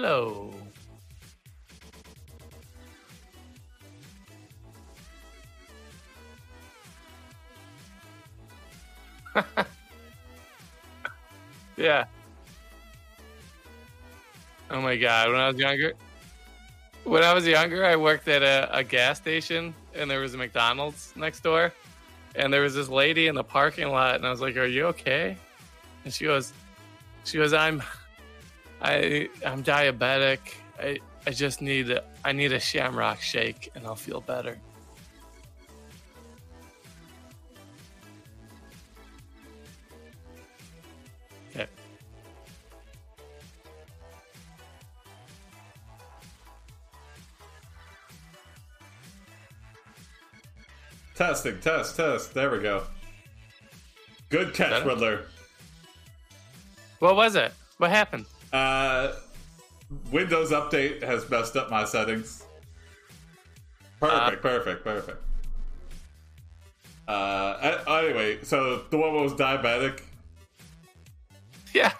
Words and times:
Hello. 0.00 0.50
Yeah. 11.76 12.04
Oh 14.70 14.80
my 14.80 14.96
god, 14.96 15.30
when 15.30 15.40
I 15.40 15.48
was 15.48 15.58
younger 15.58 15.92
when 17.04 17.22
I 17.22 17.32
was 17.32 17.46
younger, 17.46 17.84
I 17.84 17.96
worked 17.96 18.28
at 18.28 18.42
a, 18.42 18.68
a 18.76 18.84
gas 18.84 19.18
station 19.18 19.74
and 19.94 20.10
there 20.10 20.20
was 20.20 20.34
a 20.34 20.38
McDonald's 20.38 21.12
next 21.16 21.40
door. 21.42 21.72
And 22.36 22.52
there 22.52 22.62
was 22.62 22.74
this 22.74 22.88
lady 22.88 23.26
in 23.26 23.34
the 23.34 23.42
parking 23.42 23.88
lot 23.88 24.16
and 24.16 24.26
I 24.26 24.30
was 24.30 24.40
like, 24.40 24.56
Are 24.56 24.66
you 24.66 24.86
okay? 24.86 25.36
And 26.04 26.12
she 26.12 26.24
goes 26.24 26.52
she 27.24 27.38
goes, 27.38 27.52
I'm 27.52 27.82
I 28.82 29.28
I'm 29.44 29.62
diabetic. 29.62 30.38
I 30.78 30.98
I 31.26 31.30
just 31.32 31.60
need 31.60 31.90
a, 31.90 32.02
I 32.24 32.32
need 32.32 32.52
a 32.52 32.60
shamrock 32.60 33.20
shake 33.20 33.70
and 33.74 33.86
I'll 33.86 33.94
feel 33.94 34.20
better. 34.22 34.58
Okay. 41.50 41.66
Testing, 51.14 51.60
test, 51.60 51.96
test. 51.96 52.32
There 52.32 52.50
we 52.50 52.60
go. 52.60 52.84
Good 54.30 54.54
catch? 54.54 54.84
Riddler. 54.86 55.26
What 57.00 57.16
was 57.16 57.34
it? 57.36 57.52
What 57.76 57.90
happened? 57.90 58.24
Uh, 58.52 59.12
Windows 60.10 60.50
Update 60.50 61.02
has 61.02 61.28
messed 61.28 61.56
up 61.56 61.70
my 61.70 61.84
settings. 61.84 62.44
Perfect, 63.98 64.42
perfect, 64.42 64.84
perfect. 64.84 65.22
Uh, 67.06 67.78
anyway, 67.88 68.38
so 68.42 68.84
the 68.90 68.96
woman 68.96 69.22
was 69.22 69.32
diabetic. 69.34 70.02
Yeah. 71.74 71.92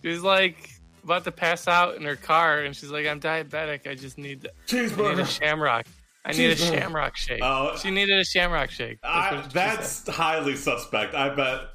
She 0.00 0.08
was 0.08 0.22
like 0.22 0.70
about 1.04 1.24
to 1.24 1.32
pass 1.32 1.68
out 1.68 1.96
in 1.96 2.02
her 2.02 2.16
car 2.16 2.60
and 2.60 2.74
she's 2.74 2.90
like, 2.90 3.06
I'm 3.06 3.20
diabetic. 3.20 3.86
I 3.86 3.94
just 3.94 4.18
need, 4.18 4.48
I 4.72 4.74
need 4.76 5.18
a 5.18 5.26
shamrock. 5.26 5.86
I 6.24 6.32
need 6.32 6.50
a 6.50 6.56
shamrock 6.56 7.16
shake. 7.16 7.40
Oh. 7.42 7.76
she 7.76 7.90
needed 7.90 8.18
a 8.18 8.24
shamrock 8.24 8.70
shake. 8.70 8.98
That's, 9.02 9.46
I, 9.46 9.48
that's 9.52 10.08
highly 10.08 10.56
suspect. 10.56 11.14
I 11.14 11.34
bet 11.34 11.68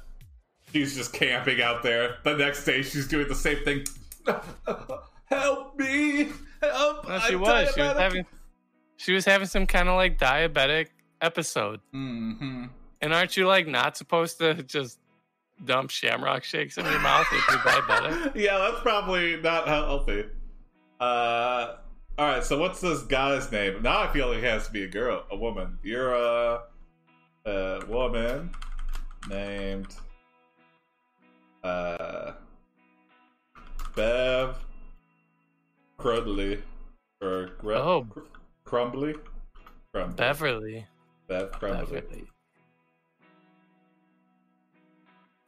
she's 0.72 0.94
just 0.94 1.12
camping 1.12 1.60
out 1.62 1.82
there. 1.82 2.16
The 2.24 2.36
next 2.36 2.64
day, 2.64 2.82
she's 2.82 3.08
doing 3.08 3.28
the 3.28 3.34
same 3.34 3.64
thing. 3.64 3.84
Help 5.26 5.78
me! 5.78 6.28
Help! 6.62 7.08
No, 7.08 7.18
she 7.20 7.34
I'm 7.34 7.40
was. 7.40 7.74
She 7.74 7.80
was 7.80 7.96
having 7.96 8.26
she 8.96 9.12
was 9.12 9.24
having 9.24 9.46
some 9.46 9.66
kind 9.66 9.88
of 9.88 9.94
like 9.94 10.18
diabetic 10.18 10.88
episode. 11.20 11.80
Mhm. 11.94 12.70
And 13.00 13.14
aren't 13.14 13.36
you 13.36 13.46
like 13.46 13.66
not 13.66 13.96
supposed 13.96 14.38
to 14.38 14.54
just 14.62 14.98
dump 15.64 15.90
shamrock 15.90 16.44
shakes 16.44 16.78
in 16.78 16.84
your 16.84 16.98
mouth 17.00 17.26
if 17.32 17.48
you're 17.48 17.58
diabetic? 17.58 18.34
yeah, 18.34 18.58
that's 18.58 18.80
probably 18.80 19.36
not 19.40 19.68
healthy. 19.68 20.24
Uh, 21.00 21.76
all 22.18 22.26
right. 22.26 22.42
So 22.42 22.58
what's 22.58 22.80
this 22.80 23.02
guy's 23.02 23.52
name? 23.52 23.82
Now 23.82 24.00
I 24.00 24.12
feel 24.12 24.28
like 24.28 24.38
it 24.38 24.44
has 24.44 24.66
to 24.66 24.72
be 24.72 24.84
a 24.84 24.88
girl, 24.88 25.24
a 25.30 25.36
woman. 25.36 25.78
You're 25.82 26.14
a, 26.14 26.62
a 27.46 27.86
woman 27.86 28.50
named 29.28 29.94
uh 31.68 32.32
Bev 33.94 34.56
Crudley 35.98 36.62
or 37.20 37.50
Gre- 37.58 37.74
Oh. 37.74 38.06
Cr- 38.08 38.20
Crumbly. 38.64 39.14
Crumbly. 39.92 40.16
Beverly. 40.16 40.86
Bev 41.26 41.52
Crumbly. 41.52 42.00
Beverly. 42.00 42.24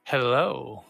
Hello. 0.04 0.84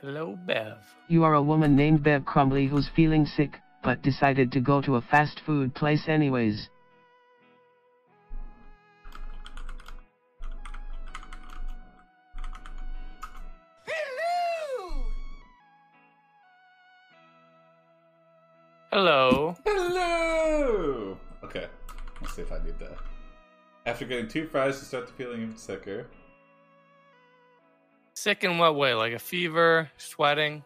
Hello, 0.00 0.36
Bev. 0.46 0.78
You 1.08 1.24
are 1.24 1.34
a 1.34 1.42
woman 1.42 1.76
named 1.76 2.02
Bev 2.02 2.24
Crumbly 2.24 2.66
who's 2.66 2.88
feeling 2.94 3.26
sick, 3.26 3.60
but 3.82 4.02
decided 4.02 4.52
to 4.52 4.60
go 4.60 4.80
to 4.80 4.96
a 4.96 5.00
fast 5.00 5.40
food 5.40 5.74
place 5.74 6.08
anyways. 6.08 6.68
Hello. 18.92 19.56
Hello. 19.56 19.56
Hello! 19.64 21.18
Okay, 21.42 21.66
let's 22.20 22.34
see 22.34 22.42
if 22.42 22.52
I 22.52 22.58
need 22.64 22.78
that. 22.78 22.96
After 23.86 24.04
getting 24.04 24.28
two 24.28 24.46
fries, 24.46 24.78
you 24.78 24.84
start 24.84 25.08
to 25.08 25.12
feeling 25.14 25.42
even 25.42 25.56
sicker. 25.56 26.06
Sick 28.14 28.44
in 28.44 28.58
what 28.58 28.76
way? 28.76 28.94
Like 28.94 29.12
a 29.14 29.18
fever, 29.18 29.90
sweating? 29.96 30.62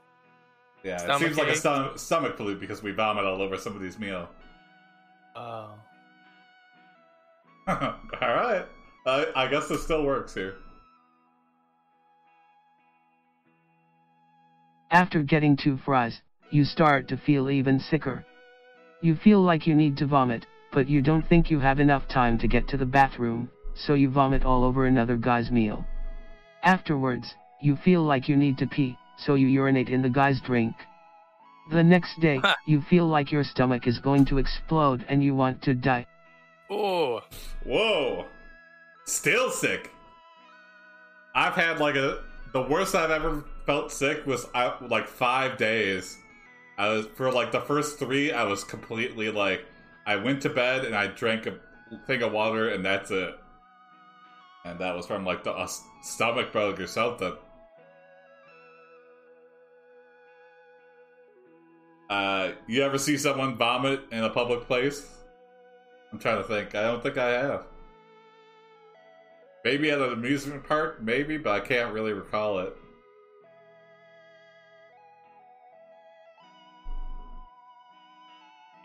Yeah, 0.86 0.94
it 0.94 1.00
Stomach 1.00 1.20
seems 1.20 1.36
like 1.36 1.48
a 1.48 1.56
stom- 1.56 1.98
stomach 1.98 2.36
flu 2.36 2.56
because 2.56 2.80
we 2.80 2.92
vomit 2.92 3.24
all 3.24 3.42
over 3.42 3.56
somebody's 3.56 3.98
meal. 3.98 4.28
Oh. 5.34 5.70
all 7.66 7.98
right, 8.20 8.64
uh, 9.04 9.24
I 9.34 9.48
guess 9.48 9.66
this 9.68 9.82
still 9.82 10.04
works 10.04 10.32
here. 10.32 10.54
After 14.92 15.24
getting 15.24 15.56
two 15.56 15.76
fries, 15.76 16.22
you 16.52 16.62
start 16.62 17.08
to 17.08 17.16
feel 17.16 17.50
even 17.50 17.80
sicker. 17.80 18.24
You 19.02 19.16
feel 19.16 19.42
like 19.42 19.66
you 19.66 19.74
need 19.74 19.96
to 19.96 20.06
vomit, 20.06 20.46
but 20.70 20.88
you 20.88 21.02
don't 21.02 21.28
think 21.28 21.50
you 21.50 21.58
have 21.58 21.80
enough 21.80 22.06
time 22.06 22.38
to 22.38 22.46
get 22.46 22.68
to 22.68 22.76
the 22.76 22.86
bathroom, 22.86 23.50
so 23.74 23.94
you 23.94 24.08
vomit 24.08 24.44
all 24.44 24.62
over 24.62 24.86
another 24.86 25.16
guy's 25.16 25.50
meal. 25.50 25.84
Afterwards, 26.62 27.34
you 27.60 27.74
feel 27.74 28.02
like 28.02 28.28
you 28.28 28.36
need 28.36 28.56
to 28.58 28.68
pee, 28.68 28.96
so 29.16 29.34
you 29.34 29.46
urinate 29.48 29.88
in 29.88 30.02
the 30.02 30.08
guy's 30.08 30.40
drink. 30.40 30.74
The 31.70 31.82
next 31.82 32.20
day, 32.20 32.38
Huh. 32.42 32.54
you 32.66 32.80
feel 32.80 33.06
like 33.06 33.32
your 33.32 33.42
stomach 33.44 33.86
is 33.86 33.98
going 33.98 34.24
to 34.26 34.38
explode 34.38 35.04
and 35.08 35.22
you 35.24 35.34
want 35.34 35.62
to 35.62 35.74
die. 35.74 36.06
Oh. 36.70 37.22
Whoa, 37.64 38.26
still 39.04 39.50
sick. 39.50 39.90
I've 41.34 41.54
had 41.54 41.80
like 41.80 41.96
a 41.96 42.22
the 42.52 42.62
worst 42.62 42.94
I've 42.94 43.10
ever 43.10 43.44
felt 43.66 43.90
sick 43.92 44.24
was 44.24 44.46
uh, 44.54 44.76
like 44.88 45.08
five 45.08 45.58
days. 45.58 46.16
I 46.78 46.88
was 46.88 47.06
for 47.14 47.30
like 47.32 47.52
the 47.52 47.60
first 47.60 47.98
three, 47.98 48.32
I 48.32 48.44
was 48.44 48.62
completely 48.64 49.30
like 49.30 49.66
I 50.06 50.16
went 50.16 50.42
to 50.42 50.48
bed 50.50 50.84
and 50.84 50.94
I 50.94 51.08
drank 51.08 51.46
a 51.46 51.58
thing 52.06 52.22
of 52.22 52.32
water 52.32 52.68
and 52.70 52.84
that's 52.84 53.10
it. 53.10 53.34
And 54.64 54.78
that 54.78 54.94
was 54.96 55.06
from 55.06 55.24
like 55.24 55.42
the 55.44 55.52
a 55.54 55.68
stomach 56.02 56.52
bug 56.52 56.80
or 56.80 56.86
something. 56.86 57.34
Uh, 62.08 62.52
you 62.68 62.82
ever 62.82 62.98
see 62.98 63.16
someone 63.16 63.56
vomit 63.56 64.02
in 64.12 64.22
a 64.22 64.30
public 64.30 64.66
place? 64.66 65.08
I'm 66.12 66.18
trying 66.18 66.40
to 66.40 66.44
think. 66.48 66.74
I 66.74 66.82
don't 66.82 67.02
think 67.02 67.18
I 67.18 67.30
have. 67.30 67.64
Maybe 69.64 69.90
at 69.90 70.00
an 70.00 70.12
amusement 70.12 70.62
park, 70.64 71.02
maybe, 71.02 71.36
but 71.38 71.50
I 71.50 71.60
can't 71.60 71.92
really 71.92 72.12
recall 72.12 72.60
it. 72.60 72.76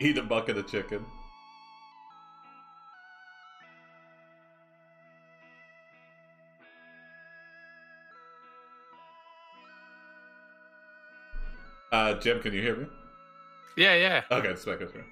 Eat 0.00 0.18
a 0.18 0.22
bucket 0.22 0.56
of 0.56 0.68
chicken. 0.68 1.06
Uh, 11.92 12.14
Jim, 12.14 12.40
can 12.40 12.52
you 12.54 12.62
hear 12.62 12.74
me? 12.74 12.86
Yeah, 13.76 13.94
yeah. 13.94 14.22
Okay, 14.30 14.52
just 14.52 14.66
making 14.66 14.88
sure. 14.92 15.04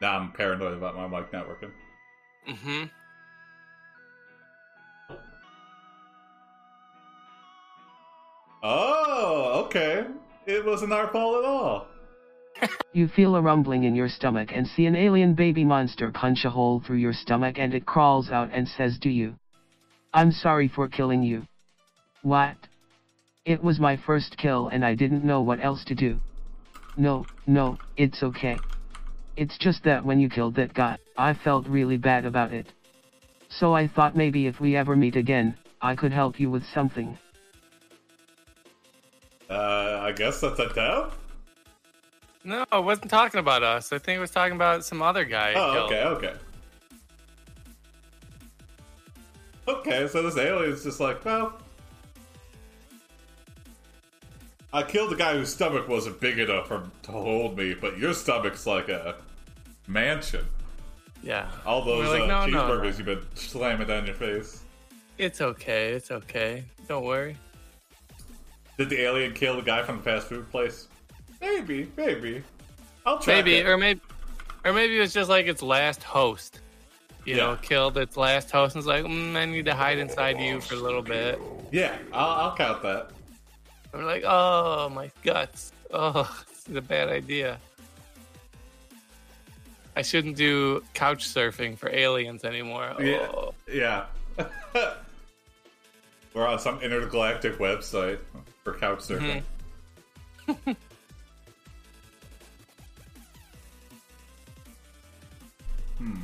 Now 0.00 0.18
I'm 0.18 0.32
paranoid 0.32 0.74
about 0.74 0.94
my 0.96 1.08
mic 1.08 1.32
not 1.32 1.48
working. 1.48 1.72
Mm-hmm. 2.48 2.84
Oh, 8.62 9.64
okay. 9.66 10.06
It 10.46 10.64
wasn't 10.64 10.92
our 10.92 11.08
fault 11.12 11.44
at 11.44 11.48
all. 11.48 11.86
You 12.94 13.06
feel 13.06 13.36
a 13.36 13.42
rumbling 13.42 13.84
in 13.84 13.94
your 13.94 14.08
stomach 14.08 14.48
and 14.52 14.66
see 14.66 14.86
an 14.86 14.96
alien 14.96 15.34
baby 15.34 15.62
monster 15.62 16.10
punch 16.10 16.44
a 16.44 16.50
hole 16.50 16.80
through 16.84 16.96
your 16.96 17.12
stomach 17.12 17.56
and 17.58 17.72
it 17.74 17.86
crawls 17.86 18.30
out 18.30 18.48
and 18.52 18.66
says 18.66 18.98
to 19.00 19.10
you, 19.10 19.34
I'm 20.12 20.32
sorry 20.32 20.66
for 20.66 20.88
killing 20.88 21.22
you. 21.22 21.46
What? 22.22 22.56
It 23.44 23.62
was 23.62 23.78
my 23.78 23.96
first 23.96 24.36
kill 24.38 24.68
and 24.68 24.84
I 24.84 24.94
didn't 24.94 25.22
know 25.22 25.42
what 25.42 25.62
else 25.62 25.84
to 25.84 25.94
do. 25.94 26.18
No, 26.98 27.24
no, 27.46 27.78
it's 27.96 28.22
okay. 28.24 28.58
It's 29.36 29.56
just 29.56 29.84
that 29.84 30.04
when 30.04 30.18
you 30.18 30.28
killed 30.28 30.56
that 30.56 30.74
guy, 30.74 30.98
I 31.16 31.32
felt 31.32 31.66
really 31.68 31.96
bad 31.96 32.24
about 32.24 32.52
it. 32.52 32.66
So 33.48 33.72
I 33.72 33.86
thought 33.86 34.16
maybe 34.16 34.48
if 34.48 34.60
we 34.60 34.74
ever 34.76 34.96
meet 34.96 35.14
again, 35.14 35.56
I 35.80 35.94
could 35.94 36.12
help 36.12 36.40
you 36.40 36.50
with 36.50 36.64
something. 36.66 37.16
Uh, 39.48 40.00
I 40.02 40.10
guess 40.12 40.40
that's 40.40 40.58
a 40.58 40.68
dub? 40.74 41.12
No, 42.42 42.64
I 42.72 42.78
wasn't 42.80 43.10
talking 43.10 43.38
about 43.38 43.62
us. 43.62 43.92
I 43.92 43.98
think 43.98 44.16
it 44.18 44.20
was 44.20 44.32
talking 44.32 44.56
about 44.56 44.84
some 44.84 45.00
other 45.00 45.24
guy. 45.24 45.52
he 45.52 45.56
Oh, 45.56 45.72
killed. 45.88 45.92
okay, 45.92 46.28
okay. 46.28 46.34
Okay, 49.68 50.08
so 50.08 50.22
this 50.22 50.36
alien's 50.36 50.82
just 50.82 50.98
like, 50.98 51.24
well. 51.24 51.60
I 54.72 54.82
killed 54.82 55.10
the 55.10 55.16
guy 55.16 55.34
whose 55.34 55.52
stomach 55.52 55.88
wasn't 55.88 56.20
big 56.20 56.38
enough 56.38 56.68
for, 56.68 56.88
to 57.04 57.10
hold 57.12 57.56
me, 57.56 57.74
but 57.74 57.98
your 57.98 58.12
stomach's 58.12 58.66
like 58.66 58.88
a 58.88 59.16
mansion. 59.86 60.44
Yeah. 61.22 61.48
All 61.64 61.82
those 61.84 62.08
like, 62.08 62.22
uh, 62.22 62.26
no, 62.26 62.46
no, 62.46 62.58
cheeseburgers 62.58 62.82
no. 62.82 62.88
you've 62.98 63.06
been 63.06 63.26
slamming 63.34 63.88
down 63.88 64.06
your 64.06 64.14
face. 64.14 64.62
It's 65.16 65.40
okay. 65.40 65.92
It's 65.92 66.10
okay. 66.10 66.64
Don't 66.86 67.04
worry. 67.04 67.36
Did 68.76 68.90
the 68.90 69.00
alien 69.00 69.32
kill 69.34 69.56
the 69.56 69.62
guy 69.62 69.82
from 69.82 69.96
the 69.96 70.02
fast 70.02 70.28
food 70.28 70.48
place? 70.50 70.86
Maybe, 71.40 71.90
maybe. 71.96 72.42
I'll 73.06 73.18
try. 73.18 73.36
Maybe, 73.36 73.56
it. 73.56 73.66
or 73.66 73.76
maybe, 73.78 74.00
or 74.64 74.72
maybe 74.72 74.96
it 74.96 75.00
was 75.00 75.12
just 75.14 75.28
like 75.30 75.46
its 75.46 75.62
last 75.62 76.02
host. 76.02 76.60
You 77.24 77.34
Yeah. 77.36 77.46
know, 77.46 77.56
killed 77.56 77.98
its 77.98 78.16
last 78.16 78.50
host 78.50 78.76
and 78.76 78.84
was 78.84 78.86
like, 78.86 79.04
mm, 79.04 79.34
I 79.34 79.44
need 79.46 79.64
to 79.64 79.74
hide 79.74 79.98
inside 79.98 80.38
you 80.40 80.60
for 80.60 80.74
a 80.74 80.78
little 80.78 81.02
bit. 81.02 81.40
yeah, 81.72 81.96
I'll, 82.12 82.50
I'll 82.50 82.56
count 82.56 82.82
that. 82.82 83.10
We're 83.92 84.04
like, 84.04 84.24
oh, 84.26 84.90
my 84.90 85.10
guts. 85.22 85.72
Oh, 85.92 86.30
this 86.48 86.68
is 86.68 86.76
a 86.76 86.82
bad 86.82 87.08
idea. 87.08 87.58
I 89.96 90.02
shouldn't 90.02 90.36
do 90.36 90.84
couch 90.94 91.26
surfing 91.26 91.76
for 91.76 91.90
aliens 91.90 92.44
anymore. 92.44 92.94
Yeah. 93.00 93.28
Oh. 93.32 93.54
Yeah. 93.70 94.04
We're 96.34 96.46
on 96.46 96.60
some 96.60 96.80
intergalactic 96.80 97.58
website 97.58 98.20
for 98.62 98.74
couch 98.74 99.00
surfing. 99.00 99.42
Hmm. 105.98 106.14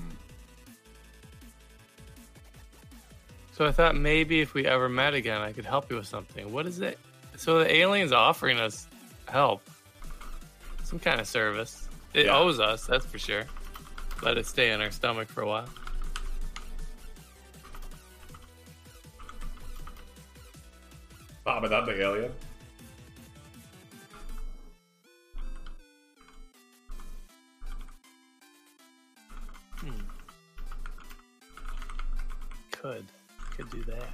So 3.55 3.67
I 3.67 3.72
thought 3.72 3.96
maybe 3.96 4.40
if 4.40 4.55
we 4.55 4.67
ever 4.67 4.88
met 4.88 5.14
again, 5.14 5.40
I 5.40 5.52
could 5.52 5.64
help 5.64 5.90
you 5.90 5.96
with 5.96 6.06
something. 6.06 6.52
What 6.52 6.67
is 6.67 6.78
it? 6.78 6.96
So 7.36 7.58
the 7.58 7.75
alien's 7.75 8.12
offering 8.12 8.58
us 8.58 8.86
help, 9.28 9.62
some 10.84 10.98
kind 10.98 11.20
of 11.20 11.26
service. 11.26 11.88
It 12.12 12.26
Yeah. 12.26 12.36
owes 12.36 12.60
us, 12.60 12.86
that's 12.86 13.04
for 13.06 13.19
sure. 13.19 13.44
Let 14.22 14.38
it 14.38 14.46
stay 14.46 14.70
in 14.70 14.81
our 14.81 14.90
stomach 14.90 15.28
for 15.28 15.42
a 15.42 15.46
while. 15.46 15.69
Vomit 21.44 21.70
that 21.70 21.84
the 21.86 22.00
alien. 22.00 22.32
Hmm. 29.76 29.90
Could, 32.70 33.04
could 33.56 33.70
do 33.70 33.82
that. 33.84 34.08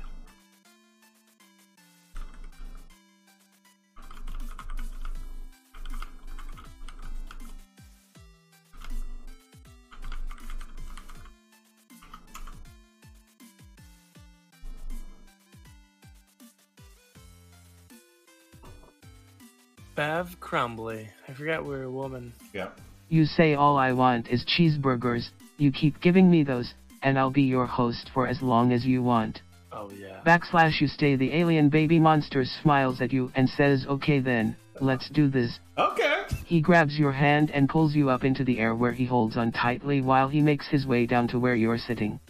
Bev 20.20 20.38
Crumbly. 20.38 21.08
I 21.26 21.32
forgot 21.32 21.64
we 21.64 21.74
are 21.76 21.84
a 21.84 21.90
woman. 21.90 22.34
Yeah. 22.52 22.68
You 23.08 23.24
say 23.24 23.54
all 23.54 23.78
I 23.78 23.92
want 23.92 24.28
is 24.28 24.44
cheeseburgers, 24.44 25.30
you 25.56 25.72
keep 25.72 25.98
giving 26.02 26.30
me 26.30 26.42
those, 26.44 26.74
and 27.02 27.18
I'll 27.18 27.30
be 27.30 27.44
your 27.44 27.64
host 27.64 28.10
for 28.12 28.28
as 28.28 28.42
long 28.42 28.70
as 28.70 28.84
you 28.84 29.02
want. 29.02 29.40
Oh 29.72 29.90
yeah. 29.90 30.20
Backslash 30.26 30.78
you 30.78 30.88
stay 30.88 31.16
the 31.16 31.32
alien 31.32 31.70
baby 31.70 31.98
monster 31.98 32.44
smiles 32.44 33.00
at 33.00 33.14
you 33.14 33.32
and 33.34 33.48
says 33.48 33.86
okay 33.88 34.20
then, 34.20 34.54
let's 34.78 35.08
do 35.08 35.30
this. 35.30 35.58
Okay. 35.78 36.24
He 36.44 36.60
grabs 36.60 36.98
your 36.98 37.12
hand 37.12 37.50
and 37.50 37.66
pulls 37.66 37.94
you 37.94 38.10
up 38.10 38.22
into 38.22 38.44
the 38.44 38.58
air 38.58 38.74
where 38.74 38.92
he 38.92 39.06
holds 39.06 39.38
on 39.38 39.52
tightly 39.52 40.02
while 40.02 40.28
he 40.28 40.42
makes 40.42 40.68
his 40.68 40.86
way 40.86 41.06
down 41.06 41.28
to 41.28 41.38
where 41.38 41.56
you're 41.56 41.78
sitting. 41.78 42.20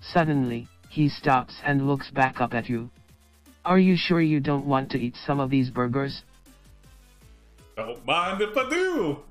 Suddenly, 0.00 0.68
he 0.90 1.08
stops 1.08 1.56
and 1.64 1.88
looks 1.88 2.08
back 2.08 2.40
up 2.40 2.54
at 2.54 2.68
you. 2.68 2.88
Are 3.64 3.80
you 3.80 3.96
sure 3.96 4.20
you 4.20 4.38
don't 4.38 4.66
want 4.66 4.92
to 4.92 5.00
eat 5.00 5.16
some 5.26 5.40
of 5.40 5.50
these 5.50 5.70
burgers? 5.70 6.22
Don't 7.76 8.04
mind 8.06 8.40
if 8.40 8.56
I 8.56 8.68
do. 8.68 9.22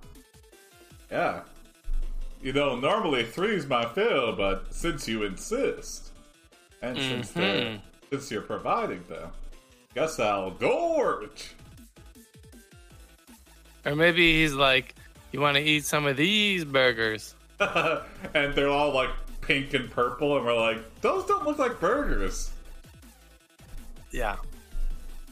Yeah. 1.12 1.42
You 2.42 2.54
know, 2.54 2.76
normally 2.76 3.24
three's 3.24 3.66
my 3.66 3.86
fill, 3.86 4.36
but 4.36 4.72
since 4.74 5.08
you 5.08 5.24
insist, 5.24 6.12
and 6.82 6.98
since 6.98 7.32
they're, 7.32 7.62
Mhm. 7.66 7.82
since 8.12 8.30
you're 8.32 8.42
providing 8.44 9.04
them, 9.10 9.32
guess 9.96 10.20
I'll 10.20 10.52
gorge. 10.52 11.52
Or 13.86 13.96
maybe 13.96 14.34
he's 14.42 14.54
like, 14.54 14.94
you 15.32 15.42
want 15.42 15.58
to 15.58 15.64
eat 15.64 15.86
some 15.86 16.06
of 16.06 16.18
these 16.18 16.66
burgers? 16.66 17.36
and 17.60 18.54
they're 18.54 18.70
all 18.70 18.94
like 18.94 19.10
pink 19.42 19.74
and 19.74 19.90
purple, 19.90 20.38
and 20.38 20.46
we're 20.46 20.56
like, 20.56 21.02
those 21.02 21.26
don't 21.26 21.46
look 21.46 21.58
like 21.58 21.80
burgers. 21.80 22.52
Yeah. 24.12 24.36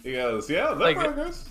He 0.04 0.14
goes, 0.14 0.50
yeah, 0.50 0.68
they're 0.74 0.76
Like- 0.94 0.98
burgers. 0.98 1.48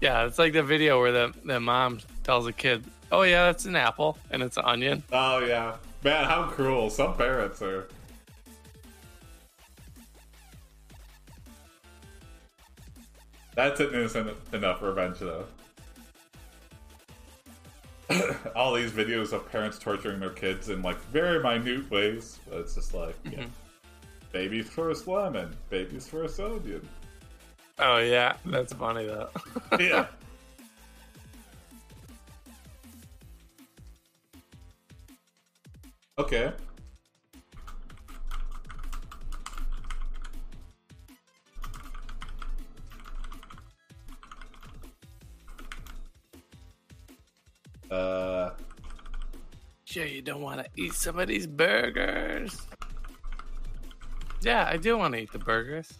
Yeah, 0.00 0.26
it's 0.26 0.38
like 0.38 0.52
the 0.52 0.62
video 0.62 1.00
where 1.00 1.12
the, 1.12 1.34
the 1.44 1.58
mom 1.60 2.00
tells 2.22 2.46
a 2.46 2.52
kid, 2.52 2.84
oh, 3.10 3.22
yeah, 3.22 3.46
that's 3.46 3.64
an 3.64 3.76
apple 3.76 4.18
and 4.30 4.42
it's 4.42 4.56
an 4.56 4.64
onion. 4.64 5.02
Oh 5.12 5.38
yeah, 5.38 5.76
man, 6.04 6.24
how 6.24 6.44
cruel! 6.48 6.90
Some 6.90 7.14
parents 7.16 7.62
are. 7.62 7.88
That's 13.54 13.80
an 13.80 13.88
innocent 13.94 14.36
enough 14.52 14.82
revenge, 14.82 15.18
though. 15.20 15.46
All 18.54 18.74
these 18.74 18.90
videos 18.92 19.32
of 19.32 19.50
parents 19.50 19.78
torturing 19.78 20.20
their 20.20 20.30
kids 20.30 20.68
in 20.68 20.82
like 20.82 21.00
very 21.06 21.42
minute 21.42 21.90
ways, 21.90 22.38
it's 22.52 22.74
just 22.74 22.92
like, 22.94 23.16
yeah, 23.24 23.40
Mhm. 23.44 23.48
baby's 24.30 24.68
first 24.68 25.08
lemon, 25.08 25.56
baby's 25.70 26.06
first 26.06 26.38
onion. 26.38 26.86
Oh, 27.78 27.98
yeah, 27.98 28.36
that's 28.44 28.72
funny 28.72 29.06
though. 29.06 29.28
Yeah. 29.78 30.06
okay. 36.18 36.52
Uh, 47.90 48.50
sure, 49.84 50.06
you 50.06 50.22
don't 50.22 50.40
want 50.40 50.60
to 50.64 50.66
eat 50.76 50.94
some 50.94 51.18
of 51.18 51.28
these 51.28 51.46
burgers? 51.46 52.66
Yeah, 54.42 54.66
I 54.68 54.76
do 54.76 54.96
want 54.96 55.14
to 55.14 55.20
eat 55.20 55.32
the 55.32 55.38
burgers. 55.38 55.92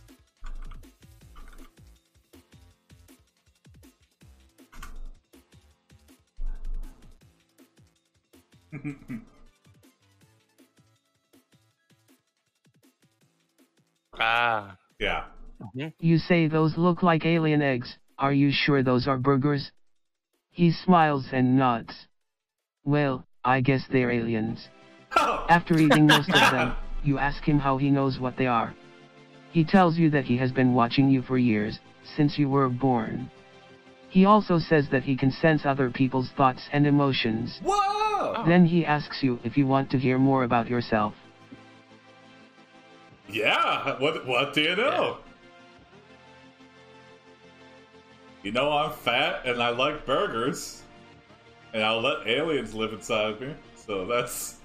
You 15.98 16.18
say 16.18 16.48
those 16.48 16.76
look 16.76 17.02
like 17.02 17.24
alien 17.26 17.62
eggs, 17.62 17.98
are 18.18 18.32
you 18.32 18.50
sure 18.50 18.82
those 18.82 19.06
are 19.06 19.18
burgers? 19.18 19.72
He 20.50 20.72
smiles 20.72 21.26
and 21.32 21.58
nods. 21.58 22.06
Well, 22.84 23.26
I 23.44 23.60
guess 23.60 23.86
they're 23.90 24.10
aliens. 24.10 24.68
Oh. 25.16 25.46
After 25.48 25.78
eating 25.78 26.06
most 26.06 26.30
of 26.30 26.50
them, 26.50 26.74
you 27.04 27.18
ask 27.18 27.44
him 27.44 27.58
how 27.58 27.76
he 27.76 27.90
knows 27.90 28.18
what 28.18 28.36
they 28.36 28.46
are. 28.46 28.74
He 29.52 29.64
tells 29.64 29.98
you 29.98 30.10
that 30.10 30.24
he 30.24 30.36
has 30.38 30.52
been 30.52 30.74
watching 30.74 31.08
you 31.08 31.22
for 31.22 31.38
years, 31.38 31.78
since 32.16 32.38
you 32.38 32.48
were 32.48 32.68
born. 32.68 33.30
He 34.08 34.24
also 34.24 34.58
says 34.58 34.88
that 34.90 35.02
he 35.02 35.16
can 35.16 35.30
sense 35.30 35.66
other 35.66 35.90
people's 35.90 36.30
thoughts 36.36 36.68
and 36.72 36.86
emotions. 36.86 37.60
Whoa! 37.62 38.44
Then 38.46 38.64
he 38.64 38.86
asks 38.86 39.22
you 39.22 39.38
if 39.44 39.56
you 39.56 39.66
want 39.66 39.90
to 39.90 39.98
hear 39.98 40.18
more 40.18 40.44
about 40.44 40.68
yourself. 40.68 41.14
Yeah. 43.28 44.00
What 44.00 44.26
What 44.26 44.54
do 44.54 44.62
you 44.62 44.76
know? 44.76 45.18
You 48.46 48.52
know 48.52 48.70
I'm 48.70 48.92
fat 48.92 49.44
and 49.44 49.60
I 49.60 49.70
like 49.70 50.06
burgers. 50.06 50.84
and 51.74 51.82
I'll 51.82 52.00
let 52.00 52.28
aliens 52.28 52.74
live 52.74 52.92
inside 52.92 53.40
me. 53.40 53.52
So 53.74 54.06
that's, 54.06 54.58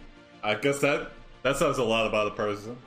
I 0.43 0.53
guess 0.53 0.77
that 0.81 1.09
that 1.41 1.57
says 1.57 1.79
a 1.79 1.83
lot 1.83 2.05
about 2.05 2.27
a 2.27 2.35
person. 2.35 2.77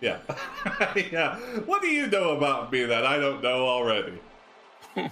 Yeah, 0.00 0.18
yeah. 1.10 1.40
What 1.66 1.82
do 1.82 1.88
you 1.88 2.06
know 2.06 2.36
about 2.36 2.70
me 2.70 2.84
that 2.84 3.04
I 3.04 3.18
don't 3.18 3.42
know 3.42 3.66
already? 3.66 4.12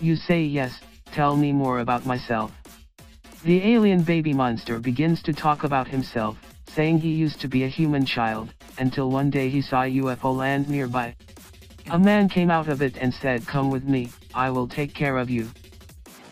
You 0.00 0.16
say 0.16 0.42
yes, 0.42 0.80
tell 1.12 1.36
me 1.36 1.52
more 1.52 1.78
about 1.78 2.04
myself. 2.04 2.50
The 3.44 3.62
alien 3.62 4.02
baby 4.02 4.32
monster 4.32 4.80
begins 4.80 5.22
to 5.22 5.32
talk 5.32 5.62
about 5.62 5.86
himself, 5.86 6.36
saying 6.66 6.98
he 6.98 7.10
used 7.10 7.40
to 7.42 7.46
be 7.46 7.62
a 7.62 7.68
human 7.68 8.04
child, 8.04 8.52
until 8.76 9.08
one 9.08 9.30
day 9.30 9.48
he 9.48 9.62
saw 9.62 9.84
a 9.84 9.96
UFO 10.02 10.36
land 10.36 10.68
nearby. 10.68 11.14
A 11.90 11.98
man 11.98 12.28
came 12.28 12.50
out 12.50 12.68
of 12.68 12.80
it 12.80 12.96
and 12.96 13.12
said 13.12 13.46
come 13.46 13.70
with 13.70 13.84
me, 13.84 14.10
I 14.34 14.50
will 14.50 14.66
take 14.66 14.94
care 14.94 15.18
of 15.18 15.28
you. 15.28 15.50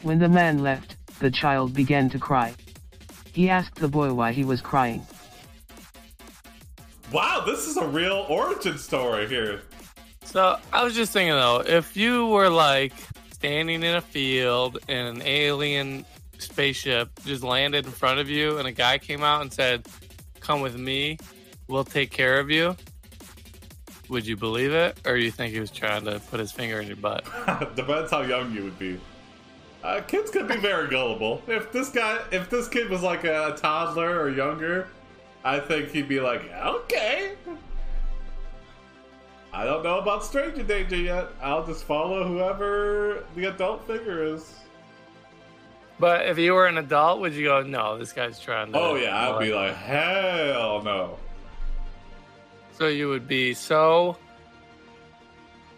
When 0.02 0.18
the 0.18 0.28
man 0.28 0.58
left, 0.58 0.96
the 1.20 1.30
child 1.30 1.74
began 1.74 2.08
to 2.10 2.18
cry. 2.18 2.54
He 3.32 3.48
asked 3.48 3.76
the 3.76 3.88
boy 3.88 4.12
why 4.12 4.32
he 4.32 4.44
was 4.44 4.60
crying. 4.60 5.06
Wow, 7.12 7.44
this 7.46 7.66
is 7.66 7.76
a 7.76 7.86
real 7.86 8.26
origin 8.28 8.78
story 8.78 9.28
here. 9.28 9.62
So 10.24 10.58
I 10.72 10.82
was 10.82 10.94
just 10.94 11.12
thinking 11.12 11.34
though, 11.34 11.62
if 11.66 11.96
you 11.96 12.26
were 12.28 12.48
like 12.48 12.94
standing 13.32 13.82
in 13.82 13.96
a 13.96 14.00
field 14.00 14.78
and 14.88 15.16
an 15.16 15.22
alien 15.26 16.06
spaceship 16.38 17.10
just 17.24 17.42
landed 17.42 17.84
in 17.84 17.92
front 17.92 18.18
of 18.18 18.30
you 18.30 18.58
and 18.58 18.66
a 18.66 18.72
guy 18.72 18.98
came 18.98 19.22
out 19.22 19.42
and 19.42 19.52
said, 19.52 19.86
Come 20.40 20.60
with 20.60 20.76
me, 20.76 21.18
we'll 21.68 21.84
take 21.84 22.10
care 22.10 22.40
of 22.40 22.50
you. 22.50 22.74
Would 24.12 24.26
you 24.26 24.36
believe 24.36 24.72
it? 24.72 25.00
Or 25.06 25.16
you 25.16 25.30
think 25.30 25.54
he 25.54 25.60
was 25.60 25.70
trying 25.70 26.04
to 26.04 26.20
put 26.30 26.38
his 26.38 26.52
finger 26.52 26.78
in 26.82 26.86
your 26.86 26.96
butt? 26.96 27.24
Depends 27.74 28.10
how 28.10 28.20
young 28.20 28.52
you 28.52 28.62
would 28.64 28.78
be. 28.78 29.00
Uh, 29.82 30.02
kids 30.02 30.30
could 30.30 30.46
be 30.46 30.58
very 30.58 30.86
gullible. 30.90 31.40
If 31.46 31.72
this 31.72 31.88
guy, 31.88 32.18
if 32.30 32.50
this 32.50 32.68
kid 32.68 32.90
was 32.90 33.02
like 33.02 33.24
a 33.24 33.56
toddler 33.56 34.20
or 34.20 34.28
younger, 34.28 34.88
I 35.44 35.58
think 35.60 35.92
he'd 35.92 36.08
be 36.08 36.20
like, 36.20 36.42
okay. 36.52 37.36
I 39.50 39.64
don't 39.64 39.82
know 39.82 39.98
about 39.98 40.26
stranger 40.26 40.62
danger 40.62 40.96
yet. 40.96 41.28
I'll 41.40 41.66
just 41.66 41.84
follow 41.84 42.28
whoever 42.28 43.24
the 43.34 43.46
adult 43.46 43.86
figure 43.86 44.22
is. 44.26 44.56
But 45.98 46.26
if 46.26 46.36
you 46.36 46.52
were 46.52 46.66
an 46.66 46.76
adult, 46.76 47.20
would 47.20 47.32
you 47.32 47.44
go, 47.46 47.62
no, 47.62 47.96
this 47.96 48.12
guy's 48.12 48.38
trying 48.38 48.72
to. 48.72 48.78
Oh 48.78 48.94
yeah, 48.94 49.30
I'd 49.30 49.40
be 49.40 49.54
like, 49.54 49.74
hell 49.74 50.82
no. 50.82 51.16
So 52.78 52.88
you 52.88 53.08
would 53.08 53.28
be 53.28 53.54
so. 53.54 54.16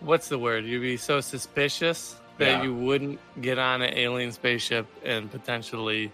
What's 0.00 0.28
the 0.28 0.38
word? 0.38 0.64
You'd 0.64 0.80
be 0.82 0.96
so 0.96 1.20
suspicious 1.20 2.16
that 2.38 2.50
Yeah. 2.58 2.62
you 2.62 2.74
wouldn't 2.74 3.18
get 3.40 3.58
on 3.58 3.82
an 3.82 3.96
alien 3.96 4.32
spaceship 4.32 4.86
and 5.04 5.30
potentially, 5.30 6.12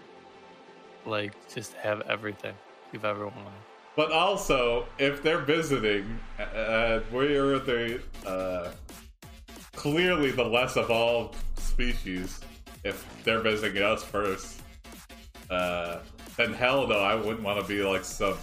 like, 1.05 1.33
just 1.53 1.73
have 1.73 2.01
everything 2.01 2.53
you've 2.93 3.05
ever 3.05 3.25
wanted. 3.27 3.51
But 3.95 4.11
also, 4.11 4.85
if 4.97 5.21
they're 5.21 5.39
visiting, 5.39 6.19
uh, 6.39 7.01
we're 7.11 7.59
the 7.59 8.01
uh, 8.25 8.71
clearly 9.75 10.31
the 10.31 10.43
less 10.45 10.77
evolved 10.77 11.35
species. 11.57 12.39
If 12.83 13.05
they're 13.23 13.41
visiting 13.41 13.83
us 13.83 14.03
first, 14.03 14.61
uh, 15.49 15.99
then 16.37 16.53
hell 16.53 16.87
no, 16.87 16.99
I 16.99 17.15
wouldn't 17.15 17.41
want 17.43 17.59
to 17.61 17.67
be 17.67 17.83
like 17.83 18.05
some 18.05 18.37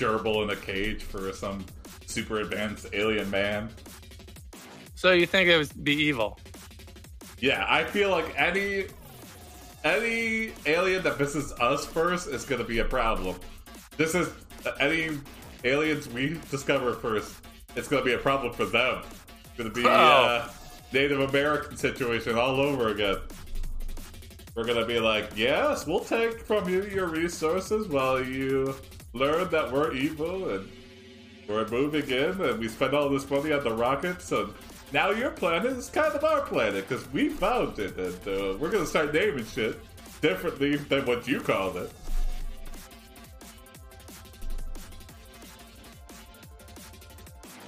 gerbil 0.00 0.42
in 0.44 0.50
a 0.50 0.56
cage 0.56 1.02
for 1.02 1.32
some 1.32 1.64
super 2.06 2.40
advanced 2.40 2.86
alien 2.92 3.30
man. 3.30 3.68
So 4.94 5.12
you 5.12 5.26
think 5.26 5.48
it 5.48 5.56
would 5.56 5.84
be 5.84 5.94
evil? 5.94 6.38
Yeah, 7.38 7.64
I 7.68 7.84
feel 7.84 8.10
like 8.10 8.34
any 8.38 8.86
any 9.84 10.52
alien 10.66 11.02
that 11.04 11.16
visits 11.16 11.52
us 11.60 11.86
first 11.86 12.28
is 12.28 12.44
going 12.44 12.60
to 12.60 12.66
be 12.68 12.80
a 12.80 12.84
problem. 12.84 13.36
This 13.96 14.14
is 14.14 14.28
any 14.78 15.18
aliens 15.64 16.08
we 16.08 16.38
discover 16.50 16.92
first. 16.92 17.34
It's 17.76 17.88
going 17.88 18.02
to 18.02 18.06
be 18.06 18.12
a 18.14 18.18
problem 18.18 18.52
for 18.52 18.66
them. 18.66 19.02
It's 19.44 19.56
going 19.56 19.70
to 19.70 19.74
be 19.74 19.86
Oh. 19.86 19.90
uh, 19.90 20.50
Native 20.92 21.20
American 21.20 21.76
situation 21.76 22.36
all 22.36 22.60
over 22.60 22.88
again. 22.88 23.18
We're 24.54 24.64
going 24.64 24.80
to 24.80 24.84
be 24.86 24.98
like, 25.00 25.30
yes, 25.36 25.86
we'll 25.86 26.00
take 26.04 26.40
from 26.40 26.68
you 26.68 26.82
your 26.84 27.06
resources 27.06 27.88
while 27.88 28.22
you 28.22 28.74
learn 29.12 29.48
that 29.50 29.72
we're 29.72 29.92
evil 29.92 30.50
and 30.50 30.70
we're 31.48 31.66
moving 31.68 32.08
in 32.08 32.40
and 32.40 32.58
we 32.58 32.68
spend 32.68 32.94
all 32.94 33.08
this 33.08 33.28
money 33.28 33.52
on 33.52 33.64
the 33.64 33.72
rockets 33.72 34.30
and 34.32 34.52
now 34.92 35.10
your 35.10 35.30
planet 35.30 35.72
is 35.72 35.88
kind 35.88 36.12
of 36.12 36.24
our 36.24 36.42
planet 36.42 36.88
because 36.88 37.08
we 37.12 37.28
found 37.28 37.78
it 37.78 37.96
and 37.96 38.28
uh, 38.28 38.56
we're 38.58 38.70
gonna 38.70 38.86
start 38.86 39.12
naming 39.12 39.44
shit 39.44 39.80
differently 40.20 40.76
than 40.76 41.04
what 41.06 41.26
you 41.26 41.40
called 41.40 41.76
it. 41.76 41.90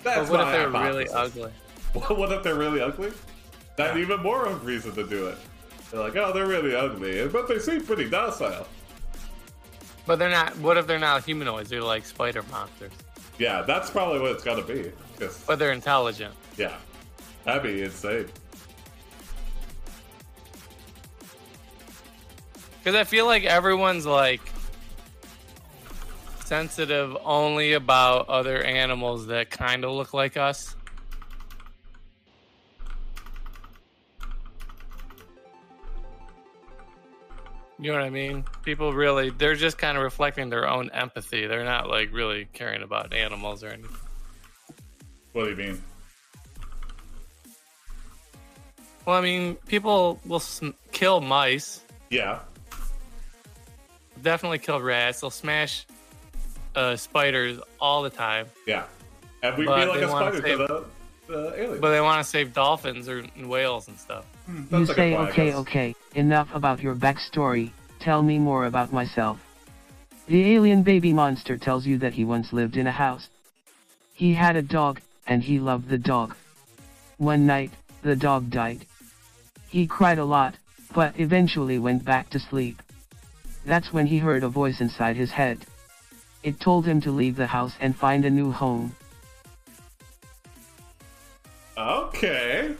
That's 0.03 0.29
But 0.29 0.31
what 0.31 0.41
if 0.41 0.53
they're 0.53 0.71
really 0.71 1.09
ugly? 1.09 1.53
What 1.93 2.33
if 2.33 2.43
they're 2.43 2.55
really 2.55 2.81
ugly? 2.81 3.13
That's 3.77 3.97
even 3.97 4.21
more 4.23 4.47
of 4.47 4.63
a 4.63 4.65
reason 4.65 4.95
to 4.95 5.07
do 5.07 5.29
it. 5.29 5.39
They're 5.91 6.01
like, 6.01 6.17
oh, 6.17 6.33
they're 6.33 6.47
really 6.47 6.75
ugly, 6.75 7.27
but 7.29 7.49
they 7.49 7.59
seem 7.59 7.85
pretty 7.85 8.09
docile. 8.09 8.67
But 10.07 10.19
they're 10.19 10.31
not. 10.31 10.57
What 10.59 10.77
if 10.77 10.87
they're 10.87 10.99
not 10.99 11.25
humanoids? 11.25 11.71
They're 11.71 11.83
like 11.83 12.05
spider 12.05 12.43
monsters. 12.51 12.93
Yeah, 13.39 13.63
that's 13.63 13.89
probably 13.91 14.21
what 14.21 14.33
it's 14.33 14.45
gotta 14.45 14.63
be. 14.63 14.91
'cause- 15.19 15.43
But 15.47 15.59
they're 15.59 15.73
intelligent. 15.73 16.35
yeah, 16.57 16.77
that'd 17.45 17.63
be 17.63 17.83
insane. 17.83 18.29
Because 22.79 22.97
I 22.97 23.05
feel 23.05 23.27
like 23.27 23.45
everyone's 23.45 24.05
like 24.07 24.41
sensitive 26.45 27.17
only 27.25 27.73
about 27.75 28.29
other 28.29 28.63
animals 28.63 29.27
that 29.29 29.51
kind 29.51 29.85
of 29.85 29.93
look 29.93 30.13
like 30.13 30.37
us. 30.37 30.75
You 37.83 37.91
know 37.91 37.99
what 37.99 38.05
I 38.07 38.11
mean? 38.11 38.45
People 38.63 38.93
really, 38.93 39.31
they're 39.31 39.57
just 39.57 39.77
kind 39.77 39.97
of 39.97 40.05
reflecting 40.05 40.51
their 40.51 40.69
own 40.69 40.89
empathy. 40.93 41.49
They're 41.49 41.65
not 41.65 41.89
like 41.89 42.13
really 42.13 42.47
caring 42.53 42.83
about 42.83 43.13
animals 43.13 43.65
or 43.65 43.69
anything. 43.71 43.91
What 45.33 45.45
do 45.45 45.51
you 45.51 45.57
mean? 45.57 45.83
Well, 49.05 49.17
I 49.17 49.21
mean, 49.21 49.57
people 49.67 50.21
will 50.25 50.39
sm- 50.39 50.71
kill 50.93 51.21
mice, 51.21 51.81
Yeah, 52.09 52.39
definitely 54.23 54.59
kill 54.61 54.81
rats. 54.81 55.21
They'll 55.23 55.31
smash 55.31 55.85
uh, 56.77 56.95
spiders 56.95 57.59
all 57.81 58.03
the 58.03 58.11
time. 58.11 58.47
yeah. 58.67 58.85
And 59.43 59.59
we'd 59.59 59.65
be 59.65 59.71
like 59.71 60.03
a 60.03 60.09
spider 60.09 60.41
save- 60.41 60.85
to 61.33 61.39
the, 61.39 61.67
the. 61.75 61.79
But 61.81 61.91
they 61.91 62.01
want 62.01 62.25
to 62.25 62.31
save 62.31 62.53
dolphins 62.53 63.09
or 63.09 63.23
whales 63.45 63.89
and 63.89 63.99
stuff. 63.99 64.25
Hmm, 64.47 64.57
you 64.57 64.65
That's 64.71 64.83
a 64.85 64.87
good 64.87 64.97
say 64.97 65.17
point, 65.17 65.29
I 65.29 65.31
okay 65.31 65.47
guess. 65.47 65.57
okay, 65.57 65.95
enough 66.15 66.49
about 66.55 66.81
your 66.81 66.95
backstory, 66.95 67.71
tell 67.99 68.23
me 68.23 68.39
more 68.39 68.67
about 68.67 68.93
myself. 68.93 69.41
The 70.27 70.55
alien 70.55 70.83
baby 70.83 71.13
monster 71.13 71.57
tells 71.57 71.87
you 71.87 71.99
that 71.99 72.15
he 72.15 72.25
once 72.25 72.53
lived 72.53 72.77
in 72.77 72.87
a 72.87 72.93
house. 72.93 73.29
He 74.15 74.35
had 74.35 74.57
a 74.57 74.63
dog, 74.63 75.01
and 75.27 75.43
he 75.43 75.59
loved 75.59 75.89
the 75.89 75.99
dog. 75.99 76.37
One 77.19 77.47
night, 77.47 77.73
the 78.03 78.17
dog 78.17 78.51
died. 78.51 78.87
He 79.69 79.87
cried 79.87 80.19
a 80.19 80.25
lot, 80.25 80.55
but 80.95 81.19
eventually 81.19 81.79
went 81.79 82.05
back 82.05 82.31
to 82.31 82.39
sleep. 82.39 82.81
That's 83.65 83.93
when 83.93 84.07
he 84.07 84.19
heard 84.19 84.43
a 84.43 84.49
voice 84.49 84.81
inside 84.81 85.17
his 85.17 85.31
head. 85.31 85.65
It 86.43 86.61
told 86.61 86.85
him 86.85 87.01
to 87.03 87.11
leave 87.11 87.37
the 87.37 87.47
house 87.47 87.75
and 87.81 87.97
find 87.97 88.25
a 88.25 88.31
new 88.31 88.51
home. 88.51 88.95
Okay. 91.83 92.75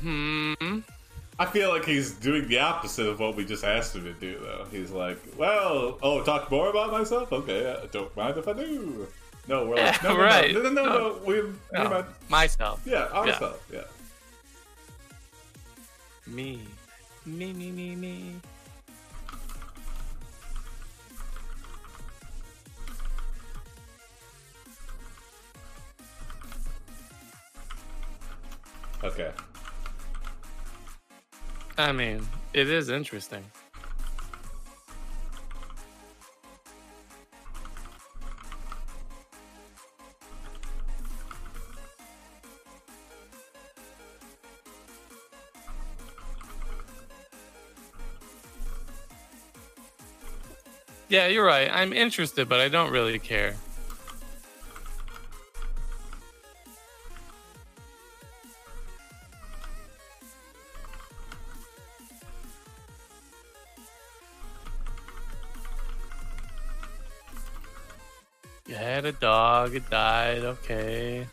Hmm. 0.00 0.80
I 1.38 1.46
feel 1.46 1.70
like 1.70 1.84
he's 1.84 2.12
doing 2.12 2.46
the 2.48 2.58
opposite 2.58 3.06
of 3.06 3.18
what 3.20 3.36
we 3.36 3.44
just 3.44 3.64
asked 3.64 3.94
him 3.96 4.04
to 4.04 4.12
do, 4.12 4.38
though. 4.40 4.66
He's 4.70 4.90
like, 4.90 5.18
well, 5.36 5.98
oh, 6.02 6.22
talk 6.22 6.50
more 6.50 6.68
about 6.70 6.90
myself? 6.92 7.32
Okay, 7.32 7.70
I 7.82 7.86
don't 7.86 8.14
mind 8.16 8.36
if 8.38 8.46
I 8.48 8.52
do. 8.52 9.06
No, 9.48 9.66
we're 9.66 9.76
like, 9.76 9.94
Yeah, 10.02 10.08
no, 10.08 10.16
no, 10.16 10.22
right. 10.22 10.54
no, 10.54 10.62
no, 10.62 10.70
no, 10.70 10.84
no, 10.84 10.98
no, 10.98 11.18
we, 11.24 11.42
we 11.42 11.50
No, 11.72 11.88
might, 11.90 12.04
myself. 12.30 12.80
yeah, 12.84 13.06
ourselves, 13.08 13.58
yeah. 13.72 13.80
Me. 16.26 16.60
Me, 17.26 17.52
me, 17.52 17.70
me, 17.70 17.96
me. 17.96 18.34
Okay. 29.04 29.32
I 31.76 31.90
mean, 31.90 32.26
it 32.52 32.68
is 32.68 32.88
interesting. 32.88 33.44
Yeah, 51.08 51.26
you're 51.26 51.44
right. 51.44 51.68
I'm 51.70 51.92
interested, 51.92 52.48
but 52.48 52.60
I 52.60 52.68
don't 52.68 52.90
really 52.90 53.18
care. 53.18 53.56
Dog, 69.62 69.76
it 69.76 69.90
died, 69.90 70.44
okay. 70.44 71.26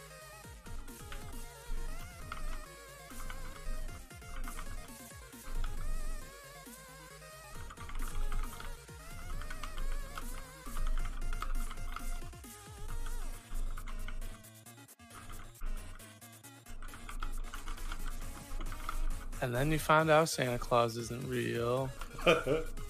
And 19.41 19.55
then 19.55 19.71
you 19.71 19.79
find 19.79 20.12
out 20.12 20.29
Santa 20.29 20.59
Claus 20.59 20.98
isn't 20.98 21.27
real. 21.27 21.89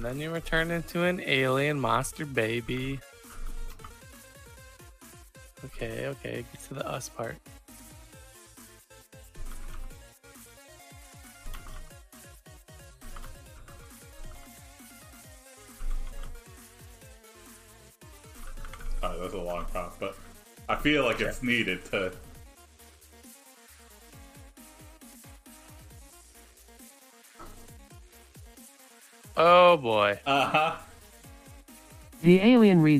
And 0.00 0.08
then 0.08 0.18
you 0.18 0.30
were 0.30 0.40
turned 0.40 0.72
into 0.72 1.04
an 1.04 1.20
alien 1.26 1.78
monster 1.78 2.24
baby. 2.24 2.98
Okay, 5.62 6.06
okay, 6.06 6.42
get 6.50 6.62
to 6.68 6.74
the 6.74 6.88
us 6.88 7.10
part. 7.10 7.36
Oh, 19.02 19.20
that's 19.20 19.34
a 19.34 19.36
long 19.36 19.66
prompt, 19.66 20.00
but 20.00 20.16
I 20.66 20.76
feel 20.76 21.04
like 21.04 21.20
it's 21.20 21.42
needed 21.42 21.84
to. 21.90 22.10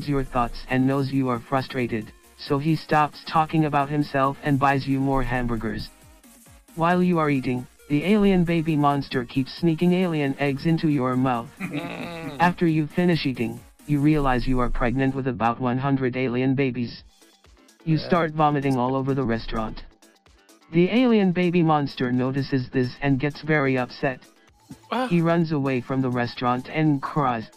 Reads 0.00 0.08
your 0.08 0.24
thoughts 0.24 0.64
and 0.70 0.86
knows 0.86 1.12
you 1.12 1.28
are 1.28 1.38
frustrated, 1.38 2.10
so 2.38 2.56
he 2.56 2.74
stops 2.74 3.22
talking 3.26 3.66
about 3.66 3.90
himself 3.90 4.38
and 4.42 4.58
buys 4.58 4.88
you 4.88 4.98
more 4.98 5.22
hamburgers. 5.22 5.90
While 6.74 7.02
you 7.02 7.18
are 7.18 7.28
eating, 7.28 7.66
the 7.90 8.06
alien 8.06 8.44
baby 8.44 8.76
monster 8.76 9.26
keeps 9.26 9.52
sneaking 9.52 9.92
alien 9.92 10.34
eggs 10.38 10.64
into 10.64 10.88
your 10.88 11.16
mouth. 11.16 11.50
After 12.40 12.66
you 12.66 12.86
finish 12.86 13.26
eating, 13.26 13.60
you 13.86 14.00
realize 14.00 14.48
you 14.48 14.58
are 14.60 14.70
pregnant 14.70 15.14
with 15.14 15.28
about 15.28 15.60
100 15.60 16.16
alien 16.16 16.54
babies. 16.54 17.04
You 17.84 17.98
start 17.98 18.32
vomiting 18.32 18.78
all 18.78 18.96
over 18.96 19.12
the 19.12 19.24
restaurant. 19.24 19.84
The 20.72 20.88
alien 20.88 21.32
baby 21.32 21.62
monster 21.62 22.10
notices 22.10 22.70
this 22.70 22.96
and 23.02 23.20
gets 23.20 23.42
very 23.42 23.76
upset. 23.76 24.20
Ah, 24.90 25.08
He 25.08 25.20
runs 25.20 25.52
away 25.52 25.82
from 25.82 26.00
the 26.00 26.10
restaurant 26.10 26.70
and 26.70 27.02
cries. 27.02 27.50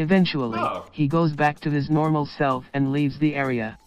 Eventually, 0.00 0.58
Oh. 0.58 0.86
he 0.92 1.06
goes 1.06 1.34
back 1.34 1.60
to 1.60 1.70
his 1.70 1.90
normal 1.90 2.24
self 2.24 2.64
and 2.72 2.90
leaves 2.90 3.18
the 3.18 3.34
area. 3.34 3.78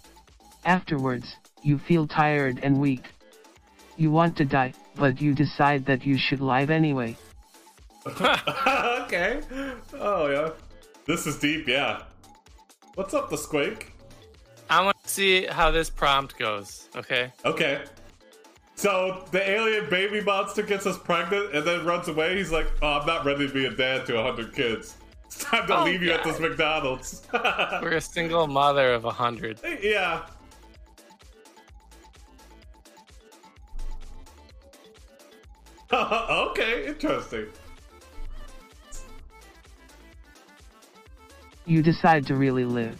Afterwards, 0.63 1.37
you 1.63 1.79
feel 1.79 2.05
tired 2.05 2.59
and 2.61 2.79
weak. 2.79 3.05
You 3.97 4.11
want 4.11 4.37
to 4.37 4.45
die, 4.45 4.73
but 4.95 5.19
you 5.19 5.33
decide 5.33 5.87
that 5.87 6.05
you 6.05 6.19
should 6.19 6.39
live 6.39 6.69
anyway. 6.69 7.17
okay. 8.05 9.39
Oh 9.99 10.27
yeah. 10.27 10.49
This 11.07 11.25
is 11.25 11.37
deep. 11.39 11.67
Yeah. 11.67 12.03
What's 12.93 13.15
up, 13.15 13.31
the 13.31 13.37
squake? 13.37 13.93
I 14.69 14.83
want 14.83 14.97
to 15.03 15.09
see 15.09 15.45
how 15.47 15.71
this 15.71 15.89
prompt 15.89 16.37
goes. 16.37 16.89
Okay. 16.95 17.33
Okay. 17.43 17.81
So 18.75 19.25
the 19.31 19.41
alien 19.49 19.89
baby 19.89 20.21
monster 20.21 20.61
gets 20.61 20.85
us 20.85 20.97
pregnant 20.99 21.55
and 21.55 21.65
then 21.65 21.83
runs 21.85 22.07
away. 22.07 22.37
He's 22.37 22.51
like, 22.51 22.67
"Oh, 22.83 22.99
I'm 22.99 23.07
not 23.07 23.25
ready 23.25 23.47
to 23.47 23.53
be 23.53 23.65
a 23.65 23.71
dad 23.71 24.05
to 24.07 24.21
hundred 24.21 24.53
kids. 24.53 24.97
It's 25.35 25.43
time 25.43 25.65
to 25.67 25.77
Oh, 25.77 25.83
leave 25.83 26.03
you 26.03 26.11
at 26.11 26.23
this 26.23 26.39
McDonald's." 26.39 27.23
We're 27.33 27.93
a 27.97 28.01
single 28.01 28.45
mother 28.47 28.93
of 28.93 29.05
a 29.05 29.11
hundred. 29.11 29.59
yeah. 29.81 30.25
okay, 35.93 36.87
interesting. 36.87 37.47
You 41.65 41.81
decide 41.81 42.25
to 42.27 42.35
really 42.35 42.65
live. 42.65 42.99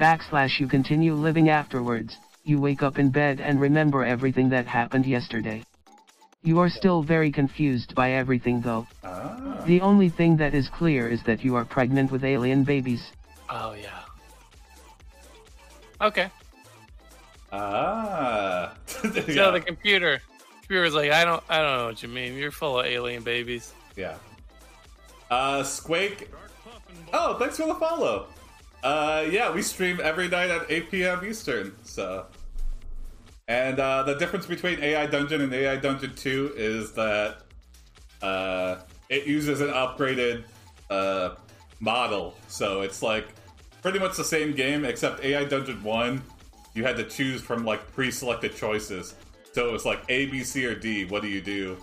Backslash 0.00 0.60
you 0.60 0.66
continue 0.66 1.14
living 1.14 1.48
afterwards, 1.48 2.16
you 2.44 2.60
wake 2.60 2.82
up 2.82 2.98
in 2.98 3.10
bed 3.10 3.40
and 3.40 3.60
remember 3.60 4.04
everything 4.04 4.48
that 4.50 4.66
happened 4.66 5.06
yesterday. 5.06 5.62
You 6.46 6.60
are 6.60 6.68
still 6.68 7.02
very 7.02 7.32
confused 7.32 7.96
by 7.96 8.12
everything 8.12 8.60
though. 8.60 8.86
Ah. 9.02 9.64
The 9.66 9.80
only 9.80 10.08
thing 10.08 10.36
that 10.36 10.54
is 10.54 10.68
clear 10.68 11.08
is 11.08 11.20
that 11.24 11.42
you 11.42 11.56
are 11.56 11.64
pregnant 11.64 12.12
with 12.12 12.22
alien 12.22 12.62
babies. 12.62 13.10
Oh 13.50 13.74
yeah. 13.74 14.02
Okay. 16.00 16.30
Ah. 17.50 18.74
So 18.86 19.08
yeah. 19.26 19.50
the 19.50 19.60
computer, 19.60 20.22
computer's 20.60 20.94
like, 20.94 21.10
I 21.10 21.24
don't, 21.24 21.42
I 21.48 21.58
don't 21.58 21.78
know 21.78 21.86
what 21.86 22.02
you 22.02 22.08
mean. 22.08 22.34
You're 22.36 22.52
full 22.52 22.78
of 22.78 22.86
alien 22.86 23.24
babies. 23.24 23.74
Yeah. 23.96 24.14
Uh, 25.28 25.64
Squake. 25.64 26.30
Oh, 27.12 27.34
thanks 27.38 27.56
for 27.56 27.66
the 27.66 27.74
follow. 27.74 28.26
Uh, 28.84 29.26
yeah, 29.30 29.52
we 29.52 29.62
stream 29.62 30.00
every 30.02 30.28
night 30.28 30.50
at 30.50 30.70
8 30.70 30.90
p.m. 30.90 31.24
Eastern. 31.24 31.74
So, 31.84 32.26
and 33.48 33.78
uh, 33.78 34.02
the 34.02 34.14
difference 34.14 34.46
between 34.46 34.82
AI 34.82 35.06
Dungeon 35.06 35.40
and 35.40 35.52
AI 35.52 35.76
Dungeon 35.76 36.14
2 36.14 36.54
is 36.56 36.92
that 36.92 37.38
uh, 38.22 38.76
it 39.08 39.26
uses 39.26 39.60
an 39.60 39.68
upgraded 39.68 40.44
uh, 40.90 41.36
model. 41.78 42.34
So 42.48 42.80
it's 42.80 43.02
like 43.02 43.28
pretty 43.82 44.00
much 44.00 44.16
the 44.16 44.24
same 44.24 44.52
game, 44.52 44.84
except 44.84 45.22
AI 45.22 45.44
Dungeon 45.44 45.82
1, 45.82 46.22
you 46.74 46.84
had 46.84 46.96
to 46.96 47.04
choose 47.04 47.40
from 47.40 47.64
like 47.64 47.92
pre-selected 47.92 48.56
choices. 48.56 49.14
So 49.52 49.68
it 49.68 49.72
was 49.72 49.84
like 49.84 50.02
A, 50.08 50.26
B, 50.26 50.42
C, 50.42 50.66
or 50.66 50.74
D. 50.74 51.04
What 51.04 51.22
do 51.22 51.28
you 51.28 51.40
do? 51.40 51.76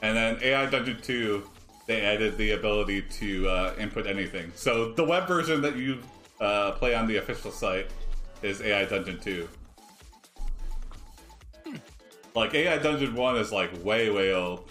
And 0.00 0.16
then 0.16 0.38
AI 0.42 0.66
Dungeon 0.66 1.00
2, 1.02 1.46
they 1.86 2.00
added 2.00 2.38
the 2.38 2.52
ability 2.52 3.02
to 3.02 3.48
uh, 3.48 3.74
input 3.78 4.06
anything. 4.06 4.50
So 4.54 4.92
the 4.92 5.04
web 5.04 5.28
version 5.28 5.60
that 5.60 5.76
you 5.76 5.98
uh, 6.40 6.72
play 6.72 6.94
on 6.94 7.06
the 7.06 7.18
official 7.18 7.50
site 7.50 7.90
is 8.42 8.62
AI 8.62 8.86
Dungeon 8.86 9.20
2. 9.20 9.48
Like 12.34 12.54
AI 12.54 12.78
Dungeon 12.78 13.14
1 13.14 13.36
is 13.36 13.52
like 13.52 13.84
way, 13.84 14.10
way 14.10 14.32
old. 14.32 14.68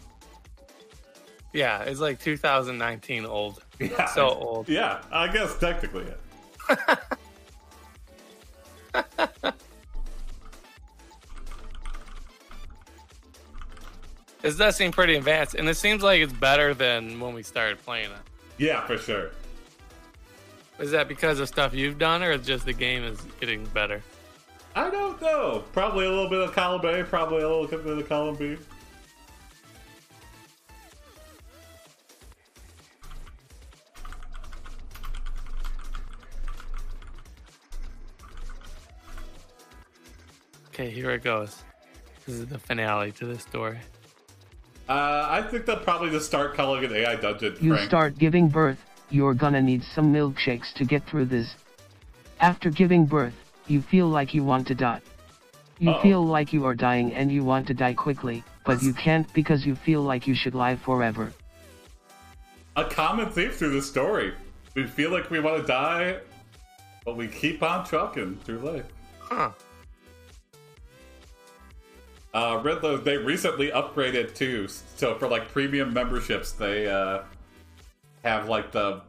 Yeah, 1.53 1.83
it's 1.83 1.99
like 1.99 2.19
2019 2.19 3.25
old. 3.25 3.63
Yeah. 3.79 4.05
So 4.05 4.29
old. 4.29 4.69
Yeah, 4.69 5.01
I 5.11 5.27
guess 5.27 5.57
technically. 5.57 6.05
It 14.43 14.57
does 14.57 14.75
seem 14.75 14.91
pretty 14.91 15.15
advanced, 15.15 15.53
and 15.55 15.69
it 15.69 15.77
seems 15.77 16.01
like 16.01 16.19
it's 16.21 16.33
better 16.33 16.73
than 16.73 17.19
when 17.19 17.33
we 17.33 17.43
started 17.43 17.77
playing 17.83 18.09
it. 18.09 18.17
Yeah, 18.57 18.85
for 18.87 18.97
sure. 18.97 19.29
Is 20.79 20.91
that 20.91 21.07
because 21.07 21.39
of 21.39 21.47
stuff 21.47 21.75
you've 21.75 21.99
done, 21.99 22.23
or 22.23 22.31
is 22.31 22.45
just 22.45 22.65
the 22.65 22.73
game 22.73 23.03
is 23.03 23.21
getting 23.39 23.65
better? 23.65 24.01
I 24.75 24.89
don't 24.89 25.21
know. 25.21 25.63
Probably 25.73 26.05
a 26.05 26.09
little 26.09 26.29
bit 26.29 26.39
of 26.39 26.53
column 26.53 26.85
A, 26.85 27.03
probably 27.03 27.41
a 27.41 27.49
little 27.49 27.67
bit 27.67 27.85
of 27.85 28.07
column 28.07 28.35
B. 28.35 28.57
Okay, 40.73 40.89
here 40.89 41.11
it 41.11 41.23
goes. 41.23 41.63
This 42.25 42.35
is 42.35 42.45
the 42.45 42.57
finale 42.57 43.11
to 43.13 43.25
this 43.25 43.41
story. 43.41 43.77
Uh, 44.87 45.27
I 45.29 45.41
think 45.41 45.65
they'll 45.65 45.77
probably 45.77 46.09
just 46.09 46.25
start 46.25 46.55
calling 46.55 46.83
it 46.83 46.91
AI 46.91 47.15
Dungeon. 47.15 47.55
You 47.61 47.73
Frank. 47.73 47.87
start 47.87 48.17
giving 48.17 48.47
birth, 48.47 48.79
you're 49.09 49.33
gonna 49.33 49.61
need 49.61 49.83
some 49.83 50.13
milkshakes 50.13 50.73
to 50.73 50.85
get 50.85 51.05
through 51.05 51.25
this. 51.25 51.55
After 52.39 52.69
giving 52.69 53.05
birth, 53.05 53.35
you 53.67 53.81
feel 53.81 54.07
like 54.07 54.33
you 54.33 54.43
want 54.43 54.67
to 54.67 54.75
die. 54.75 55.01
You 55.79 55.91
Uh-oh. 55.91 56.01
feel 56.01 56.25
like 56.25 56.53
you 56.53 56.65
are 56.65 56.75
dying 56.75 57.13
and 57.13 57.31
you 57.31 57.43
want 57.43 57.67
to 57.67 57.73
die 57.73 57.93
quickly, 57.93 58.43
but 58.65 58.81
you 58.83 58.93
can't 58.93 59.31
because 59.33 59.65
you 59.65 59.75
feel 59.75 60.01
like 60.01 60.27
you 60.27 60.35
should 60.35 60.53
live 60.55 60.79
forever. 60.81 61.31
a 62.77 62.85
common 62.85 63.29
theme 63.29 63.51
through 63.51 63.71
the 63.73 63.81
story. 63.81 64.33
We 64.75 64.85
feel 64.87 65.11
like 65.11 65.29
we 65.29 65.39
want 65.41 65.59
to 65.61 65.67
die, 65.67 66.19
but 67.03 67.17
we 67.17 67.27
keep 67.27 67.61
on 67.63 67.85
trucking 67.85 68.37
through 68.45 68.59
life. 68.59 68.85
Huh. 69.19 69.51
Uh, 72.33 72.61
Riddler, 72.63 72.97
they 72.97 73.17
recently 73.17 73.71
upgraded 73.71 74.33
too. 74.33 74.67
So 74.95 75.15
for 75.15 75.27
like 75.27 75.49
premium 75.51 75.93
memberships, 75.93 76.53
they 76.53 76.87
uh, 76.87 77.23
have 78.23 78.47
like 78.47 78.71
the 78.71 79.01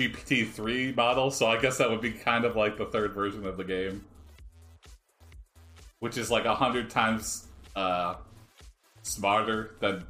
GPT 0.00 0.48
three 0.48 0.92
model, 0.92 1.30
so 1.30 1.46
I 1.46 1.60
guess 1.60 1.76
that 1.78 1.90
would 1.90 2.00
be 2.00 2.12
kind 2.12 2.44
of 2.44 2.56
like 2.56 2.76
the 2.76 2.86
third 2.86 3.12
version 3.12 3.44
of 3.46 3.56
the 3.56 3.64
game, 3.64 4.04
which 5.98 6.16
is 6.16 6.30
like 6.30 6.46
a 6.46 6.54
hundred 6.54 6.88
times 6.88 7.48
uh, 7.76 8.14
smarter 9.02 9.76
than 9.80 10.04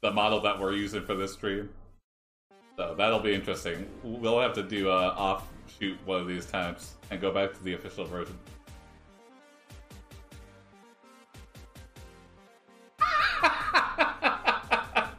the 0.00 0.10
model 0.10 0.40
that 0.40 0.58
we're 0.58 0.72
using 0.72 1.04
for 1.04 1.14
this 1.14 1.32
stream. 1.32 1.70
So 2.76 2.94
that'll 2.96 3.20
be 3.20 3.34
interesting. 3.34 3.86
We'll 4.02 4.40
have 4.40 4.54
to 4.54 4.62
do 4.62 4.88
a 4.88 5.08
offshoot 5.08 5.98
one 6.04 6.20
of 6.20 6.26
these 6.26 6.46
times 6.46 6.94
and 7.10 7.20
go 7.20 7.32
back 7.32 7.52
to 7.54 7.62
the 7.64 7.74
official 7.74 8.04
version. 8.04 8.38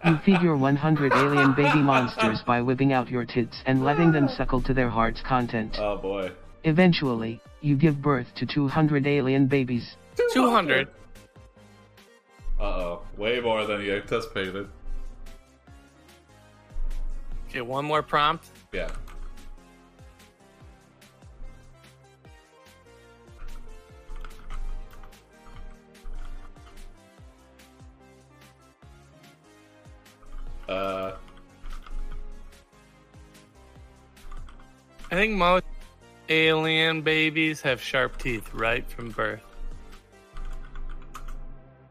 You 0.10 0.18
feed 0.26 0.42
your 0.42 0.58
100 0.58 1.14
alien 1.14 1.54
baby 1.54 1.84
monsters 1.84 2.42
by 2.42 2.62
whipping 2.62 2.94
out 2.94 3.10
your 3.10 3.26
tits 3.26 3.62
and 3.68 3.86
letting 3.86 4.12
them 4.12 4.28
suckle 4.28 4.60
to 4.64 4.74
their 4.74 4.90
heart's 4.90 5.22
content. 5.22 5.76
Oh 5.78 5.98
boy. 5.98 6.32
Eventually, 6.64 7.40
you 7.62 7.76
give 7.76 8.02
birth 8.02 8.26
to 8.38 8.48
200 8.48 9.06
alien 9.06 9.46
babies. 9.46 9.98
200. 10.34 10.88
Uh 12.60 12.64
oh. 12.64 13.02
Way 13.18 13.40
more 13.40 13.68
than 13.68 13.82
you 13.82 13.98
anticipated. 13.98 14.68
Okay, 17.48 17.62
one 17.62 17.86
more 17.86 18.02
prompt. 18.02 18.48
Yeah. 18.74 18.90
Uh, 30.70 31.16
I 35.12 35.16
think 35.16 35.34
most 35.36 35.66
alien 36.30 37.02
babies 37.02 37.60
have 37.62 37.82
sharp 37.82 38.20
teeth 38.20 38.54
right 38.54 38.88
from 38.88 39.10
birth. 39.10 39.42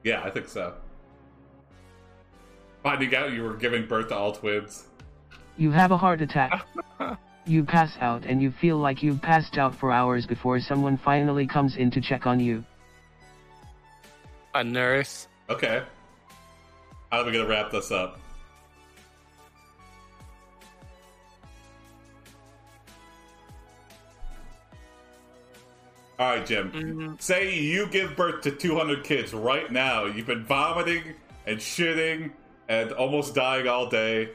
yeah, 0.04 0.22
I 0.22 0.30
think 0.30 0.46
so. 0.46 0.74
Finding 2.84 3.14
out 3.16 3.32
you 3.32 3.42
were 3.42 3.54
giving 3.54 3.84
birth 3.86 4.08
to 4.08 4.16
all 4.16 4.30
twins. 4.30 4.86
You 5.56 5.72
have 5.72 5.90
a 5.90 5.96
heart 5.96 6.20
attack. 6.22 6.64
You 7.48 7.64
pass 7.64 7.96
out 8.02 8.26
and 8.26 8.42
you 8.42 8.50
feel 8.50 8.76
like 8.76 9.02
you've 9.02 9.22
passed 9.22 9.56
out 9.56 9.74
for 9.74 9.90
hours 9.90 10.26
before 10.26 10.60
someone 10.60 10.98
finally 10.98 11.46
comes 11.46 11.76
in 11.76 11.90
to 11.92 12.00
check 12.02 12.26
on 12.26 12.40
you. 12.40 12.62
A 14.54 14.62
nurse. 14.62 15.28
Okay. 15.48 15.82
How 17.10 17.20
are 17.22 17.24
we 17.24 17.32
gonna 17.32 17.48
wrap 17.48 17.70
this 17.72 17.90
up? 17.90 18.20
All 26.18 26.30
right, 26.34 26.44
Jim. 26.44 26.72
Mm, 26.72 27.20
Say 27.22 27.54
you 27.58 27.86
give 27.86 28.16
birth 28.16 28.42
to 28.42 28.50
200 28.50 29.04
kids 29.04 29.32
right 29.32 29.70
now. 29.70 30.04
You've 30.06 30.26
been 30.26 30.44
vomiting 30.44 31.14
and 31.46 31.58
shitting 31.58 32.32
and 32.68 32.90
almost 32.92 33.34
dying 33.36 33.68
all 33.68 33.88
day. 33.88 34.30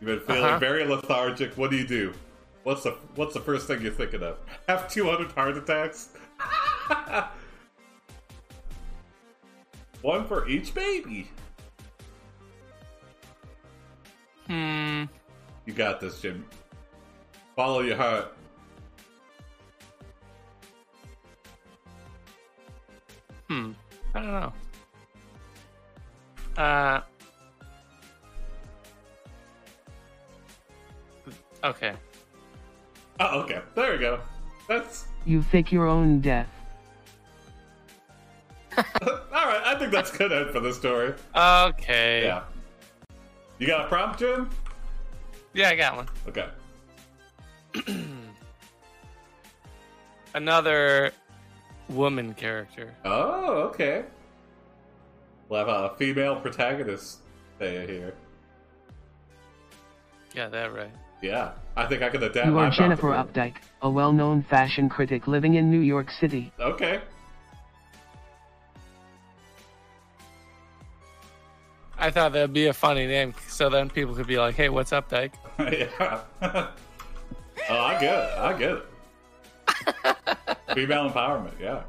You've 0.00 0.06
been 0.06 0.20
feeling 0.20 0.44
Uh-huh. 0.44 0.58
very 0.58 0.84
lethargic. 0.84 1.52
What 1.58 1.70
do 1.72 1.76
you 1.76 1.86
do? 1.86 2.12
What's 2.62 2.82
the 2.84 2.92
What's 3.16 3.34
the 3.34 3.40
first 3.40 3.66
thing 3.66 3.82
you're 3.82 3.92
thinking 3.92 4.22
of? 4.22 4.36
Have 4.68 4.88
200 4.90 5.32
heart 5.32 5.56
attacks? 5.56 6.10
One 10.02 10.26
for 10.26 10.48
each 10.48 10.74
baby. 10.74 11.28
hmm. 14.46 15.04
You 15.64 15.72
got 15.72 16.00
this, 16.00 16.20
Jim. 16.20 16.44
Follow 17.56 17.80
your 17.80 17.96
heart. 17.96 18.35
Hmm. 23.48 23.72
I 24.14 24.20
don't 24.20 24.32
know. 24.32 24.52
Uh. 26.56 27.00
Okay. 31.64 31.94
Oh, 33.20 33.40
okay. 33.40 33.60
There 33.74 33.92
we 33.92 33.98
go. 33.98 34.20
That's 34.68 35.06
You 35.24 35.42
fake 35.42 35.72
your 35.72 35.86
own 35.86 36.20
death. 36.20 36.50
all 38.76 38.84
right. 39.32 39.62
I 39.64 39.74
think 39.78 39.90
that's 39.90 40.10
good 40.16 40.32
end 40.32 40.50
for 40.50 40.60
the 40.60 40.72
story. 40.72 41.14
Okay. 41.34 42.24
Yeah. 42.24 42.42
You 43.58 43.66
got 43.66 43.86
a 43.86 43.88
prompt, 43.88 44.18
Jim? 44.18 44.50
Yeah, 45.54 45.70
I 45.70 45.76
got 45.76 45.96
one. 45.96 46.08
Okay. 46.28 46.46
Another 50.34 51.12
woman 51.88 52.34
character. 52.34 52.94
Oh, 53.04 53.70
okay. 53.70 54.04
We'll 55.48 55.64
have 55.64 55.68
a 55.68 55.94
female 55.96 56.36
protagonist 56.36 57.18
stay 57.56 57.86
here. 57.86 58.14
Yeah, 60.34 60.48
that 60.48 60.74
right. 60.74 60.90
Yeah, 61.22 61.52
I 61.76 61.86
think 61.86 62.02
I 62.02 62.10
can 62.10 62.22
adapt. 62.22 62.46
You 62.46 62.58
are 62.58 62.70
Jennifer. 62.70 63.08
Updike, 63.08 63.54
a 63.80 63.88
well-known 63.88 64.42
fashion 64.42 64.88
critic 64.88 65.26
living 65.26 65.54
in 65.54 65.70
New 65.70 65.80
York 65.80 66.10
City. 66.10 66.52
Okay. 66.60 67.00
I 71.98 72.10
thought 72.10 72.32
that'd 72.32 72.52
be 72.52 72.66
a 72.66 72.74
funny 72.74 73.06
name, 73.06 73.34
so 73.48 73.70
then 73.70 73.88
people 73.88 74.14
could 74.14 74.26
be 74.26 74.38
like, 74.38 74.54
"Hey, 74.54 74.68
what's 74.68 74.92
up, 74.92 75.08
Dyke?" 75.08 75.32
yeah. 75.58 76.20
oh, 76.42 76.70
I 77.70 77.98
get 77.98 78.14
it. 78.14 78.38
I 78.38 78.58
get 78.58 78.70
it. 78.72 80.38
Female 80.74 81.10
empowerment. 81.10 81.58
Yeah. 81.60 81.82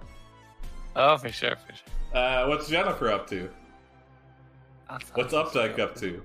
Oh, 0.96 1.18
for 1.18 1.30
sure, 1.30 1.56
for 1.56 1.74
sure. 1.74 2.18
Uh, 2.18 2.48
what's 2.48 2.68
Jennifer 2.70 3.12
up 3.12 3.28
to? 3.30 3.50
What's 5.14 5.34
you. 5.34 5.40
Updike 5.40 5.80
up 5.80 5.96
to? 5.96 6.22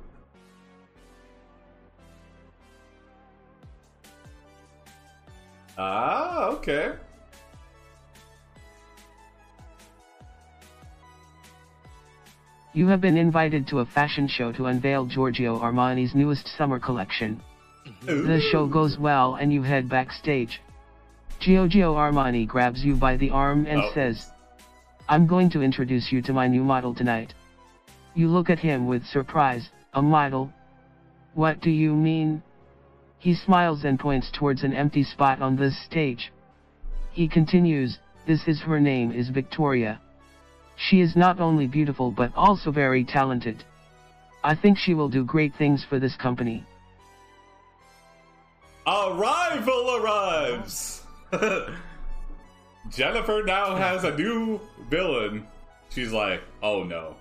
Ah, 5.76 6.46
okay. 6.48 6.92
You 12.74 12.86
have 12.86 13.00
been 13.00 13.16
invited 13.16 13.66
to 13.68 13.80
a 13.80 13.84
fashion 13.84 14.28
show 14.28 14.52
to 14.52 14.66
unveil 14.66 15.04
Giorgio 15.06 15.58
Armani's 15.58 16.14
newest 16.14 16.48
summer 16.56 16.78
collection. 16.78 17.42
The 18.06 18.40
show 18.50 18.66
goes 18.66 18.96
well 18.98 19.34
and 19.34 19.52
you 19.52 19.62
head 19.62 19.88
backstage. 19.88 20.60
Giorgio 21.42 21.96
Armani 21.96 22.46
grabs 22.46 22.84
you 22.84 22.94
by 22.94 23.16
the 23.16 23.30
arm 23.30 23.66
and 23.66 23.80
Oh. 23.82 23.90
says, 23.92 24.30
I'm 25.08 25.26
going 25.26 25.50
to 25.50 25.60
introduce 25.60 26.12
you 26.12 26.22
to 26.22 26.32
my 26.32 26.46
new 26.46 26.62
model 26.62 26.94
tonight. 26.94 27.34
You 28.14 28.28
look 28.28 28.48
at 28.48 28.60
him 28.60 28.86
with 28.86 29.04
surprise, 29.04 29.68
a 29.92 30.00
model? 30.00 30.52
What 31.34 31.60
do 31.60 31.68
you 31.72 31.96
mean? 31.96 32.44
He 33.18 33.34
smiles 33.34 33.82
and 33.84 33.98
points 33.98 34.30
towards 34.30 34.62
an 34.62 34.72
empty 34.72 35.02
spot 35.02 35.42
on 35.42 35.56
the 35.56 35.72
stage. 35.72 36.30
He 37.10 37.26
continues, 37.26 37.98
this 38.24 38.46
is 38.46 38.60
her 38.60 38.78
name 38.78 39.10
is 39.10 39.28
Victoria. 39.28 40.00
She 40.76 41.00
is 41.00 41.16
not 41.16 41.40
only 41.40 41.66
beautiful 41.66 42.12
but 42.12 42.30
also 42.36 42.70
very 42.70 43.02
talented. 43.02 43.64
I 44.44 44.54
think 44.54 44.78
she 44.78 44.94
will 44.94 45.08
do 45.08 45.24
great 45.24 45.56
things 45.56 45.82
for 45.82 45.98
this 45.98 46.14
company. 46.14 46.64
A 48.86 49.12
rival 49.14 49.96
arrives! 49.96 51.01
Jennifer 52.90 53.42
now 53.44 53.74
has 53.76 54.04
a 54.04 54.16
new 54.16 54.60
villain. 54.88 55.46
She's 55.90 56.12
like, 56.12 56.42
oh 56.62 56.84
no. 56.84 57.16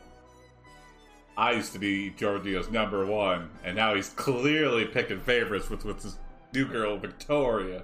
I 1.38 1.54
used 1.54 1.74
to 1.74 1.80
be 1.80 2.12
Giorgio's 2.12 2.70
number 2.70 3.06
one, 3.06 3.50
and 3.64 3.76
now 3.76 3.96
he's 3.96 4.10
clearly 4.10 4.86
picking 4.86 5.20
favorites 5.20 5.70
with, 5.70 5.86
with 5.86 6.04
his 6.04 6.18
new 6.54 6.66
girl, 6.66 6.98
Victoria. 6.98 7.84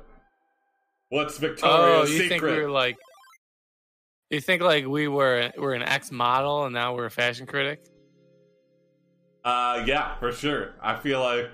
What's 1.10 1.42
Oh, 1.64 2.02
you 2.02 2.08
secret? 2.08 2.30
think 2.30 2.44
we 2.44 2.62
were 2.64 2.70
like? 2.70 2.98
You 4.30 4.42
think 4.42 4.62
like 4.62 4.86
we 4.86 5.08
were 5.08 5.52
we're 5.58 5.74
an 5.74 5.84
ex 5.84 6.12
model 6.12 6.66
and 6.66 6.74
now 6.74 6.94
we're 6.94 7.06
a 7.06 7.12
fashion 7.12 7.46
critic? 7.46 7.80
Uh, 9.46 9.84
yeah, 9.86 10.16
for 10.20 10.34
sure. 10.34 10.74
I 10.82 10.98
feel 10.98 11.22
like 11.22 11.50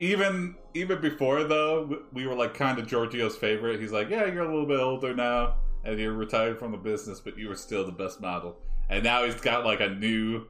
even 0.00 0.54
even 0.74 1.00
before 1.00 1.44
though, 1.44 2.02
we 2.12 2.26
were 2.26 2.34
like 2.34 2.54
kind 2.54 2.78
of 2.78 2.86
Giorgio's 2.86 3.36
favorite. 3.36 3.80
He's 3.80 3.92
like, 3.92 4.10
yeah, 4.10 4.26
you're 4.26 4.44
a 4.44 4.48
little 4.48 4.66
bit 4.66 4.80
older 4.80 5.14
now, 5.14 5.56
and 5.84 5.98
you're 5.98 6.12
retired 6.12 6.58
from 6.58 6.72
the 6.72 6.78
business, 6.78 7.20
but 7.20 7.38
you 7.38 7.48
were 7.48 7.56
still 7.56 7.84
the 7.84 7.92
best 7.92 8.20
model. 8.20 8.56
And 8.88 9.02
now 9.02 9.24
he's 9.24 9.34
got 9.40 9.64
like 9.64 9.80
a 9.80 9.88
new 9.88 10.46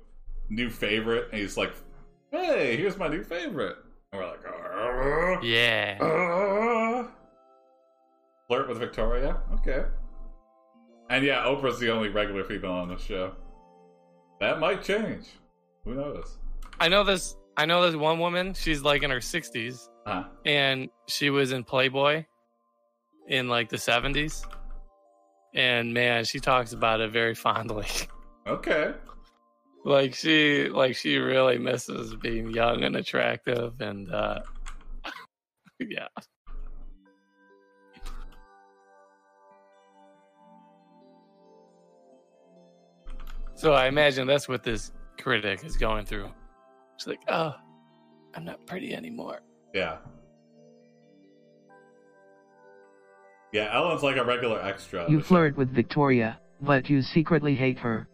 new 0.48 0.70
favorite, 0.70 1.28
and 1.32 1.40
he's 1.40 1.56
like, 1.56 1.72
hey, 2.30 2.76
here's 2.76 2.96
my 2.96 3.08
new 3.08 3.22
favorite. 3.22 3.76
And 4.12 4.20
we're 4.20 4.28
like, 4.28 4.44
"Arr, 4.46 5.42
Yeah. 5.42 5.98
arr." 6.00 7.08
flirt 8.48 8.68
with 8.68 8.78
Victoria. 8.78 9.40
Okay. 9.54 9.84
And 11.10 11.24
yeah, 11.24 11.44
Oprah's 11.44 11.78
the 11.80 11.90
only 11.90 12.08
regular 12.08 12.44
female 12.44 12.72
on 12.72 12.88
the 12.88 12.96
show. 12.96 13.32
That 14.40 14.60
might 14.60 14.82
change. 14.82 15.26
Who 15.84 15.94
knows? 15.94 16.38
I 16.78 16.88
know 16.88 17.02
this. 17.04 17.36
I 17.56 17.64
know 17.66 17.82
there's 17.82 17.96
one 17.96 18.18
woman. 18.18 18.54
She's 18.54 18.82
like 18.82 19.02
in 19.02 19.10
her 19.10 19.20
sixties. 19.20 19.88
Uh, 20.04 20.24
and 20.44 20.88
she 21.08 21.30
was 21.30 21.52
in 21.52 21.64
Playboy 21.64 22.24
in 23.28 23.48
like 23.48 23.68
the 23.68 23.76
70s. 23.76 24.44
And 25.54 25.92
man, 25.92 26.24
she 26.24 26.38
talks 26.38 26.72
about 26.72 27.00
it 27.00 27.10
very 27.10 27.34
fondly. 27.46 27.86
okay. 28.46 28.92
like 29.84 30.14
she 30.14 30.68
like 30.68 30.94
she 30.94 31.16
really 31.16 31.58
misses 31.58 32.14
being 32.16 32.50
young 32.50 32.82
and 32.84 32.94
attractive 32.96 33.80
and 33.80 34.12
uh 34.12 34.40
yeah. 35.80 36.06
So 43.54 43.72
I 43.72 43.86
imagine 43.86 44.26
that's 44.26 44.48
what 44.48 44.62
this 44.62 44.92
critic 45.18 45.64
is 45.64 45.76
going 45.76 46.04
through. 46.04 46.30
She's 46.98 47.06
like, 47.06 47.20
"Oh, 47.28 47.54
I'm 48.34 48.44
not 48.44 48.66
pretty 48.66 48.94
anymore." 48.94 49.40
Yeah. 49.74 49.98
Yeah, 53.52 53.74
Ellen's 53.74 54.02
like 54.02 54.16
a 54.16 54.24
regular 54.24 54.62
extra. 54.62 55.08
You 55.10 55.20
flirt 55.20 55.56
with 55.56 55.70
Victoria, 55.74 56.38
but 56.60 56.90
you 56.90 57.02
secretly 57.02 57.54
hate 57.54 57.78
her. 57.78 58.08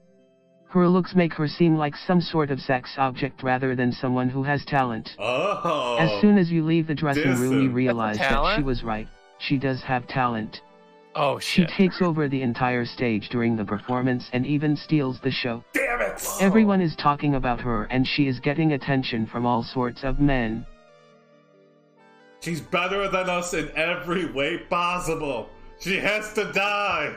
Her 0.68 0.88
looks 0.88 1.14
make 1.14 1.34
her 1.34 1.48
seem 1.48 1.76
like 1.76 1.94
some 1.96 2.20
sort 2.20 2.50
of 2.50 2.60
sex 2.60 2.94
object 2.96 3.42
rather 3.42 3.74
than 3.76 3.92
someone 3.92 4.30
who 4.30 4.42
has 4.42 4.64
talent. 4.64 5.10
Oh. 5.18 5.96
As 5.98 6.20
soon 6.20 6.38
as 6.38 6.50
you 6.50 6.64
leave 6.64 6.86
the 6.86 6.94
dressing 6.94 7.34
room, 7.34 7.62
you 7.62 7.70
realize 7.70 8.18
that 8.18 8.56
she 8.56 8.62
was 8.62 8.82
right. 8.82 9.06
She 9.38 9.58
does 9.58 9.82
have 9.82 10.06
talent. 10.06 10.62
Oh 11.14 11.38
She 11.38 11.62
shit. 11.62 11.70
takes 11.70 12.00
over 12.00 12.28
the 12.28 12.42
entire 12.42 12.84
stage 12.84 13.28
during 13.28 13.56
the 13.56 13.64
performance 13.64 14.28
and 14.32 14.46
even 14.46 14.76
steals 14.76 15.20
the 15.20 15.30
show. 15.30 15.62
Damn 15.74 16.00
it! 16.00 16.26
Everyone 16.40 16.80
is 16.80 16.96
talking 16.96 17.34
about 17.34 17.60
her 17.60 17.84
and 17.84 18.06
she 18.06 18.26
is 18.28 18.40
getting 18.40 18.72
attention 18.72 19.26
from 19.26 19.44
all 19.44 19.62
sorts 19.62 20.04
of 20.04 20.20
men. 20.20 20.66
She's 22.40 22.60
better 22.60 23.08
than 23.08 23.28
us 23.28 23.54
in 23.54 23.70
every 23.76 24.30
way 24.32 24.58
possible. 24.70 25.48
She 25.80 25.98
has 25.98 26.32
to 26.34 26.50
die. 26.52 27.14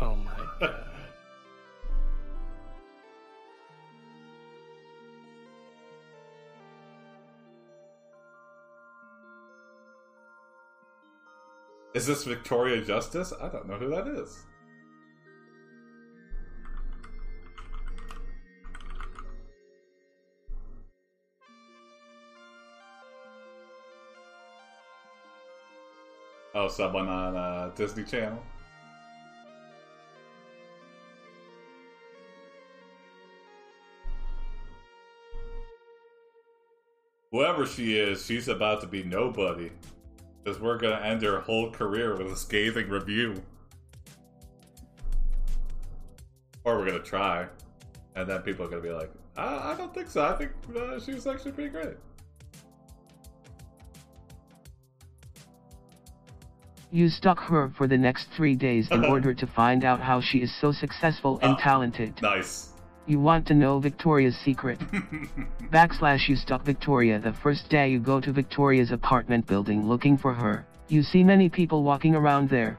Oh 0.00 0.16
my 0.16 0.32
god. 0.60 0.84
Is 11.94 12.06
this 12.08 12.24
Victoria 12.24 12.84
Justice? 12.84 13.32
I 13.40 13.48
don't 13.48 13.68
know 13.68 13.76
who 13.76 13.88
that 13.90 14.08
is. 14.08 14.42
Oh, 26.52 26.66
someone 26.66 27.08
on 27.08 27.36
uh, 27.36 27.70
Disney 27.76 28.02
Channel. 28.02 28.42
Whoever 37.30 37.66
she 37.66 37.98
is, 37.98 38.24
she's 38.24 38.48
about 38.48 38.80
to 38.80 38.88
be 38.88 39.04
nobody. 39.04 39.70
Because 40.44 40.60
we're 40.60 40.76
gonna 40.78 41.00
end 41.00 41.22
her 41.22 41.40
whole 41.40 41.70
career 41.70 42.16
with 42.16 42.30
a 42.30 42.36
scathing 42.36 42.90
review. 42.90 43.42
Or 46.64 46.78
we're 46.78 46.86
gonna 46.86 46.98
try. 47.00 47.46
And 48.14 48.28
then 48.28 48.42
people 48.42 48.66
are 48.66 48.68
gonna 48.68 48.82
be 48.82 48.90
like, 48.90 49.10
I, 49.36 49.72
I 49.72 49.74
don't 49.76 49.92
think 49.94 50.10
so. 50.10 50.22
I 50.22 50.36
think 50.36 50.52
uh, 50.76 51.00
she 51.00 51.14
was 51.14 51.26
actually 51.26 51.52
pretty 51.52 51.70
great. 51.70 51.96
You 56.90 57.08
stalk 57.08 57.40
her 57.40 57.72
for 57.76 57.88
the 57.88 57.96
next 57.98 58.28
three 58.36 58.54
days 58.54 58.88
in 58.90 59.04
order 59.06 59.34
to 59.34 59.46
find 59.46 59.84
out 59.84 60.00
how 60.00 60.20
she 60.20 60.38
is 60.38 60.54
so 60.60 60.72
successful 60.72 61.38
and 61.42 61.54
Oh. 61.54 61.60
talented. 61.60 62.20
Nice. 62.22 62.68
You 63.06 63.20
want 63.20 63.46
to 63.48 63.54
know 63.54 63.78
Victoria's 63.80 64.36
secret. 64.44 64.78
Backslash 65.70 66.26
you 66.28 66.36
stalk 66.36 66.64
Victoria 66.64 67.18
the 67.18 67.34
first 67.34 67.68
day 67.68 67.90
you 67.90 67.98
go 68.00 68.18
to 68.20 68.32
Victoria's 68.32 68.92
apartment 68.92 69.46
building 69.46 69.86
looking 69.86 70.16
for 70.16 70.32
her. 70.32 70.64
You 70.88 71.02
see 71.02 71.22
many 71.22 71.48
people 71.50 71.82
walking 71.82 72.14
around 72.14 72.48
there. 72.48 72.78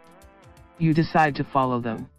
You 0.80 0.94
decide 0.94 1.36
to 1.36 1.44
follow 1.44 1.80
them. 1.80 2.10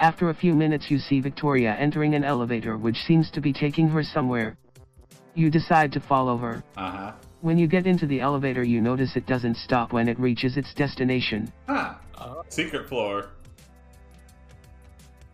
After 0.00 0.30
a 0.30 0.34
few 0.34 0.52
minutes 0.54 0.90
you 0.90 0.98
see 0.98 1.20
Victoria 1.20 1.74
entering 1.78 2.14
an 2.14 2.24
elevator 2.24 2.76
which 2.76 2.96
seems 3.04 3.30
to 3.32 3.40
be 3.40 3.52
taking 3.52 3.88
her 3.88 4.02
somewhere. 4.02 4.56
You 5.34 5.48
decide 5.50 5.92
to 5.92 6.00
follow 6.00 6.36
her. 6.38 6.64
uh 6.76 6.90
huh. 6.90 7.12
When 7.40 7.56
you 7.56 7.68
get 7.68 7.86
into 7.86 8.06
the 8.08 8.20
elevator 8.20 8.64
you 8.64 8.80
notice 8.80 9.14
it 9.14 9.26
doesn't 9.26 9.56
stop 9.58 9.92
when 9.92 10.08
it 10.08 10.18
reaches 10.18 10.56
its 10.56 10.74
destination. 10.74 11.52
Huh. 11.68 11.94
Oh. 12.20 12.42
Secret 12.48 12.88
floor. 12.88 13.28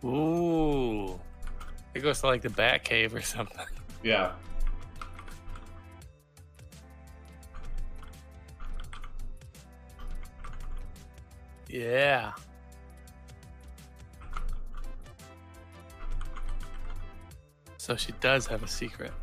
Ooh. 0.03 1.19
It 1.95 2.03
goes 2.03 2.19
to 2.19 2.27
like 2.27 2.41
the 2.41 2.49
Bat 2.49 2.83
Cave 2.83 3.15
or 3.15 3.21
something. 3.21 3.65
Yeah. 4.03 4.33
Yeah. 11.69 12.33
So 17.77 17.95
she 17.95 18.11
does 18.19 18.45
have 18.47 18.61
a 18.61 18.67
secret. 18.67 19.13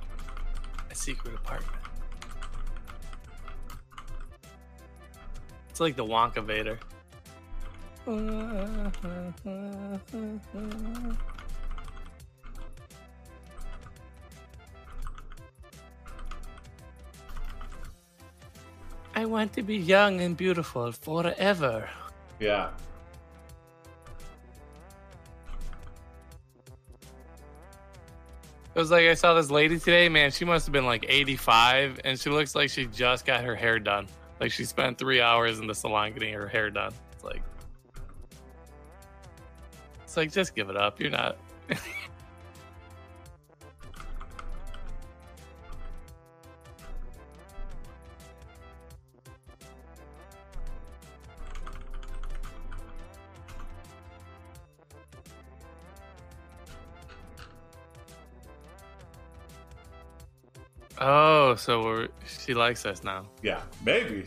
A 0.91 0.95
secret 0.95 1.35
apartment. 1.35 1.77
It's 5.69 5.81
like 5.81 5.95
the 5.95 6.05
Wonkavator. 6.05 6.79
I 19.23 19.25
want 19.25 19.53
to 19.53 19.63
be 19.63 19.77
young 19.77 20.21
and 20.21 20.37
beautiful 20.37 20.91
forever. 20.91 21.89
Yeah. 22.41 22.71
It 28.75 28.79
was 28.79 28.91
like 28.91 29.07
I 29.07 29.15
saw 29.15 29.35
this 29.35 29.49
lady 29.49 29.79
today, 29.79 30.09
man. 30.09 30.33
She 30.33 30.45
must 30.45 30.67
have 30.67 30.73
been 30.73 30.87
like 30.87 31.07
85, 31.09 32.01
and 32.05 32.19
she 32.19 32.31
looks 32.31 32.57
like 32.57 32.69
she 32.69 32.87
just 32.87 33.25
got 33.25 33.45
her 33.45 33.55
hair 33.55 33.79
done. 33.79 34.09
Like 34.41 34.51
she 34.51 34.65
spent 34.65 34.99
three 34.99 35.21
hours 35.21 35.61
in 35.61 35.69
the 35.69 35.75
salon 35.75 36.15
getting 36.15 36.35
her 36.35 36.49
hair 36.49 36.69
done. 36.69 36.93
It's 37.13 37.23
like, 37.23 37.45
it's 40.03 40.17
like 40.17 40.33
just 40.33 40.57
give 40.57 40.69
it 40.69 40.77
up. 40.77 40.99
You're 40.99 41.11
not. 41.11 41.37
Oh, 61.05 61.57
so 61.57 61.83
we're, 61.83 62.09
she 62.45 62.55
likes 62.55 62.87
us 62.87 63.03
now. 63.03 63.27
Yeah. 63.43 63.63
Maybe. 63.85 64.25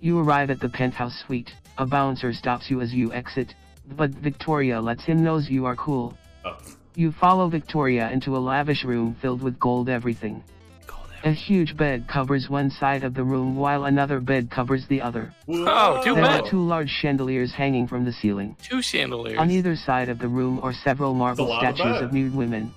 You 0.00 0.18
arrive 0.18 0.50
at 0.50 0.60
the 0.60 0.68
penthouse 0.68 1.18
suite. 1.26 1.50
A 1.78 1.86
bouncer 1.86 2.34
stops 2.34 2.70
you 2.70 2.82
as 2.82 2.92
you 2.92 3.12
exit, 3.14 3.54
but 3.96 4.10
Victoria 4.10 4.78
lets 4.80 5.04
him 5.04 5.24
know 5.24 5.38
you 5.38 5.64
are 5.64 5.76
cool. 5.76 6.16
Oh. 6.44 6.58
You 6.94 7.12
follow 7.12 7.48
Victoria 7.48 8.10
into 8.10 8.36
a 8.36 8.38
lavish 8.38 8.84
room 8.84 9.16
filled 9.22 9.42
with 9.42 9.58
gold 9.58 9.88
everything. 9.88 10.44
Call 10.86 11.06
A 11.24 11.30
huge 11.32 11.78
bed 11.78 12.06
covers 12.08 12.50
one 12.50 12.70
side 12.70 13.04
of 13.04 13.14
the 13.14 13.24
room 13.24 13.56
while 13.56 13.86
another 13.86 14.20
bed 14.20 14.50
covers 14.50 14.86
the 14.88 15.00
other. 15.00 15.32
Oh, 15.48 16.02
too 16.04 16.14
There 16.14 16.22
bad. 16.24 16.42
are 16.44 16.50
two 16.50 16.60
large 16.62 16.90
chandeliers 16.90 17.52
hanging 17.54 17.86
from 17.88 18.04
the 18.04 18.12
ceiling. 18.12 18.54
Two 18.62 18.82
chandeliers. 18.82 19.38
On 19.38 19.50
either 19.50 19.74
side 19.74 20.10
of 20.10 20.18
the 20.18 20.28
room 20.28 20.60
are 20.62 20.74
several 20.74 21.14
marble 21.14 21.46
lot 21.46 21.64
of 21.64 21.76
statues 21.76 22.02
of 22.02 22.12
nude 22.12 22.34
women. 22.34 22.74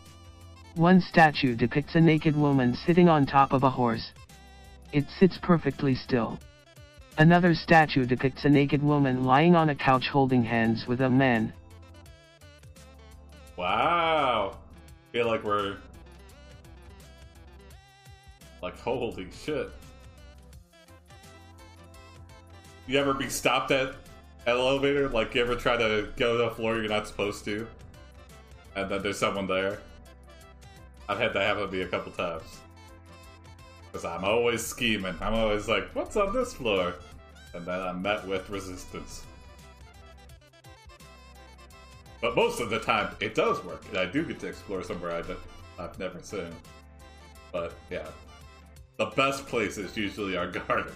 One 0.75 0.99
statue 0.99 1.55
depicts 1.55 1.95
a 1.95 2.01
naked 2.01 2.35
woman 2.35 2.75
sitting 2.75 3.07
on 3.07 3.25
top 3.25 3.53
of 3.53 3.63
a 3.63 3.69
horse. 3.69 4.11
It 4.91 5.05
sits 5.09 5.37
perfectly 5.37 5.95
still. 5.95 6.37
Another 7.17 7.55
statue 7.55 8.05
depicts 8.05 8.43
a 8.43 8.49
naked 8.49 8.83
woman 8.83 9.23
lying 9.23 9.55
on 9.55 9.69
a 9.69 9.75
couch 9.75 10.09
holding 10.09 10.43
hands 10.43 10.85
with 10.85 10.99
a 10.99 11.09
man. 11.09 11.53
Wow. 13.55 14.57
Feel 15.13 15.27
like 15.27 15.45
we're 15.45 15.77
like 18.61 18.77
holy 18.77 19.27
shit. 19.45 19.71
You 22.85 22.99
ever 22.99 23.13
be 23.13 23.29
stopped 23.29 23.71
at 23.71 23.87
an 23.87 23.95
elevator? 24.45 25.07
Like 25.07 25.35
you 25.35 25.41
ever 25.41 25.55
try 25.55 25.77
to 25.77 26.09
go 26.17 26.37
to 26.37 26.43
a 26.43 26.53
floor 26.53 26.75
you're 26.75 26.89
not 26.89 27.07
supposed 27.07 27.45
to? 27.45 27.65
And 28.75 28.91
then 28.91 29.01
there's 29.01 29.17
someone 29.17 29.47
there? 29.47 29.79
I've 31.07 31.19
had 31.19 31.33
that 31.33 31.43
happen 31.43 31.67
to 31.67 31.71
me 31.71 31.81
a 31.81 31.87
couple 31.87 32.11
times. 32.11 32.59
Because 33.91 34.05
I'm 34.05 34.23
always 34.23 34.65
scheming. 34.65 35.15
I'm 35.21 35.33
always 35.33 35.67
like, 35.67 35.93
what's 35.95 36.15
on 36.15 36.33
this 36.33 36.53
floor? 36.53 36.95
And 37.53 37.65
then 37.65 37.79
I'm 37.79 38.01
met 38.01 38.27
with 38.27 38.49
resistance. 38.49 39.23
But 42.21 42.35
most 42.35 42.59
of 42.59 42.69
the 42.69 42.79
time, 42.79 43.15
it 43.19 43.35
does 43.35 43.63
work, 43.63 43.83
and 43.89 43.97
I 43.99 44.05
do 44.05 44.25
get 44.25 44.39
to 44.39 44.47
explore 44.47 44.81
somewhere 44.83 45.23
I've 45.77 45.99
never 45.99 46.19
seen. 46.23 46.49
But 47.51 47.73
yeah, 47.91 48.07
the 48.97 49.05
best 49.07 49.45
places 49.45 49.95
usually 49.95 50.35
are 50.35 50.47
garden. 50.67 50.91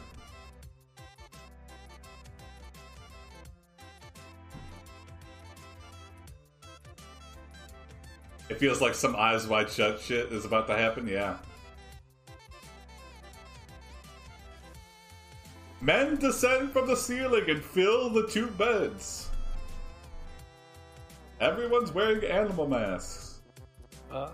It 8.50 8.58
feels 8.58 8.82
like 8.82 8.96
some 8.96 9.16
eyes 9.16 9.48
wide 9.48 9.70
shut 9.70 10.02
shit 10.02 10.32
is 10.32 10.44
about 10.46 10.68
to 10.68 10.76
happen, 10.76 11.08
yeah. 11.08 11.38
Men 15.82 16.18
descend 16.18 16.72
from 16.74 16.88
the 16.88 16.96
ceiling 16.96 17.50
and 17.50 17.64
fill 17.64 18.10
the 18.10 18.28
two 18.28 18.48
beds. 18.48 19.30
Everyone's 21.40 21.94
wearing 21.94 22.24
animal 22.30 22.68
masks. 22.68 23.40
Uh, 24.12 24.30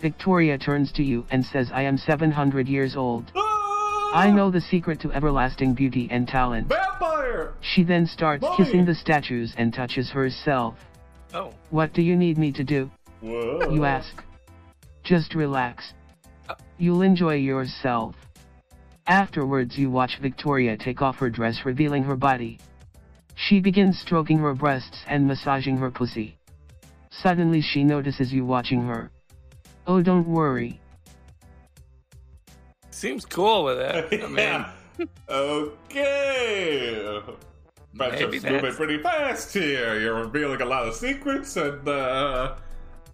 Victoria 0.00 0.56
turns 0.56 0.92
to 0.92 1.02
you 1.02 1.26
and 1.30 1.44
says, 1.44 1.70
I 1.72 1.82
am 1.82 1.98
700 1.98 2.68
years 2.68 2.94
old. 2.96 3.32
Ah! 3.34 4.10
I 4.14 4.30
know 4.30 4.50
the 4.50 4.60
secret 4.60 5.00
to 5.00 5.12
everlasting 5.12 5.74
beauty 5.74 6.06
and 6.12 6.28
talent. 6.28 6.68
Vampire! 6.68 7.54
She 7.60 7.82
then 7.82 8.06
starts 8.06 8.42
Mommy! 8.42 8.56
kissing 8.56 8.84
the 8.84 8.94
statues 8.94 9.52
and 9.56 9.74
touches 9.74 10.10
herself. 10.10 10.76
oh, 11.34 11.52
What 11.70 11.92
do 11.92 12.02
you 12.02 12.14
need 12.14 12.38
me 12.38 12.52
to 12.52 12.62
do? 12.62 12.88
Whoa. 13.26 13.70
You 13.72 13.84
ask. 13.84 14.22
Just 15.02 15.34
relax. 15.34 15.94
You'll 16.78 17.02
enjoy 17.02 17.34
yourself. 17.34 18.14
Afterwards, 19.08 19.76
you 19.76 19.90
watch 19.90 20.18
Victoria 20.20 20.76
take 20.76 21.02
off 21.02 21.16
her 21.16 21.28
dress, 21.28 21.64
revealing 21.64 22.04
her 22.04 22.14
body. 22.14 22.60
She 23.34 23.58
begins 23.58 23.98
stroking 23.98 24.38
her 24.38 24.54
breasts 24.54 25.02
and 25.08 25.26
massaging 25.26 25.76
her 25.78 25.90
pussy. 25.90 26.38
Suddenly, 27.10 27.62
she 27.62 27.82
notices 27.82 28.32
you 28.32 28.44
watching 28.44 28.82
her. 28.86 29.10
Oh, 29.88 30.02
don't 30.02 30.28
worry. 30.28 30.80
seems 32.90 33.24
cool 33.24 33.64
with 33.64 33.78
it. 33.78 34.22
I 34.24 34.26
mean, 34.26 34.36
yeah. 34.36 34.72
okay. 35.28 37.20
Maybe 37.92 38.16
Friendship's 38.16 38.44
moving 38.44 38.74
pretty 38.74 39.02
fast 39.02 39.52
here. 39.52 39.98
You're 39.98 40.22
revealing 40.22 40.60
a 40.60 40.66
lot 40.66 40.86
of 40.86 40.94
secrets, 40.94 41.56
and 41.56 41.88
uh, 41.88 42.54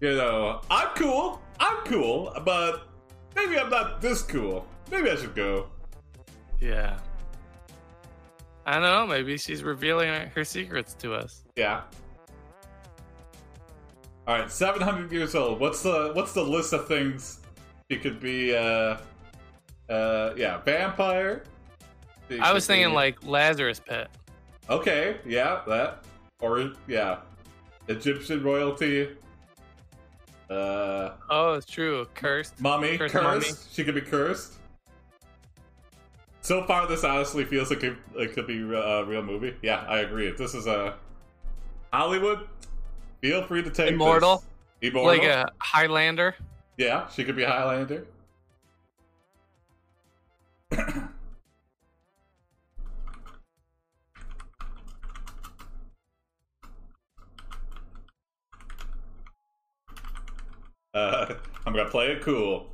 you 0.02 0.16
know, 0.16 0.60
I'm 0.68 0.88
cool. 0.96 1.40
I'm 1.60 1.76
cool, 1.84 2.32
but 2.44 2.88
maybe 3.36 3.56
I'm 3.56 3.70
not 3.70 4.02
this 4.02 4.20
cool. 4.20 4.66
Maybe 4.90 5.08
I 5.08 5.14
should 5.16 5.34
go. 5.34 5.68
yeah. 6.60 6.98
I 8.64 8.74
don't 8.74 8.82
know. 8.82 9.06
Maybe 9.08 9.36
she's 9.38 9.64
revealing 9.64 10.08
her 10.28 10.44
secrets 10.44 10.94
to 10.94 11.14
us. 11.14 11.42
Yeah. 11.56 11.82
All 14.28 14.38
right, 14.38 14.50
700 14.50 15.10
years 15.10 15.34
old. 15.34 15.58
What's 15.58 15.82
the 15.82 16.12
what's 16.14 16.32
the 16.32 16.44
list 16.44 16.72
of 16.72 16.86
things 16.86 17.40
she 17.90 17.98
could 17.98 18.20
be? 18.20 18.54
Uh, 18.54 18.98
uh, 19.88 20.34
yeah, 20.36 20.58
vampire. 20.58 21.42
She 22.30 22.38
I 22.38 22.52
was 22.52 22.64
thinking 22.66 22.90
be- 22.90 22.94
like 22.94 23.26
Lazarus 23.26 23.80
Pit. 23.80 24.08
Okay, 24.70 25.16
yeah, 25.26 25.62
that. 25.66 26.04
Or, 26.40 26.72
yeah. 26.86 27.18
Egyptian 27.88 28.44
royalty. 28.44 29.08
Uh, 30.52 31.14
Oh, 31.30 31.54
it's 31.54 31.66
true. 31.66 32.06
Cursed. 32.14 32.60
Mommy. 32.60 32.98
Cursed 32.98 33.12
cursed. 33.14 33.24
mummy. 33.48 33.58
She 33.72 33.84
could 33.84 33.94
be 33.94 34.00
cursed. 34.00 34.54
So 36.40 36.64
far, 36.64 36.86
this 36.88 37.04
honestly 37.04 37.44
feels 37.44 37.70
like 37.70 37.84
it, 37.84 37.96
it 38.16 38.32
could 38.34 38.46
be 38.46 38.58
a 38.58 39.04
real 39.04 39.22
movie. 39.22 39.54
Yeah, 39.62 39.84
I 39.88 39.98
agree. 40.00 40.26
If 40.26 40.36
this 40.36 40.54
is 40.54 40.66
a 40.66 40.94
Hollywood, 41.92 42.48
feel 43.20 43.44
free 43.44 43.62
to 43.62 43.70
take 43.70 43.86
this. 43.86 43.90
Immortal? 43.94 44.42
Immortal. 44.80 45.06
Like 45.18 45.22
a 45.22 45.50
Highlander. 45.58 46.34
Yeah, 46.76 47.08
she 47.08 47.22
could 47.24 47.36
be 47.36 47.44
Highlander. 47.44 48.06
Play 61.92 62.06
it 62.06 62.22
cool. 62.22 62.66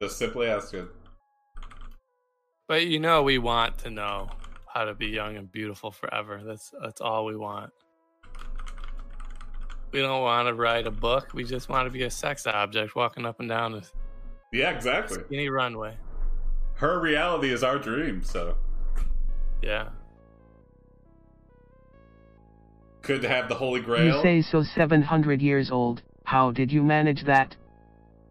Just 0.00 0.16
simply 0.16 0.46
ask 0.46 0.72
it. 0.72 0.86
But 2.68 2.86
you 2.86 3.00
know, 3.00 3.22
we 3.24 3.36
want 3.38 3.78
to 3.78 3.90
know 3.90 4.30
how 4.72 4.84
to 4.84 4.94
be 4.94 5.08
young 5.08 5.36
and 5.36 5.50
beautiful 5.50 5.90
forever. 5.90 6.40
That's 6.44 6.72
that's 6.80 7.00
all 7.00 7.24
we 7.26 7.36
want. 7.36 7.72
We 9.92 10.00
don't 10.00 10.22
want 10.22 10.46
to 10.48 10.54
write 10.54 10.86
a 10.86 10.90
book. 10.92 11.34
We 11.34 11.42
just 11.44 11.68
want 11.68 11.86
to 11.86 11.90
be 11.90 12.04
a 12.04 12.10
sex 12.10 12.46
object 12.46 12.94
walking 12.96 13.26
up 13.26 13.40
and 13.40 13.48
down 13.48 13.74
a 13.74 13.82
Yeah, 14.52 14.70
exactly. 14.70 15.18
skinny 15.26 15.48
runway. 15.48 15.96
Her 16.74 17.00
reality 17.00 17.52
is 17.52 17.62
our 17.64 17.78
dream, 17.78 18.22
so 18.22 18.56
Yeah. 19.62 19.88
could 23.02 23.22
have 23.24 23.48
the 23.48 23.54
Holy 23.54 23.80
Grail. 23.80 24.16
You 24.16 24.22
say 24.22 24.42
so 24.42 24.62
700 24.62 25.42
years 25.42 25.70
old, 25.70 26.02
how 26.24 26.50
did 26.52 26.72
you 26.72 26.82
manage 26.82 27.24
that? 27.24 27.54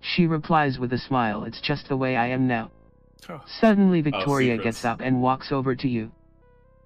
She 0.03 0.27
replies 0.27 0.77
with 0.77 0.91
a 0.93 0.97
smile, 0.97 1.45
it's 1.45 1.61
just 1.61 1.87
the 1.87 1.95
way 1.97 2.17
I 2.17 2.27
am 2.27 2.45
now. 2.47 2.71
Oh, 3.29 3.41
Suddenly 3.61 4.01
Victoria 4.01 4.57
secrets. 4.57 4.77
gets 4.77 4.85
up 4.85 4.99
and 4.99 5.21
walks 5.21 5.51
over 5.51 5.75
to 5.75 5.87
you. 5.87 6.11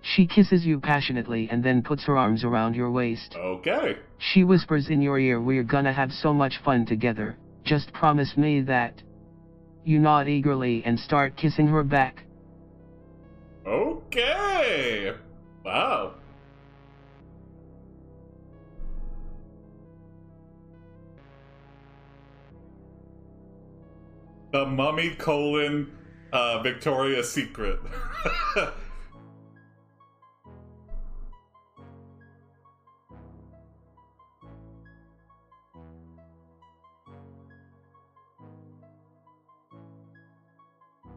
She 0.03 0.27
kisses 0.27 0.63
you 0.65 0.79
passionately 0.79 1.47
and 1.49 1.63
then 1.63 1.81
puts 1.81 2.05
her 2.05 2.15
arms 2.15 2.43
around 2.43 2.75
your 2.75 2.91
waist. 2.91 3.35
okay. 3.35 3.97
She 4.19 4.43
whispers 4.43 4.89
in 4.89 5.01
your 5.01 5.17
ear, 5.19 5.41
We're 5.41 5.63
gonna 5.63 5.91
have 5.93 6.11
so 6.11 6.31
much 6.33 6.59
fun 6.63 6.85
together, 6.85 7.37
just 7.65 7.91
promise 7.91 8.37
me 8.37 8.61
that. 8.61 9.01
You 9.83 9.99
nod 9.99 10.27
eagerly 10.27 10.83
and 10.85 10.99
start 10.99 11.35
kissing 11.37 11.67
her 11.67 11.83
back. 11.83 12.23
Okay. 13.65 15.13
Wow. 15.65 16.13
The 24.51 24.65
Mummy 24.65 25.11
colon 25.15 25.91
uh, 26.31 26.63
Secret. 27.23 27.79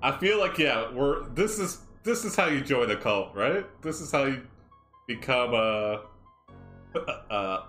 I 0.03 0.17
feel 0.19 0.41
like 0.41 0.59
yeah, 0.59 0.91
we're 0.93 1.29
this 1.29 1.59
is 1.59 1.83
this 2.03 2.25
is 2.25 2.35
how 2.35 2.47
you 2.47 2.63
join 2.63 2.91
a 2.91 2.97
cult, 2.97 3.35
right? 3.35 3.65
This 3.83 4.01
is 4.01 4.11
how 4.11 4.25
you 4.25 4.43
become 5.07 5.55
a 5.55 6.03
a, 7.31 7.65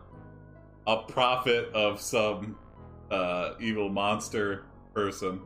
a 0.87 0.97
prophet 1.07 1.69
of 1.73 1.99
some 1.99 2.57
uh, 3.11 3.53
evil 3.59 3.89
monster 3.89 4.63
person. 4.93 5.41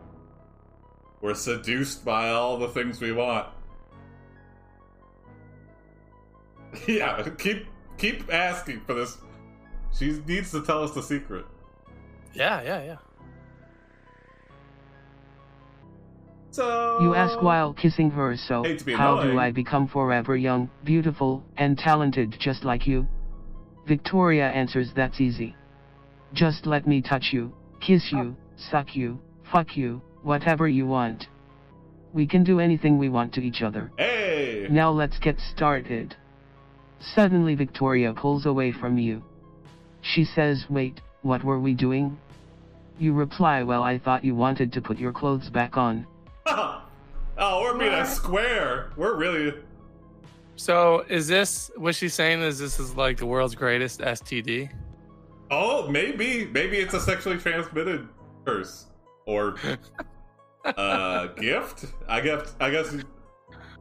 We're 1.21 1.33
seduced 1.33 2.05
by 2.05 2.29
all 2.29 2.57
the 2.57 2.67
things 2.67 3.01
we 3.01 3.11
want. 3.11 3.47
yeah, 6.87 7.27
keep 7.37 7.65
keep 7.97 8.31
asking 8.31 8.81
for 8.85 8.93
this. 8.93 9.17
She 9.97 10.21
needs 10.27 10.51
to 10.51 10.63
tell 10.63 10.83
us 10.83 10.91
the 10.91 11.01
secret. 11.01 11.45
yeah, 12.33 12.61
yeah, 12.61 12.83
yeah. 12.83 12.97
So 16.51 16.99
You 17.01 17.15
ask 17.15 17.41
while 17.41 17.73
kissing 17.73 18.11
her, 18.11 18.37
so 18.37 18.63
Hate 18.63 18.79
to 18.79 18.85
be 18.85 18.93
how 18.93 19.21
do. 19.21 19.37
I 19.37 19.51
become 19.51 19.87
forever 19.87 20.37
young, 20.37 20.69
beautiful, 20.85 21.43
and 21.57 21.77
talented 21.77 22.37
just 22.39 22.63
like 22.63 22.87
you? 22.87 23.07
Victoria 23.85 24.49
answers 24.49 24.93
that's 24.95 25.19
easy. 25.19 25.53
Just 26.33 26.65
let 26.65 26.87
me 26.87 27.01
touch 27.01 27.33
you, 27.33 27.53
kiss 27.81 28.09
you, 28.11 28.37
suck 28.55 28.95
you, 28.95 29.19
fuck 29.51 29.75
you, 29.77 30.01
whatever 30.23 30.67
you 30.67 30.87
want. 30.87 31.27
We 32.13 32.27
can 32.27 32.43
do 32.43 32.59
anything 32.59 32.97
we 32.97 33.09
want 33.09 33.33
to 33.33 33.41
each 33.41 33.61
other. 33.61 33.91
Hey. 33.97 34.67
Now 34.69 34.91
let's 34.91 35.19
get 35.19 35.39
started. 35.39 36.15
Suddenly 36.99 37.55
Victoria 37.55 38.13
pulls 38.13 38.45
away 38.45 38.71
from 38.71 38.97
you. 38.97 39.23
She 40.01 40.23
says, 40.23 40.65
Wait, 40.69 41.01
what 41.21 41.43
were 41.43 41.59
we 41.59 41.73
doing? 41.73 42.17
You 42.97 43.13
reply, 43.13 43.63
Well, 43.63 43.83
I 43.83 43.99
thought 43.99 44.23
you 44.23 44.35
wanted 44.35 44.71
to 44.73 44.81
put 44.81 44.97
your 44.97 45.11
clothes 45.11 45.49
back 45.49 45.77
on. 45.77 46.07
oh, 46.45 46.81
we're 47.37 47.77
being 47.77 47.93
a 47.93 48.05
square. 48.05 48.91
We're 48.95 49.15
really. 49.15 49.53
So 50.55 51.05
is 51.09 51.27
this 51.27 51.69
what 51.75 51.95
she's 51.95 52.13
saying? 52.13 52.41
Is 52.41 52.59
this 52.59 52.79
is 52.79 52.95
like 52.95 53.17
the 53.17 53.25
world's 53.25 53.55
greatest 53.55 53.99
STD? 53.99 54.69
Oh, 55.51 55.87
maybe, 55.89 56.45
maybe 56.47 56.77
it's 56.77 56.93
a 56.93 56.99
sexually 56.99 57.37
transmitted 57.37 58.07
curse, 58.45 58.87
or 59.25 59.55
uh, 60.65 61.27
gift. 61.27 61.85
I 62.07 62.21
guess. 62.21 62.53
I 62.59 62.69
guess 62.69 62.93
it's 62.93 63.03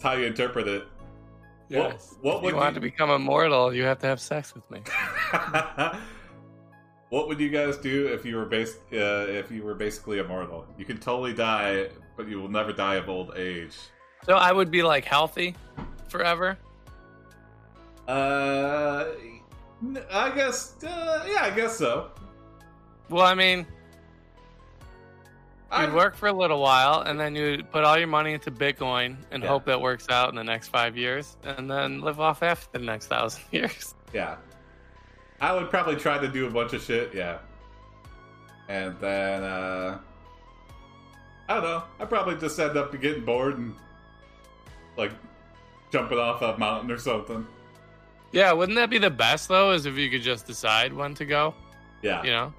how 0.03 0.13
you 0.13 0.27
interpret 0.27 0.69
it. 0.69 0.85
Yes. 1.69 2.15
what 2.21 2.37
if 2.37 2.43
would 2.43 2.51
you 2.51 2.57
want 2.57 2.75
you- 2.75 2.81
to 2.81 2.81
become 2.81 3.11
immortal, 3.11 3.73
you 3.75 3.85
have 3.85 3.99
to 4.01 4.07
have 4.07 4.21
sex 4.21 4.55
with 4.55 4.71
me. 4.71 4.83
what 7.09 7.27
would 7.29 7.41
you 7.41 7.49
guys 7.49 7.77
do 7.79 8.07
if 8.09 8.25
you 8.25 8.37
were 8.37 8.45
based 8.45 8.79
uh, 8.93 9.27
if 9.29 9.51
you 9.51 9.63
were 9.63 9.75
basically 9.75 10.19
immortal? 10.19 10.67
You 10.79 10.85
can 10.85 10.99
totally 10.99 11.33
die, 11.33 11.89
but 12.17 12.29
you 12.29 12.41
will 12.41 12.51
never 12.51 12.73
die 12.73 12.97
of 12.97 13.09
old 13.09 13.33
age. 13.37 13.77
So 14.27 14.35
I 14.35 14.53
would 14.53 14.71
be 14.71 14.83
like 14.83 15.05
healthy 15.05 15.55
forever. 16.09 16.59
Uh, 18.07 19.07
I 20.11 20.31
guess. 20.35 20.83
Uh, 20.85 21.25
yeah, 21.27 21.45
I 21.45 21.51
guess 21.51 21.77
so. 21.77 22.11
Well, 23.09 23.25
I 23.25 23.35
mean, 23.35 23.67
I- 25.75 25.85
you'd 25.85 25.95
work 25.95 26.17
for 26.17 26.29
a 26.29 26.33
little 26.33 26.61
while, 26.61 27.01
and 27.03 27.19
then 27.19 27.35
you'd 27.35 27.71
put 27.71 27.85
all 27.85 27.99
your 27.99 28.07
money 28.09 28.33
into 28.33 28.51
Bitcoin 28.51 29.17
and 29.31 29.43
Yeah. 29.43 29.49
hope 29.49 29.65
that 29.67 29.81
works 29.81 30.09
out 30.09 30.29
in 30.31 30.35
the 30.37 30.45
next 30.45 30.69
five 30.69 30.97
years, 30.97 31.37
and 31.45 31.71
then 31.71 32.01
live 32.01 32.21
off 32.21 32.43
after 32.43 32.79
the 32.79 32.85
next 32.85 33.07
thousand 33.07 33.43
years. 33.51 33.95
Yeah. 34.13 34.37
I 35.41 35.53
would 35.53 35.69
probably 35.71 35.97
try 35.97 36.19
to 36.19 36.29
do 36.29 36.47
a 36.47 36.51
bunch 36.51 36.73
of 36.73 36.83
shit, 36.83 37.13
yeah. 37.15 37.39
And 38.69 38.99
then, 39.01 39.43
uh. 39.43 39.99
I 41.49 41.55
don't 41.55 41.63
know. 41.65 41.83
I'd 42.01 42.09
probably 42.09 42.37
just 42.37 42.59
end 42.59 42.77
up 42.79 42.99
getting 43.01 43.25
bored 43.25 43.59
and, 43.59 43.75
like, 44.97 45.13
jumping 45.93 46.19
off 46.19 46.41
a 46.41 46.57
mountain 46.57 46.91
or 46.91 46.97
something. 46.99 47.47
Yeah, 48.33 48.53
wouldn't 48.53 48.77
that 48.77 48.89
be 48.91 48.99
the 48.99 49.11
best 49.11 49.49
though? 49.49 49.73
Is 49.73 49.85
if 49.87 49.97
you 49.97 50.09
could 50.11 50.23
just 50.23 50.47
decide 50.47 50.93
when 50.93 51.15
to 51.15 51.25
go. 51.27 51.55
Yeah. 52.03 52.23
You 52.25 52.31
know. 52.31 52.55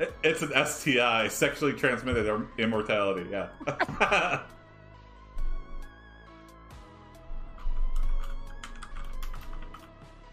It- 0.00 0.14
It's 0.24 0.42
an 0.42 0.52
STI, 0.66 1.28
sexually 1.28 1.74
transmitted 1.74 2.26
immortality, 2.58 3.28
yeah. 3.30 3.50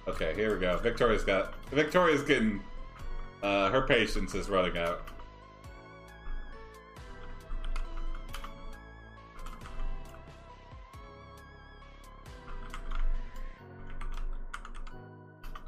okay, 0.07 0.33
here 0.35 0.53
we 0.53 0.59
go. 0.59 0.77
Victoria's 0.77 1.23
got. 1.23 1.53
Victoria's 1.71 2.23
getting. 2.23 2.61
Uh, 3.43 3.69
her 3.69 3.81
patience 3.81 4.33
is 4.33 4.49
running 4.49 4.77
out. 4.77 5.01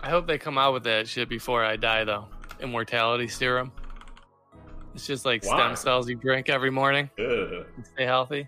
I 0.02 0.10
hope 0.10 0.28
they 0.28 0.38
come 0.38 0.58
out 0.58 0.74
with 0.74 0.84
that 0.86 1.08
shit 1.08 1.28
before 1.30 1.64
I 1.64 1.76
die 1.76 2.04
though. 2.04 2.28
Immortality 2.62 3.28
serum. 3.28 3.72
It's 4.96 5.06
just 5.08 5.26
like 5.26 5.44
Why? 5.46 5.58
stem 5.58 5.76
cells 5.76 6.10
you 6.10 6.16
drink 6.16 6.50
every 6.50 6.72
morning 6.72 7.10
Ugh. 7.20 7.66
stay 7.94 8.06
healthy. 8.06 8.48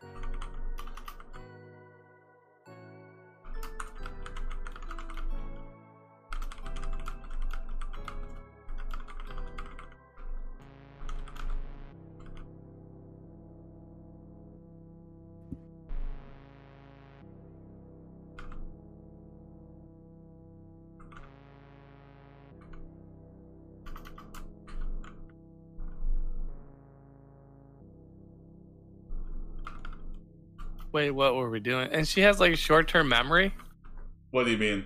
Wait, 31.02 31.10
what 31.10 31.34
were 31.34 31.49
we 31.49 31.60
doing? 31.60 31.89
And 31.91 32.08
she 32.08 32.22
has 32.22 32.39
like 32.39 32.56
short 32.58 32.88
term 32.88 33.10
memory 33.10 33.56
What 34.30 34.43
do 34.45 34.52
you 34.52 34.58
mean? 34.60 34.86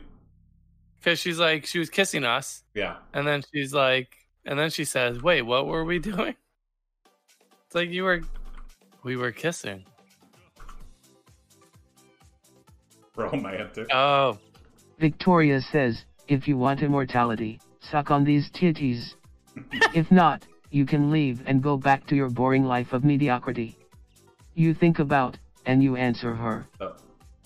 because 0.98 1.20
she's 1.20 1.38
like, 1.40 1.66
she 1.66 1.78
was 1.78 1.90
kissing 1.90 2.24
us. 2.24 2.64
Yeah. 2.74 2.96
And 3.14 3.28
then 3.28 3.44
she's 3.54 3.74
like, 3.74 4.16
and 4.46 4.58
then 4.58 4.70
she 4.70 4.86
says, 4.86 5.22
wait, 5.22 5.42
what 5.42 5.68
were 5.68 5.84
we 5.84 6.00
doing? 6.14 6.36
It's 7.66 7.76
like 7.76 7.90
you 7.90 8.04
were, 8.06 8.22
we 9.04 9.18
were 9.18 9.34
kissing. 9.34 9.84
Romantic. 13.18 13.88
Oh, 13.94 14.38
Victoria 14.98 15.60
says, 15.60 16.06
if 16.30 16.48
you 16.48 16.58
want 16.58 16.82
immortality, 16.82 17.60
suck 17.82 18.10
on 18.10 18.24
these 18.24 18.50
titties. 18.52 19.16
if 19.94 20.10
not, 20.14 20.48
you 20.72 20.86
can 20.86 21.12
leave 21.12 21.44
and 21.46 21.62
go 21.62 21.76
back 21.76 22.08
to 22.08 22.16
your 22.16 22.30
boring 22.30 22.64
life 22.64 22.94
of 22.94 23.04
mediocrity. 23.04 23.78
You 24.54 24.74
think 24.74 25.00
about, 25.00 25.38
and 25.66 25.84
you 25.84 25.96
answer 25.96 26.34
her. 26.36 26.68
Oh. 26.80 26.96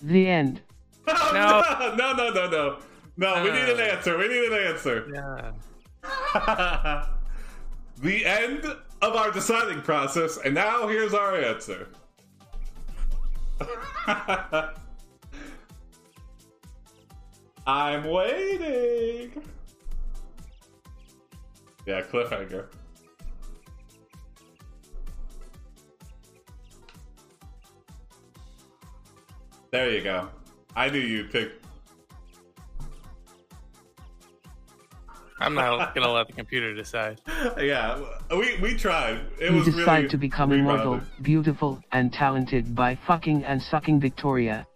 The 0.02 0.26
end. 0.28 0.60
no, 1.06 1.62
no, 1.96 2.14
no, 2.14 2.30
no, 2.32 2.50
no. 2.50 2.78
No, 3.16 3.42
we 3.44 3.50
need 3.50 3.68
an 3.68 3.78
Uh. 3.80 3.82
answer. 3.82 4.16
We 4.16 4.28
need 4.28 4.52
an 4.52 4.66
answer. 4.66 5.06
yeah. 5.12 5.52
the 7.98 8.24
end 8.24 8.64
of 9.02 9.14
our 9.16 9.30
deciding 9.30 9.82
process, 9.82 10.38
and 10.38 10.54
now 10.54 10.86
here's 10.88 11.12
our 11.12 11.36
answer. 11.36 11.88
I'm 17.66 18.04
waiting. 18.04 19.42
Yeah, 21.86 22.02
cliffhanger. 22.02 22.66
There 29.70 29.90
you 29.90 30.02
go. 30.02 30.28
I 30.74 30.90
knew 30.90 30.98
you'd 30.98 31.30
pick. 31.30 31.52
I'm 35.42 35.54
not 35.54 35.94
gonna 35.94 36.12
let 36.12 36.26
the 36.26 36.34
computer 36.34 36.74
decide. 36.74 37.20
Yeah, 37.58 37.98
we 38.30 38.58
we 38.60 38.74
tried. 38.76 39.20
It 39.40 39.50
you 39.50 39.56
was 39.56 39.64
decide 39.64 39.96
really 39.96 40.08
to 40.10 40.18
become 40.18 40.52
immortal, 40.52 41.00
beautiful, 41.22 41.82
and 41.92 42.12
talented 42.12 42.74
by 42.74 42.94
fucking 42.94 43.44
and 43.44 43.62
sucking 43.62 44.00
Victoria. 44.00 44.66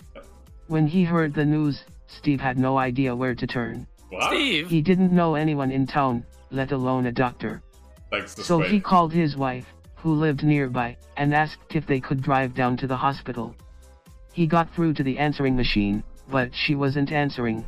When 0.68 0.86
he 0.86 1.05
heard 1.05 1.34
the 1.34 1.45
news, 1.45 1.84
Steve 2.07 2.40
had 2.40 2.59
no 2.59 2.78
idea 2.78 3.14
where 3.14 3.34
to 3.34 3.47
turn. 3.47 3.86
What? 4.09 4.30
Steve, 4.30 4.68
He 4.68 4.80
didn't 4.80 5.12
know 5.12 5.34
anyone 5.34 5.70
in 5.70 5.86
town, 5.86 6.24
let 6.51 6.72
alone 6.72 7.05
a 7.07 7.12
doctor. 7.12 7.62
Thanks 8.11 8.34
to 8.36 8.45
So 8.45 8.61
Spade. 8.61 8.70
he 8.72 8.80
called 8.80 9.12
his 9.12 9.36
wife, 9.36 9.66
who 9.97 10.14
lived 10.14 10.42
nearby, 10.42 10.97
and 11.18 11.34
asked 11.34 11.74
if 11.74 11.86
they 11.86 12.01
could 12.01 12.22
drive 12.22 12.55
down 12.55 12.76
to 12.78 12.86
the 12.86 12.97
hospital. 12.97 13.55
He 14.35 14.47
got 14.47 14.68
through 14.74 14.95
to 14.95 15.03
the 15.05 15.16
answering 15.16 15.55
machine, 15.57 16.03
but 16.28 16.55
she 16.55 16.74
wasn't 16.74 17.12
answering. 17.12 17.64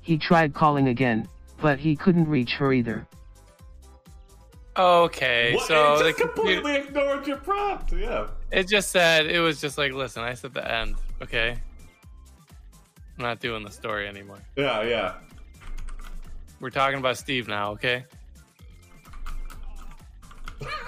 He 0.00 0.16
tried 0.16 0.54
calling 0.54 0.86
again, 0.88 1.28
but 1.60 1.78
he 1.80 1.96
couldn't 1.96 2.28
reach 2.28 2.52
her 2.54 2.72
either. 2.72 3.06
okay, 4.78 5.52
What? 5.54 5.66
so 5.66 5.94
it 5.96 6.16
just 6.16 6.20
computer, 6.20 6.60
completely 6.60 6.76
ignored 6.76 7.26
your 7.26 7.38
prompt. 7.38 7.92
Yeah. 7.92 8.28
it 8.52 8.68
just 8.68 8.90
said 8.92 9.26
it 9.26 9.40
was 9.40 9.60
just 9.60 9.76
like, 9.76 9.92
listen, 9.92 10.22
I 10.22 10.34
said 10.34 10.54
the 10.54 10.66
end, 10.72 10.94
okay. 11.20 11.58
I'm 13.18 13.24
not 13.24 13.40
doing 13.40 13.64
the 13.64 13.70
story 13.70 14.06
anymore. 14.06 14.38
Yeah, 14.56 14.82
yeah. 14.84 15.14
We're 16.60 16.70
talking 16.70 16.98
about 17.00 17.18
Steve 17.18 17.48
now, 17.48 17.72
okay? 17.72 18.04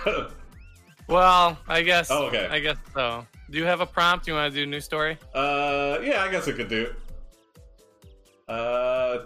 Well, 1.09 1.59
I 1.69 1.83
guess. 1.83 2.11
Oh, 2.11 2.27
okay. 2.27 2.47
I 2.51 2.61
guess 2.61 2.77
so. 2.95 3.27
Do 3.53 3.59
you 3.59 3.67
have 3.67 3.83
a 3.83 3.87
prompt? 3.87 4.27
You 4.27 4.33
want 4.33 4.51
to 4.51 4.59
do 4.61 4.63
a 4.65 4.67
new 4.67 4.81
story? 4.81 5.19
uh, 5.35 5.99
yeah, 6.03 6.23
I 6.23 6.31
guess 6.31 6.49
it 6.49 6.57
could 6.57 6.69
do. 6.71 6.95
Uh, 8.49 9.25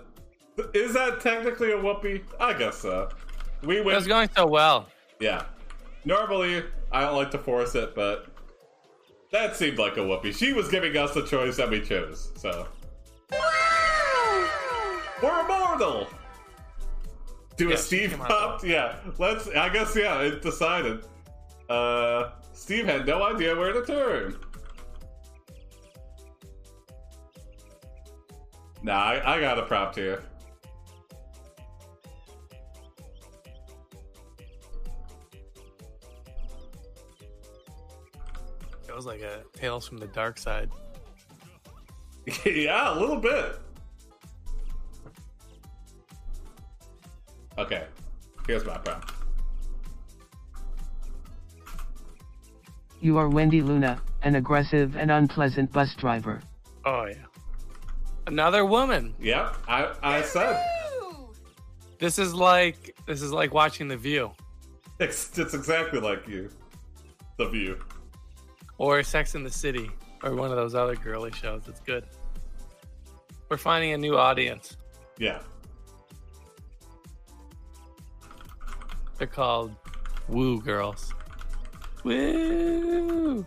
is 0.75 0.93
that 0.95 1.21
technically 1.21 1.71
a 1.71 1.81
whoopee? 1.81 2.25
I 2.41 2.53
guess 2.53 2.79
so. 2.79 3.09
We 3.63 3.79
It 3.79 3.85
was 3.85 4.09
going 4.09 4.29
so 4.37 4.45
well. 4.45 4.89
Yeah. 5.21 5.45
Normally, 6.05 6.65
I 6.91 7.03
don't 7.03 7.15
like 7.15 7.31
to 7.31 7.39
force 7.39 7.77
it, 7.77 7.95
but 7.95 8.27
that 9.31 9.55
seemed 9.55 9.79
like 9.79 9.97
a 9.97 10.05
whoopee. 10.05 10.33
She 10.33 10.53
was 10.53 10.69
giving 10.69 10.97
us 10.97 11.15
the 11.15 11.25
choice 11.25 11.57
that 11.59 11.71
we 11.71 11.81
chose, 11.81 12.33
so. 12.37 12.67
We're 15.23 15.41
immortal. 15.45 16.09
Do 17.57 17.69
Yeah, 17.69 17.75
a 17.75 17.79
Steve 17.79 18.11
came 18.11 18.23
out 18.23 18.27
prompt? 18.27 18.65
Yeah. 18.65 18.97
Let's. 19.19 19.49
I 19.49 19.69
guess 19.69 19.97
yeah. 19.97 20.21
It 20.21 20.43
decided. 20.43 21.05
Uh, 21.69 22.31
Steve 22.57 22.87
had 22.87 23.07
no 23.07 23.23
idea 23.23 23.55
where 23.55 23.73
to 23.73 23.85
turn. 23.85 24.35
Nah, 28.83 28.95
I, 28.95 29.37
I 29.37 29.41
got 29.41 29.59
a 29.59 29.63
prop 29.63 29.95
here. 29.95 30.23
It 38.89 38.95
was 38.95 39.05
like 39.05 39.21
a 39.21 39.43
Tales 39.53 39.87
from 39.87 39.99
the 39.99 40.07
Dark 40.07 40.39
Side. 40.39 40.71
yeah, 42.47 42.93
a 42.93 42.99
little 42.99 43.19
bit. 43.19 43.61
Okay, 47.59 47.85
here's 48.47 48.65
my 48.65 48.79
prompt. 48.79 49.16
You 53.01 53.19
are 53.19 53.29
Wendy 53.29 53.61
Luna, 53.63 54.01
an 54.23 54.35
aggressive 54.35 54.97
and 54.97 55.11
unpleasant 55.11 55.73
bus 55.73 55.95
driver. 55.95 56.41
Oh 56.85 57.05
yeah. 57.07 57.17
Another 58.27 58.65
woman. 58.65 59.15
Yep, 59.21 59.57
I 59.69 59.93
I 60.03 60.23
said 60.23 60.65
This 61.99 62.19
is 62.19 62.35
like 62.35 62.97
this 63.07 63.23
is 63.23 63.33
like 63.33 63.53
watching 63.55 63.89
The 63.89 63.97
View 63.97 64.33
it's, 64.99 65.39
it's 65.39 65.55
exactly 65.55 66.01
like 66.01 66.27
you. 66.27 66.49
The 67.37 67.49
View. 67.49 67.79
or 68.79 69.03
Sex 69.03 69.35
in 69.35 69.45
the 69.45 69.51
City 69.51 69.91
or 70.23 70.35
one 70.35 70.51
of 70.51 70.57
those 70.57 70.75
other 70.75 70.97
girly 70.97 71.33
shows. 71.33 71.63
It's 71.69 71.81
good. 71.81 72.05
We're 73.49 73.59
finding 73.59 73.93
a 73.93 73.99
new 73.99 74.17
audience. 74.17 74.77
Yeah. 75.19 75.41
They're 79.19 79.27
called 79.27 79.75
Woo 80.29 80.61
Girls. 80.61 81.13
Woo! 82.07 83.45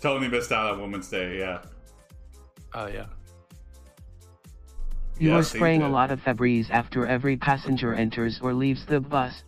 Tony 0.00 0.28
missed 0.28 0.52
out 0.52 0.74
on 0.74 0.80
Women's 0.80 1.08
Day. 1.08 1.40
Yeah. 1.40 1.62
Oh 2.72 2.86
yeah. 2.86 3.06
You 5.18 5.30
Yes, 5.30 5.52
are 5.52 5.56
spraying 5.56 5.82
a 5.82 5.88
lot 5.88 6.12
of 6.12 6.20
Febreze 6.20 6.70
after 6.70 7.08
every 7.08 7.36
passenger 7.36 7.92
enters 7.92 8.38
or 8.40 8.54
leaves 8.54 8.86
the 8.86 9.00
bus. 9.00 9.42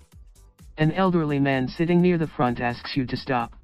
An 0.79 0.91
elderly 0.91 1.39
man 1.39 1.69
sitting 1.69 2.03
near 2.03 2.19
the 2.19 2.27
front 2.27 2.59
asks 2.59 2.97
you 2.97 3.07
to 3.07 3.17
stop. 3.17 3.55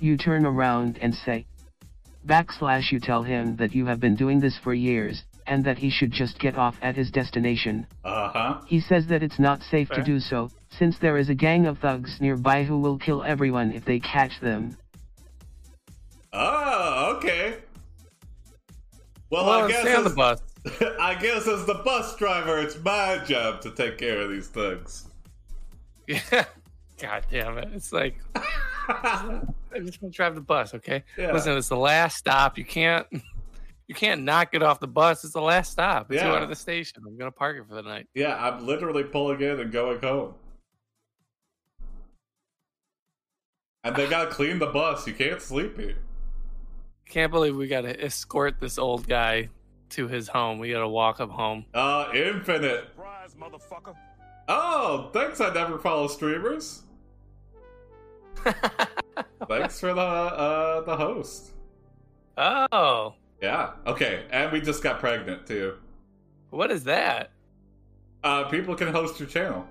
You 0.00 0.16
turn 0.16 0.44
around 0.44 0.98
and 1.00 1.14
say, 1.14 1.46
backslash 2.26 2.90
you 2.90 2.98
tell 2.98 3.22
him 3.22 3.54
that 3.56 3.76
you 3.76 3.86
have 3.86 4.00
been 4.00 4.16
doing 4.16 4.40
this 4.40 4.58
for 4.58 4.74
years, 4.74 5.22
and 5.48 5.64
that 5.64 5.78
he 5.78 5.90
should 5.90 6.12
just 6.12 6.38
get 6.38 6.56
off 6.56 6.78
at 6.82 6.94
his 6.94 7.10
destination. 7.10 7.86
Uh 8.04 8.28
huh. 8.28 8.60
He 8.66 8.80
says 8.80 9.06
that 9.08 9.22
it's 9.22 9.38
not 9.38 9.62
safe 9.62 9.88
to 9.90 10.02
do 10.02 10.20
so, 10.20 10.50
since 10.68 10.98
there 10.98 11.16
is 11.16 11.28
a 11.28 11.34
gang 11.34 11.66
of 11.66 11.78
thugs 11.78 12.20
nearby 12.20 12.64
who 12.64 12.78
will 12.78 12.98
kill 12.98 13.24
everyone 13.24 13.72
if 13.72 13.84
they 13.84 13.98
catch 13.98 14.40
them. 14.40 14.76
Oh, 16.32 17.14
okay. 17.16 17.56
Well, 19.30 19.46
Well, 19.46 19.64
I 19.64 19.68
guess 19.68 19.80
stay 19.80 19.94
on 19.94 20.04
the 20.04 20.10
bus. 20.10 20.40
I 21.00 21.14
guess 21.14 21.48
as 21.48 21.64
the 21.64 21.80
bus 21.84 22.14
driver, 22.16 22.58
it's 22.58 22.78
my 22.82 23.18
job 23.26 23.60
to 23.62 23.70
take 23.70 23.98
care 23.98 24.20
of 24.20 24.30
these 24.30 24.48
thugs. 24.48 25.06
Yeah. 26.06 26.44
God 27.00 27.26
damn 27.30 27.58
it. 27.58 27.68
It's 27.74 27.92
like 27.92 28.16
I'm 28.88 29.86
just 29.86 30.02
want 30.02 30.12
to 30.12 30.16
drive 30.16 30.34
the 30.34 30.40
bus, 30.40 30.74
okay? 30.74 31.04
Yeah. 31.16 31.32
Listen, 31.32 31.56
it's 31.56 31.68
the 31.68 31.76
last 31.76 32.16
stop. 32.16 32.58
You 32.58 32.64
can't 32.64 33.06
you 33.88 33.94
can't 33.94 34.22
not 34.22 34.52
get 34.52 34.62
off 34.62 34.78
the 34.80 34.86
bus. 34.86 35.24
It's 35.24 35.32
the 35.32 35.40
last 35.42 35.72
stop. 35.72 36.12
It's 36.12 36.22
Yeah. 36.22 36.28
going 36.28 36.42
to 36.42 36.46
the 36.46 36.54
station. 36.54 37.02
I'm 37.06 37.16
gonna 37.18 37.30
park 37.32 37.56
it 37.56 37.66
for 37.66 37.74
the 37.74 37.82
night. 37.82 38.06
yeah, 38.14 38.36
I'm 38.42 38.64
literally 38.66 39.02
pulling 39.04 39.40
in 39.40 39.58
and 39.60 39.72
going 39.72 40.00
home. 40.00 40.34
And 43.84 43.94
they 43.96 44.08
gotta 44.08 44.30
clean 44.30 44.58
the 44.58 44.66
bus. 44.66 45.06
You 45.06 45.14
can't 45.14 45.40
sleep 45.40 45.78
here. 45.78 45.96
Can't 47.08 47.32
believe 47.32 47.56
we 47.56 47.68
gotta 47.68 47.98
escort 48.04 48.60
this 48.60 48.76
old 48.78 49.08
guy 49.08 49.48
to 49.90 50.08
his 50.08 50.28
home. 50.28 50.58
We 50.58 50.70
gotta 50.72 50.88
walk 50.88 51.20
him 51.20 51.30
home. 51.30 51.64
Uh, 51.72 52.10
Infinite. 52.12 52.88
Surprise, 52.94 53.34
motherfucker. 53.40 53.94
Oh, 54.48 55.10
thanks. 55.12 55.40
I 55.40 55.52
never 55.54 55.78
follow 55.78 56.06
streamers. 56.08 56.82
Thanks 59.48 59.80
for 59.80 59.92
the 59.94 60.00
uh 60.00 60.80
the 60.82 60.96
host. 60.96 61.50
oh, 62.36 63.14
Yeah. 63.40 63.70
Okay. 63.86 64.24
And 64.30 64.52
we 64.52 64.60
just 64.60 64.82
got 64.82 64.98
pregnant 65.00 65.46
too. 65.46 65.76
what 66.50 66.70
is 66.70 66.84
that? 66.84 67.30
Uh, 68.24 68.44
people 68.44 68.74
can 68.74 68.88
host 68.88 69.20
your 69.20 69.28
channel. 69.28 69.66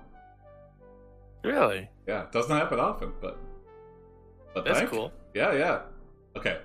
Really? 1.44 1.88
Yeah, 2.06 2.22
it 2.22 2.32
doesn't 2.32 2.56
happen 2.56 2.80
often, 2.80 3.12
but 3.20 3.38
but 4.54 4.64
That's 4.64 4.78
thank- 4.78 4.90
cool. 4.90 5.12
Yeah, 5.34 5.52
yeah. 5.52 5.80
Okay. 6.36 6.58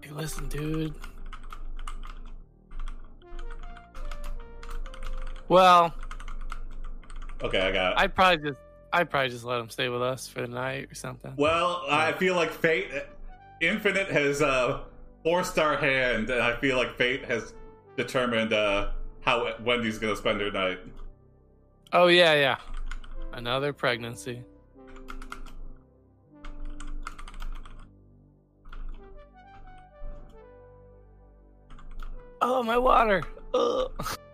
Hey, 0.00 0.10
listen, 0.10 0.48
dude. 0.48 0.94
Well, 5.48 5.94
Okay, 7.42 7.60
I 7.60 7.70
got 7.72 7.92
it. 7.92 7.98
I'd 7.98 8.14
probably 8.14 8.50
just 8.50 8.60
I'd 8.92 9.10
probably 9.10 9.28
just 9.30 9.44
let 9.44 9.60
him 9.60 9.68
stay 9.70 9.88
with 9.88 10.02
us 10.02 10.26
for 10.26 10.40
the 10.40 10.48
night 10.48 10.90
or 10.90 10.94
something. 10.94 11.32
well, 11.36 11.84
I 11.88 12.12
feel 12.12 12.34
like 12.34 12.50
fate 12.52 12.90
Infinite 13.60 14.08
has 14.08 14.42
uh 14.42 14.80
forced 15.22 15.58
our 15.58 15.76
hand 15.76 16.30
and 16.30 16.42
I 16.42 16.56
feel 16.56 16.76
like 16.76 16.96
fate 16.96 17.24
has 17.26 17.54
determined 17.96 18.52
uh 18.52 18.90
how 19.20 19.52
Wendy's 19.60 19.98
gonna 19.98 20.16
spend 20.16 20.40
her 20.40 20.50
night. 20.50 20.80
Oh 21.92 22.06
yeah, 22.08 22.34
yeah. 22.34 22.56
Another 23.32 23.72
pregnancy. 23.72 24.42
Oh, 32.40 32.62
my 32.62 32.78
water. 32.78 33.22
Ugh. 33.54 33.90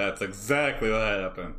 That's 0.00 0.22
exactly 0.22 0.90
what 0.90 1.02
happened. 1.02 1.56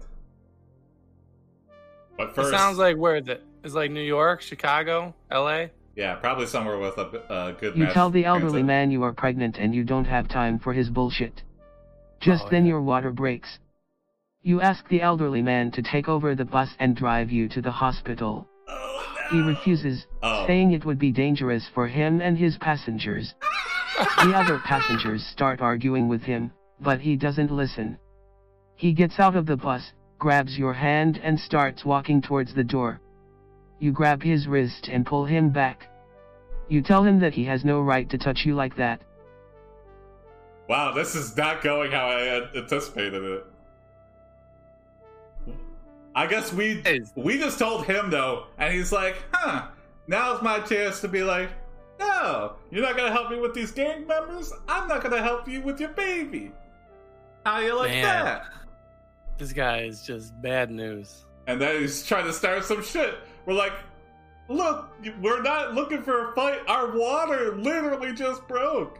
But 2.18 2.34
first, 2.34 2.50
It 2.52 2.58
sounds 2.58 2.80
like 2.80 2.98
where 2.98 3.18
is 3.18 3.28
it? 3.28 3.44
It's 3.64 3.76
like 3.76 3.92
New 3.92 4.02
York, 4.02 4.42
Chicago, 4.42 5.14
L.A. 5.30 5.70
yeah, 5.96 6.16
probably 6.16 6.48
somewhere 6.48 6.80
with 6.80 6.98
a 6.98 7.06
uh, 7.32 7.52
good. 7.52 7.78
You 7.78 7.86
tell 7.94 8.10
the 8.10 8.26
elderly 8.26 8.62
transit. 8.64 8.66
man 8.66 8.90
you 8.90 9.04
are 9.04 9.14
pregnant 9.14 9.58
and 9.60 9.76
you 9.76 9.84
don't 9.84 10.06
have 10.06 10.28
time 10.28 10.58
for 10.58 10.74
his 10.74 10.90
bullshit. 10.90 11.44
Just 12.20 12.46
Oh, 12.46 12.50
then 12.50 12.66
yeah. 12.66 12.70
your 12.72 12.82
water 12.82 13.12
breaks. 13.12 13.60
You 14.42 14.60
ask 14.60 14.88
the 14.90 15.04
elderly 15.04 15.44
man 15.44 15.70
to 15.74 15.84
take 15.84 16.10
over 16.10 16.34
the 16.34 16.46
bus 16.46 16.70
and 16.80 16.96
drive 16.96 17.30
you 17.30 17.48
to 17.50 17.62
the 17.62 17.70
hospital. 17.84 18.48
Oh, 18.68 19.16
no. 19.32 19.38
He 19.38 19.48
refuses, 19.48 20.08
Oh. 20.24 20.48
saying 20.48 20.72
it 20.72 20.84
would 20.84 20.98
be 20.98 21.12
dangerous 21.12 21.68
for 21.76 21.88
him 21.88 22.22
and 22.22 22.36
his 22.40 22.58
passengers. 22.58 23.36
The 24.24 24.34
other 24.36 24.58
passengers 24.66 25.24
start 25.28 25.62
arguing 25.62 26.08
with 26.08 26.24
him, 26.24 26.52
but 26.80 27.00
he 27.02 27.16
doesn't 27.16 27.52
listen. 27.52 28.00
He 28.82 28.94
gets 28.94 29.20
out 29.20 29.36
of 29.36 29.46
the 29.46 29.58
bus, 29.58 29.92
grabs 30.18 30.58
your 30.58 30.74
hand 30.74 31.22
and 31.24 31.40
starts 31.40 31.86
walking 31.86 32.20
towards 32.20 32.56
the 32.56 32.64
door. 32.64 33.00
You 33.78 33.92
grab 33.92 34.24
his 34.24 34.48
wrist 34.48 34.90
and 34.92 35.06
pull 35.06 35.24
him 35.24 35.52
back. 35.52 35.88
You 36.68 36.82
tell 36.82 37.04
him 37.04 37.20
that 37.20 37.36
he 37.36 37.46
has 37.46 37.64
no 37.64 37.80
right 37.82 38.10
to 38.10 38.18
touch 38.18 38.44
you 38.44 38.56
like 38.56 38.76
that. 38.78 39.04
Wow, 40.68 40.94
this 40.94 41.14
is 41.14 41.38
not 41.38 41.62
going 41.62 41.92
how 41.92 42.08
I 42.08 42.22
had 42.22 42.44
anticipated 42.56 43.24
it. 43.24 43.46
I 46.16 46.26
guess 46.26 46.52
we 46.52 46.82
we 47.16 47.38
just 47.38 47.60
told 47.60 47.86
him 47.86 48.10
though, 48.10 48.48
and 48.58 48.74
he's 48.74 48.92
like, 48.92 49.16
"Huh? 49.32 49.68
Now's 50.08 50.42
my 50.42 50.60
chance 50.60 51.02
to 51.02 51.08
be 51.08 51.22
like, 51.22 51.52
no, 52.00 52.54
you're 52.72 52.82
not 52.82 52.98
gonna 52.98 53.12
help 53.12 53.30
me 53.30 53.40
with 53.40 53.54
these 53.54 53.70
gang 53.70 54.08
members. 54.08 54.52
I'm 54.68 54.88
not 54.88 55.04
gonna 55.04 55.22
help 55.22 55.48
you 55.48 55.62
with 55.62 55.80
your 55.80 55.90
baby. 55.92 56.52
How 57.46 57.60
you 57.60 57.76
like 57.78 57.92
Man. 57.92 58.26
that?" 58.26 58.61
This 59.38 59.54
guy 59.54 59.82
is 59.82 60.04
just 60.04 60.40
bad 60.42 60.70
news. 60.72 61.26
And 61.48 61.60
then 61.60 61.82
he's 61.82 62.06
trying 62.06 62.26
to 62.26 62.34
start 62.34 62.64
some 62.64 62.84
shit. 62.84 63.16
We're 63.46 63.54
like, 63.56 63.74
"Look, 64.48 64.90
we're 65.20 65.42
not 65.42 65.74
looking 65.74 66.04
for 66.04 66.32
a 66.32 66.36
fight. 66.36 66.60
Our 66.68 66.96
water 66.96 67.56
literally 67.58 68.14
just 68.14 68.48
broke." 68.48 69.00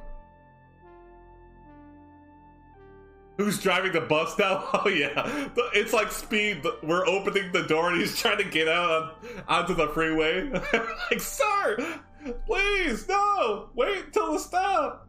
Who's 3.38 3.60
driving 3.60 3.92
the 3.92 4.02
bus 4.02 4.38
now? 4.38 4.68
Oh 4.86 4.88
yeah, 4.88 5.50
it's 5.74 5.94
like 5.94 6.12
speed. 6.12 6.64
We're 6.84 7.06
opening 7.08 7.52
the 7.52 7.64
door 7.64 7.92
and 7.92 8.00
he's 8.00 8.20
trying 8.20 8.38
to 8.38 8.44
get 8.44 8.68
out 8.68 9.24
onto 9.48 9.74
the 9.74 9.88
freeway. 9.90 10.50
like, 11.10 11.20
sir, 11.20 12.00
please, 12.46 13.08
no, 13.08 13.70
wait 13.76 14.06
until 14.06 14.34
the 14.34 14.40
stop. 14.40 15.08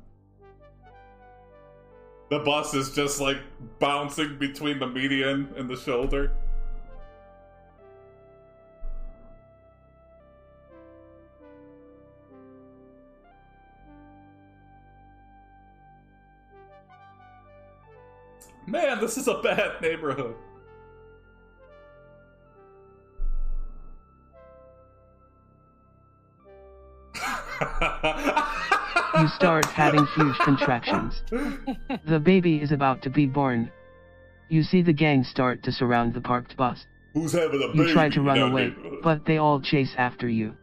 The 2.32 2.38
bus 2.38 2.72
is 2.72 2.94
just 2.94 3.20
like 3.20 3.36
bouncing 3.78 4.38
between 4.38 4.78
the 4.78 4.86
median 4.86 5.52
and 5.54 5.68
the 5.68 5.76
shoulder. 5.76 6.32
Man, 18.66 18.98
this 18.98 19.18
is 19.18 19.28
a 19.28 19.34
bad 19.42 19.82
neighborhood. 19.82 20.34
You 29.18 29.28
start 29.28 29.64
having 29.66 30.06
huge 30.06 30.36
contractions. 30.38 31.22
The 32.06 32.18
baby 32.18 32.60
is 32.62 32.72
about 32.72 33.02
to 33.02 33.10
be 33.10 33.26
born. 33.26 33.70
You 34.48 34.62
see 34.62 34.82
the 34.82 34.92
gang 34.92 35.22
start 35.24 35.62
to 35.64 35.72
surround 35.72 36.14
the 36.14 36.20
parked 36.20 36.56
bus. 36.56 36.86
Who's 37.14 37.32
having 37.32 37.62
a 37.62 37.76
You 37.76 37.92
try 37.92 38.08
to 38.08 38.22
run 38.22 38.38
in 38.38 38.42
away, 38.52 38.68
neighborhood? 38.68 39.00
but 39.02 39.24
they 39.26 39.36
all 39.38 39.60
chase 39.60 39.94
after 39.98 40.28
you. 40.28 40.54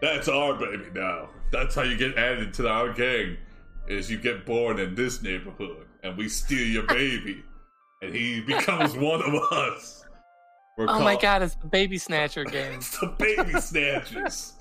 That's 0.00 0.28
our 0.28 0.54
baby 0.54 0.86
now. 0.94 1.28
That's 1.52 1.74
how 1.74 1.82
you 1.82 1.96
get 1.96 2.16
added 2.16 2.52
to 2.54 2.68
our 2.68 2.92
gang. 2.92 3.36
Is 3.86 4.10
you 4.10 4.16
get 4.18 4.46
born 4.46 4.78
in 4.78 4.94
this 4.94 5.22
neighborhood 5.22 5.86
and 6.02 6.16
we 6.16 6.28
steal 6.30 6.66
your 6.66 6.84
baby, 6.86 7.44
and 8.00 8.14
he 8.14 8.40
becomes 8.40 8.94
one 8.96 9.22
of 9.22 9.34
us. 9.52 10.04
We're 10.78 10.86
Oh 10.88 11.00
my 11.00 11.16
god, 11.16 11.42
it's 11.42 11.54
the 11.56 11.66
baby 11.66 11.98
snatcher 11.98 12.44
game. 12.44 12.72
It's 12.76 12.98
the 12.98 13.08
baby 13.18 13.60
snatchers. 13.60 14.53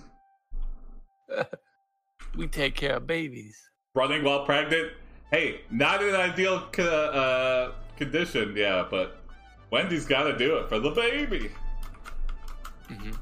We 2.35 2.47
take 2.47 2.73
care 2.75 2.95
of 2.95 3.05
babies. 3.05 3.55
Running 3.93 4.23
while 4.23 4.43
pregnant. 4.43 4.93
Hey, 5.31 5.61
not 5.69 6.01
an 6.03 6.15
ideal 6.15 6.67
co- 6.71 6.83
uh, 6.83 7.73
condition, 7.95 8.55
yeah, 8.57 8.87
but 8.89 9.21
Wendy's 9.69 10.05
got 10.07 10.23
to 10.23 10.35
do 10.37 10.55
it 10.57 10.67
for 10.67 10.79
the 10.79 10.89
baby. 10.89 11.51
Mhm. 12.89 13.15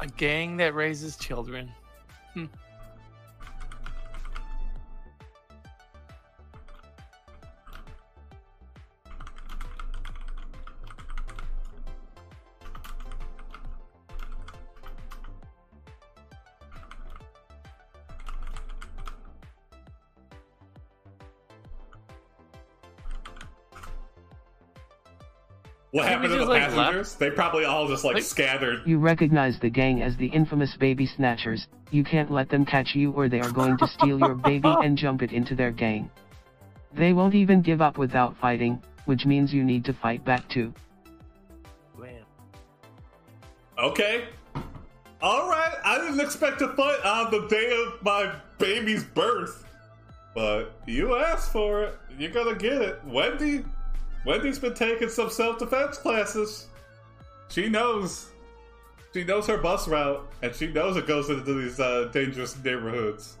A 0.00 0.06
gang 0.06 0.56
that 0.56 0.74
raises 0.74 1.16
children. 1.16 1.72
Hmm. 2.34 2.46
What 25.92 26.06
happened 26.08 26.24
to 26.24 26.28
the 26.30 26.36
just, 26.38 26.48
like, 26.48 26.62
left- 26.62 26.74
passengers? 26.74 27.14
They 27.16 27.30
probably 27.30 27.66
all 27.66 27.86
just 27.86 28.02
like 28.02 28.14
Like- 28.14 28.22
scattered. 28.24 28.80
You 28.86 28.98
recognize 28.98 29.58
the 29.58 29.68
gang 29.68 30.00
as 30.02 30.16
the 30.16 30.26
infamous 30.28 30.74
baby 30.76 31.04
snatchers. 31.04 31.68
You 31.90 32.02
can't 32.02 32.30
let 32.30 32.48
them 32.48 32.64
catch 32.64 32.94
you 32.94 33.12
or 33.12 33.28
they 33.28 33.40
are 33.40 33.50
going 33.50 33.76
to 33.76 33.86
steal 33.86 34.18
your 34.18 34.34
baby 34.34 34.68
and 34.82 34.96
jump 34.96 35.20
it 35.22 35.32
into 35.32 35.54
their 35.54 35.70
gang. 35.70 36.10
They 36.94 37.12
won't 37.12 37.34
even 37.34 37.60
give 37.60 37.82
up 37.82 37.98
without 37.98 38.34
fighting, 38.38 38.82
which 39.04 39.26
means 39.26 39.52
you 39.52 39.64
need 39.64 39.84
to 39.84 39.92
fight 39.92 40.24
back 40.24 40.48
too. 40.48 40.72
Wham. 41.98 42.24
Okay. 43.78 44.24
All 45.20 45.46
right. 45.48 45.74
I 45.84 45.98
didn't 45.98 46.20
expect 46.20 46.58
to 46.60 46.68
fight 46.68 47.04
on 47.04 47.30
the 47.30 47.46
day 47.48 47.70
of 47.86 48.02
my 48.02 48.32
baby's 48.58 49.04
birth, 49.04 49.66
but 50.34 50.72
you 50.86 51.16
asked 51.16 51.52
for 51.52 51.82
it. 51.82 51.98
You're 52.18 52.30
gonna 52.30 52.54
get 52.54 52.80
it. 52.80 53.00
Wendy. 53.04 53.64
Wendy's 54.24 54.58
been 54.58 54.74
taking 54.74 55.08
some 55.08 55.30
self-defense 55.30 55.98
classes. 55.98 56.68
She 57.48 57.68
knows. 57.68 58.28
She 59.12 59.24
knows 59.24 59.46
her 59.46 59.58
bus 59.58 59.88
route, 59.88 60.26
and 60.42 60.54
she 60.54 60.68
knows 60.68 60.96
it 60.96 61.06
goes 61.06 61.28
into 61.28 61.60
these 61.60 61.78
uh, 61.78 62.08
dangerous 62.12 62.56
neighborhoods. 62.62 63.36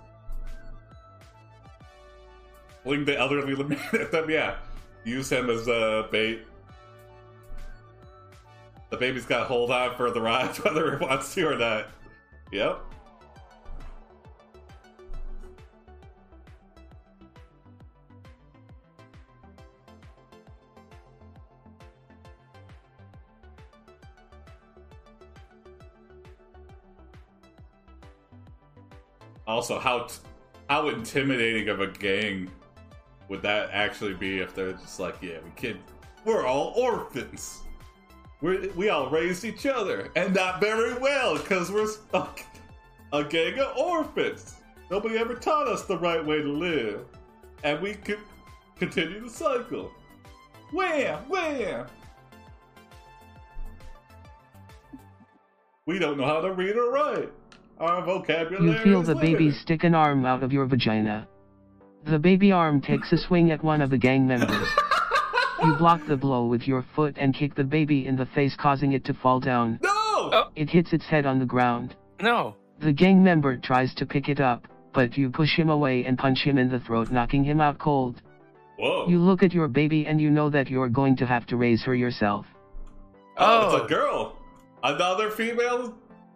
Fling 2.82 3.04
the 3.04 3.16
elderly 3.16 3.54
man 3.64 3.78
at 3.92 4.12
them. 4.12 4.28
Yeah. 4.28 4.56
Use 5.04 5.30
him 5.30 5.50
as 5.50 5.68
uh, 5.68 6.06
bait. 6.10 6.42
The 8.90 8.96
baby's 8.96 9.24
got 9.24 9.46
hold 9.46 9.70
on 9.70 9.96
for 9.96 10.10
the 10.10 10.20
ride, 10.20 10.54
whether 10.64 10.94
it 10.94 11.00
wants 11.00 11.34
to 11.34 11.48
or 11.48 11.56
not. 11.56 11.86
Yep. 12.52 12.91
Also, 29.52 29.78
how 29.78 30.04
t- 30.04 30.14
how 30.70 30.88
intimidating 30.88 31.68
of 31.68 31.80
a 31.80 31.86
gang 31.86 32.50
would 33.28 33.42
that 33.42 33.68
actually 33.70 34.14
be 34.14 34.38
if 34.38 34.54
they're 34.54 34.72
just 34.72 34.98
like, 34.98 35.16
yeah, 35.20 35.36
we 35.44 35.50
kid, 35.56 35.76
we're 36.24 36.46
all 36.46 36.72
orphans. 36.74 37.60
We 38.40 38.68
we 38.68 38.88
all 38.88 39.10
raised 39.10 39.44
each 39.44 39.66
other, 39.66 40.10
and 40.16 40.34
not 40.34 40.58
very 40.58 40.94
well, 40.94 41.36
because 41.36 41.70
we're 41.70 41.86
a, 42.14 42.26
a 43.12 43.24
gang 43.24 43.58
of 43.58 43.76
orphans. 43.76 44.54
Nobody 44.90 45.18
ever 45.18 45.34
taught 45.34 45.68
us 45.68 45.82
the 45.82 45.98
right 45.98 46.24
way 46.24 46.40
to 46.40 46.48
live, 46.48 47.04
and 47.62 47.78
we 47.82 47.92
could 47.92 48.20
continue 48.76 49.20
the 49.20 49.28
cycle. 49.28 49.92
Wham, 50.72 51.28
wham. 51.28 51.86
We 55.84 55.98
don't 55.98 56.16
know 56.16 56.24
how 56.24 56.40
to 56.40 56.52
read 56.52 56.74
or 56.74 56.90
write. 56.90 57.32
Our 57.82 58.04
vocabulary 58.04 58.64
You 58.78 58.78
feel 58.84 59.00
is 59.00 59.08
the 59.08 59.16
baby 59.16 59.44
limited. 59.46 59.60
stick 59.60 59.82
an 59.82 59.92
arm 59.94 60.24
out 60.24 60.44
of 60.44 60.52
your 60.52 60.66
vagina. 60.66 61.26
The 62.04 62.18
baby 62.18 62.52
arm 62.52 62.80
takes 62.80 63.10
a 63.12 63.18
swing 63.18 63.50
at 63.50 63.64
one 63.64 63.80
of 63.82 63.90
the 63.90 63.98
gang 63.98 64.26
members. 64.26 64.68
You 65.64 65.76
block 65.76 66.00
the 66.08 66.16
blow 66.16 66.46
with 66.46 66.66
your 66.66 66.84
foot 66.96 67.16
and 67.20 67.32
kick 67.32 67.54
the 67.54 67.62
baby 67.62 68.04
in 68.08 68.16
the 68.16 68.26
face, 68.26 68.56
causing 68.56 68.94
it 68.94 69.04
to 69.04 69.14
fall 69.14 69.38
down. 69.38 69.78
No! 69.80 69.90
Oh. 69.94 70.50
It 70.56 70.68
hits 70.68 70.92
its 70.92 71.04
head 71.06 71.24
on 71.24 71.38
the 71.38 71.44
ground. 71.44 71.94
No. 72.20 72.56
The 72.80 72.92
gang 72.92 73.22
member 73.22 73.56
tries 73.56 73.94
to 73.94 74.04
pick 74.04 74.28
it 74.28 74.40
up, 74.40 74.66
but 74.92 75.16
you 75.16 75.30
push 75.30 75.54
him 75.56 75.70
away 75.70 76.04
and 76.04 76.18
punch 76.18 76.40
him 76.42 76.58
in 76.58 76.68
the 76.68 76.80
throat, 76.80 77.12
knocking 77.12 77.44
him 77.44 77.60
out 77.60 77.78
cold. 77.78 78.22
Whoa. 78.76 79.06
You 79.08 79.20
look 79.20 79.44
at 79.44 79.52
your 79.52 79.68
baby 79.68 80.04
and 80.04 80.20
you 80.20 80.30
know 80.30 80.50
that 80.50 80.68
you're 80.68 80.88
going 80.88 81.14
to 81.18 81.26
have 81.26 81.46
to 81.46 81.56
raise 81.56 81.84
her 81.84 81.94
yourself. 81.94 82.44
oh, 83.38 83.44
Oh. 83.46 83.66
it's 83.76 83.82
a 83.82 83.84
oh. 83.84 83.88
girl. 83.88 84.36
Another 84.82 85.30
female 85.30 85.94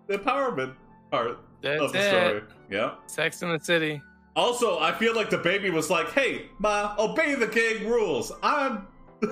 empowerment 0.09 0.75
part 1.11 1.39
That's 1.63 1.83
of 1.83 1.93
the 1.93 1.99
it. 1.99 2.09
story. 2.09 2.43
Yeah. 2.71 2.95
Sex 3.07 3.43
in 3.43 3.51
the 3.51 3.61
City. 3.61 4.01
Also, 4.35 4.79
I 4.81 4.93
feel 4.93 5.15
like 5.15 5.31
the 5.31 5.39
baby 5.39 5.71
was 5.71 5.89
like, 5.89 6.13
"Hey, 6.13 6.47
ma, 6.59 6.95
obey 6.99 7.35
the 7.35 7.47
gang 7.47 7.89
rules. 7.89 8.33
I'm, 8.43 8.87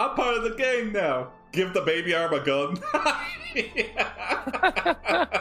I'm 0.00 0.16
part 0.16 0.36
of 0.36 0.42
the 0.42 0.56
gang 0.56 0.92
now. 0.92 1.28
Give 1.52 1.72
the 1.72 1.82
baby 1.82 2.14
arm 2.14 2.32
a 2.34 2.40
gun." 2.40 2.78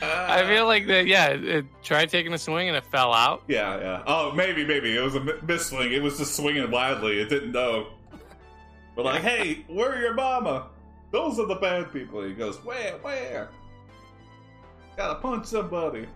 I 0.00 0.44
feel 0.46 0.66
like 0.66 0.86
that. 0.86 1.06
Yeah, 1.06 1.28
it, 1.28 1.44
it 1.44 1.66
tried 1.82 2.10
taking 2.10 2.32
a 2.32 2.38
swing 2.38 2.68
and 2.68 2.76
it 2.76 2.86
fell 2.86 3.12
out. 3.12 3.42
Yeah, 3.48 3.78
yeah. 3.80 4.02
Oh, 4.06 4.32
maybe, 4.32 4.64
maybe 4.64 4.96
it 4.96 5.00
was 5.00 5.14
a 5.14 5.20
miss 5.42 5.66
swing. 5.66 5.92
It 5.92 6.02
was 6.02 6.18
just 6.18 6.36
swinging 6.36 6.70
wildly. 6.70 7.20
It 7.20 7.28
didn't 7.28 7.52
know. 7.52 7.88
But 8.94 9.04
like, 9.04 9.22
hey, 9.22 9.64
where 9.68 9.92
are 9.92 10.00
your 10.00 10.14
mama? 10.14 10.68
Those 11.12 11.38
are 11.38 11.46
the 11.46 11.54
bad 11.56 11.92
people. 11.92 12.22
He 12.24 12.34
goes, 12.34 12.56
where, 12.64 12.98
where? 12.98 13.50
Gotta 14.98 15.14
punch 15.14 15.46
somebody. 15.46 16.08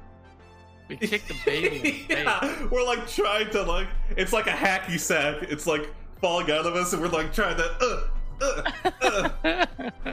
We 0.88 0.96
kicked 0.96 1.28
the 1.28 1.36
baby 1.46 2.04
the 2.08 2.14
yeah, 2.14 2.66
we're 2.68 2.84
like 2.84 3.06
trying 3.06 3.48
to 3.50 3.62
like, 3.62 3.86
it's 4.16 4.32
like 4.32 4.48
a 4.48 4.50
hacky 4.50 4.98
sack. 4.98 5.36
It's 5.42 5.68
like 5.68 5.88
falling 6.20 6.50
out 6.50 6.66
of 6.66 6.74
us, 6.74 6.92
and 6.92 7.00
we're 7.00 7.06
like 7.06 7.32
trying 7.32 7.56
to. 7.58 8.04
Uh, 8.40 8.64
uh, 9.00 9.28
uh. 9.44 10.12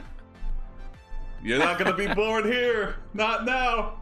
You're 1.42 1.58
not 1.58 1.80
gonna 1.80 1.96
be 1.96 2.06
born 2.14 2.44
here. 2.44 2.94
Not 3.12 3.44
now. 3.44 3.98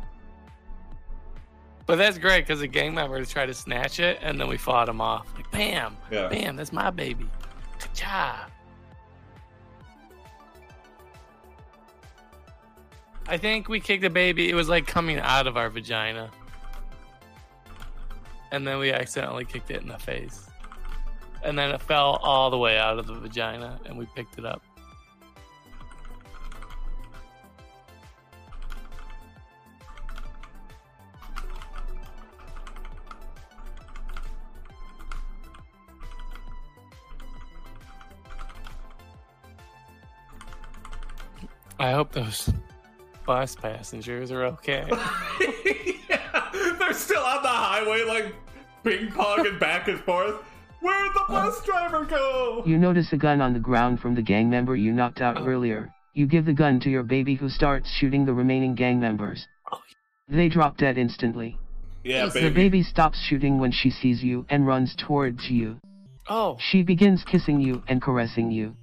But 1.86 1.96
that's 1.96 2.18
great 2.18 2.42
because 2.46 2.60
the 2.60 2.66
gang 2.66 2.94
member 2.94 3.24
tried 3.24 3.46
to 3.46 3.54
snatch 3.54 4.00
it 4.00 4.18
and 4.20 4.38
then 4.38 4.48
we 4.48 4.58
fought 4.58 4.90
him 4.90 5.00
off. 5.00 5.26
Like, 5.34 5.50
bam, 5.50 5.96
Yeah. 6.10 6.28
bam, 6.28 6.56
that's 6.56 6.74
my 6.74 6.90
baby. 6.90 7.26
Good 7.78 7.94
I 13.30 13.36
think 13.36 13.68
we 13.68 13.78
kicked 13.78 14.00
the 14.00 14.08
baby. 14.08 14.48
It 14.48 14.54
was 14.54 14.70
like 14.70 14.86
coming 14.86 15.18
out 15.18 15.46
of 15.46 15.58
our 15.58 15.68
vagina. 15.68 16.30
And 18.50 18.66
then 18.66 18.78
we 18.78 18.90
accidentally 18.90 19.44
kicked 19.44 19.70
it 19.70 19.82
in 19.82 19.88
the 19.88 19.98
face. 19.98 20.48
And 21.44 21.58
then 21.58 21.70
it 21.70 21.82
fell 21.82 22.18
all 22.22 22.50
the 22.50 22.56
way 22.56 22.78
out 22.78 22.98
of 22.98 23.06
the 23.06 23.12
vagina 23.12 23.78
and 23.84 23.98
we 23.98 24.06
picked 24.16 24.38
it 24.38 24.46
up. 24.46 24.62
I 41.78 41.92
hope 41.92 42.12
those 42.12 42.50
bus 43.28 43.54
passengers 43.54 44.32
are 44.32 44.44
okay. 44.46 44.86
yeah. 46.08 46.50
They're 46.78 46.94
still 46.94 47.22
on 47.22 47.42
the 47.42 47.48
highway, 47.48 48.02
like 48.04 48.34
ping 48.82 49.08
ponging 49.08 49.60
back 49.60 49.86
and 49.86 50.00
forth. 50.00 50.36
Where'd 50.80 51.12
the 51.12 51.24
bus 51.28 51.62
driver 51.62 52.06
go? 52.06 52.62
You 52.64 52.78
notice 52.78 53.12
a 53.12 53.18
gun 53.18 53.42
on 53.42 53.52
the 53.52 53.58
ground 53.60 54.00
from 54.00 54.14
the 54.14 54.22
gang 54.22 54.48
member 54.48 54.74
you 54.74 54.92
knocked 54.92 55.20
out 55.20 55.46
earlier. 55.46 55.92
You 56.14 56.26
give 56.26 56.46
the 56.46 56.54
gun 56.54 56.80
to 56.80 56.88
your 56.88 57.02
baby 57.02 57.34
who 57.34 57.50
starts 57.50 57.90
shooting 57.90 58.24
the 58.24 58.32
remaining 58.32 58.74
gang 58.74 58.98
members. 58.98 59.46
They 60.26 60.48
drop 60.48 60.78
dead 60.78 60.96
instantly. 60.96 61.58
Yeah, 62.04 62.26
The 62.26 62.32
The 62.32 62.40
baby. 62.48 62.54
baby 62.54 62.82
stops 62.82 63.18
shooting 63.20 63.58
when 63.58 63.72
she 63.72 63.90
sees 63.90 64.24
you 64.24 64.46
and 64.48 64.66
runs 64.66 64.94
towards 64.96 65.50
you. 65.50 65.76
Oh, 66.30 66.56
She 66.60 66.82
begins 66.82 67.24
kissing 67.24 67.60
you 67.60 67.82
and 67.88 68.00
caressing 68.00 68.50
you. 68.50 68.74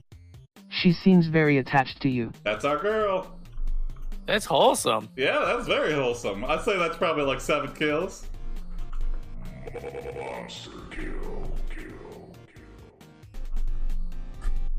She 0.69 0.91
seems 0.93 1.25
very 1.27 1.57
attached 1.57 1.99
to 2.01 2.09
you. 2.09 2.31
That's 2.43 2.63
our 2.65 2.77
girl. 2.77 3.31
That's 4.25 4.45
wholesome. 4.45 5.09
Yeah, 5.15 5.43
that's 5.45 5.67
very 5.67 5.93
wholesome. 5.93 6.43
I'd 6.45 6.61
say 6.61 6.77
that's 6.77 6.97
probably 6.97 7.23
like 7.23 7.41
seven 7.41 7.73
kills. 7.73 8.27
Monster 9.73 10.71
kill, 10.91 11.51
kill, 11.69 12.33
kill. 12.53 12.63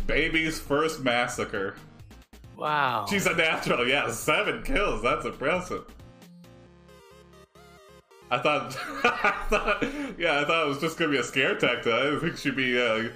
Baby's 0.07 0.59
first 0.59 1.01
massacre. 1.03 1.76
Wow. 2.57 3.07
She's 3.09 3.26
a 3.26 3.34
natural. 3.34 3.86
Yeah, 3.86 4.11
seven 4.11 4.62
kills. 4.62 5.03
That's 5.03 5.26
impressive. 5.26 5.84
I 8.30 8.38
thought, 8.38 8.76
I 9.05 9.44
thought, 9.49 9.84
yeah, 10.18 10.40
I 10.40 10.44
thought 10.44 10.64
it 10.64 10.68
was 10.68 10.80
just 10.80 10.99
gonna 10.99 11.12
be 11.12 11.18
a 11.18 11.22
scare 11.24 11.55
tactic. 11.57 11.92
I 11.92 12.03
didn't 12.05 12.20
think 12.20 12.36
she'd 12.38 12.57
be 12.57 12.80
uh, 12.80 13.09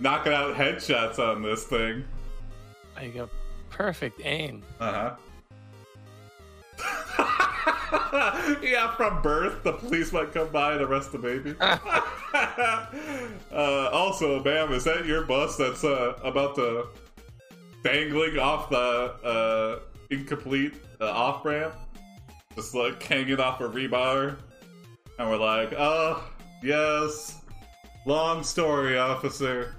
knocking 0.00 0.32
out 0.32 0.54
headshots 0.56 1.18
on 1.18 1.42
this 1.42 1.64
thing. 1.64 2.04
Like 2.96 3.14
a 3.14 3.28
perfect 3.70 4.20
aim. 4.24 4.62
Uh 4.80 4.92
huh. 4.92 5.16
yeah, 8.62 8.94
from 8.96 9.22
birth, 9.22 9.62
the 9.62 9.72
police 9.72 10.12
might 10.12 10.32
come 10.32 10.48
by 10.48 10.72
and 10.72 10.82
arrest 10.82 11.12
the 11.12 11.18
baby. 11.18 11.54
uh, 13.52 13.90
also, 13.92 14.42
ma'am, 14.42 14.72
is 14.72 14.84
that 14.84 15.06
your 15.06 15.24
bus 15.24 15.56
that's 15.56 15.84
uh, 15.84 16.18
about 16.22 16.54
to 16.56 16.86
dangling 17.82 18.38
off 18.38 18.68
the 18.68 18.76
uh, 18.76 19.78
incomplete 20.10 20.74
uh, 21.00 21.10
off 21.10 21.44
ramp? 21.44 21.74
Just 22.54 22.74
like 22.74 23.02
hanging 23.02 23.40
off 23.40 23.60
a 23.60 23.68
rebar? 23.68 24.36
And 25.18 25.30
we're 25.30 25.36
like, 25.38 25.72
oh, 25.76 26.28
yes. 26.62 27.40
Long 28.04 28.42
story, 28.42 28.98
officer. 28.98 29.74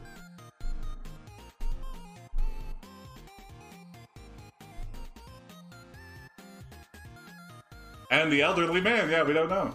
And 8.10 8.32
the 8.32 8.42
elderly 8.42 8.82
man, 8.82 9.10
yeah, 9.10 9.24
we 9.24 9.34
don't 9.34 9.50
know. 9.50 9.74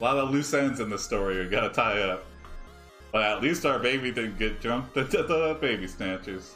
A 0.00 0.04
lot 0.04 0.16
of 0.16 0.30
loose 0.30 0.54
ends 0.54 0.80
in 0.80 0.88
the 0.88 0.98
story 0.98 1.38
we 1.38 1.46
gotta 1.46 1.68
tie 1.68 2.00
up. 2.00 2.24
But 3.12 3.22
at 3.24 3.42
least 3.42 3.66
our 3.66 3.78
baby 3.78 4.12
didn't 4.12 4.38
get 4.38 4.60
jumped 4.60 4.96
into 4.96 5.22
the 5.22 5.58
baby 5.60 5.86
snatchers. 5.86 6.54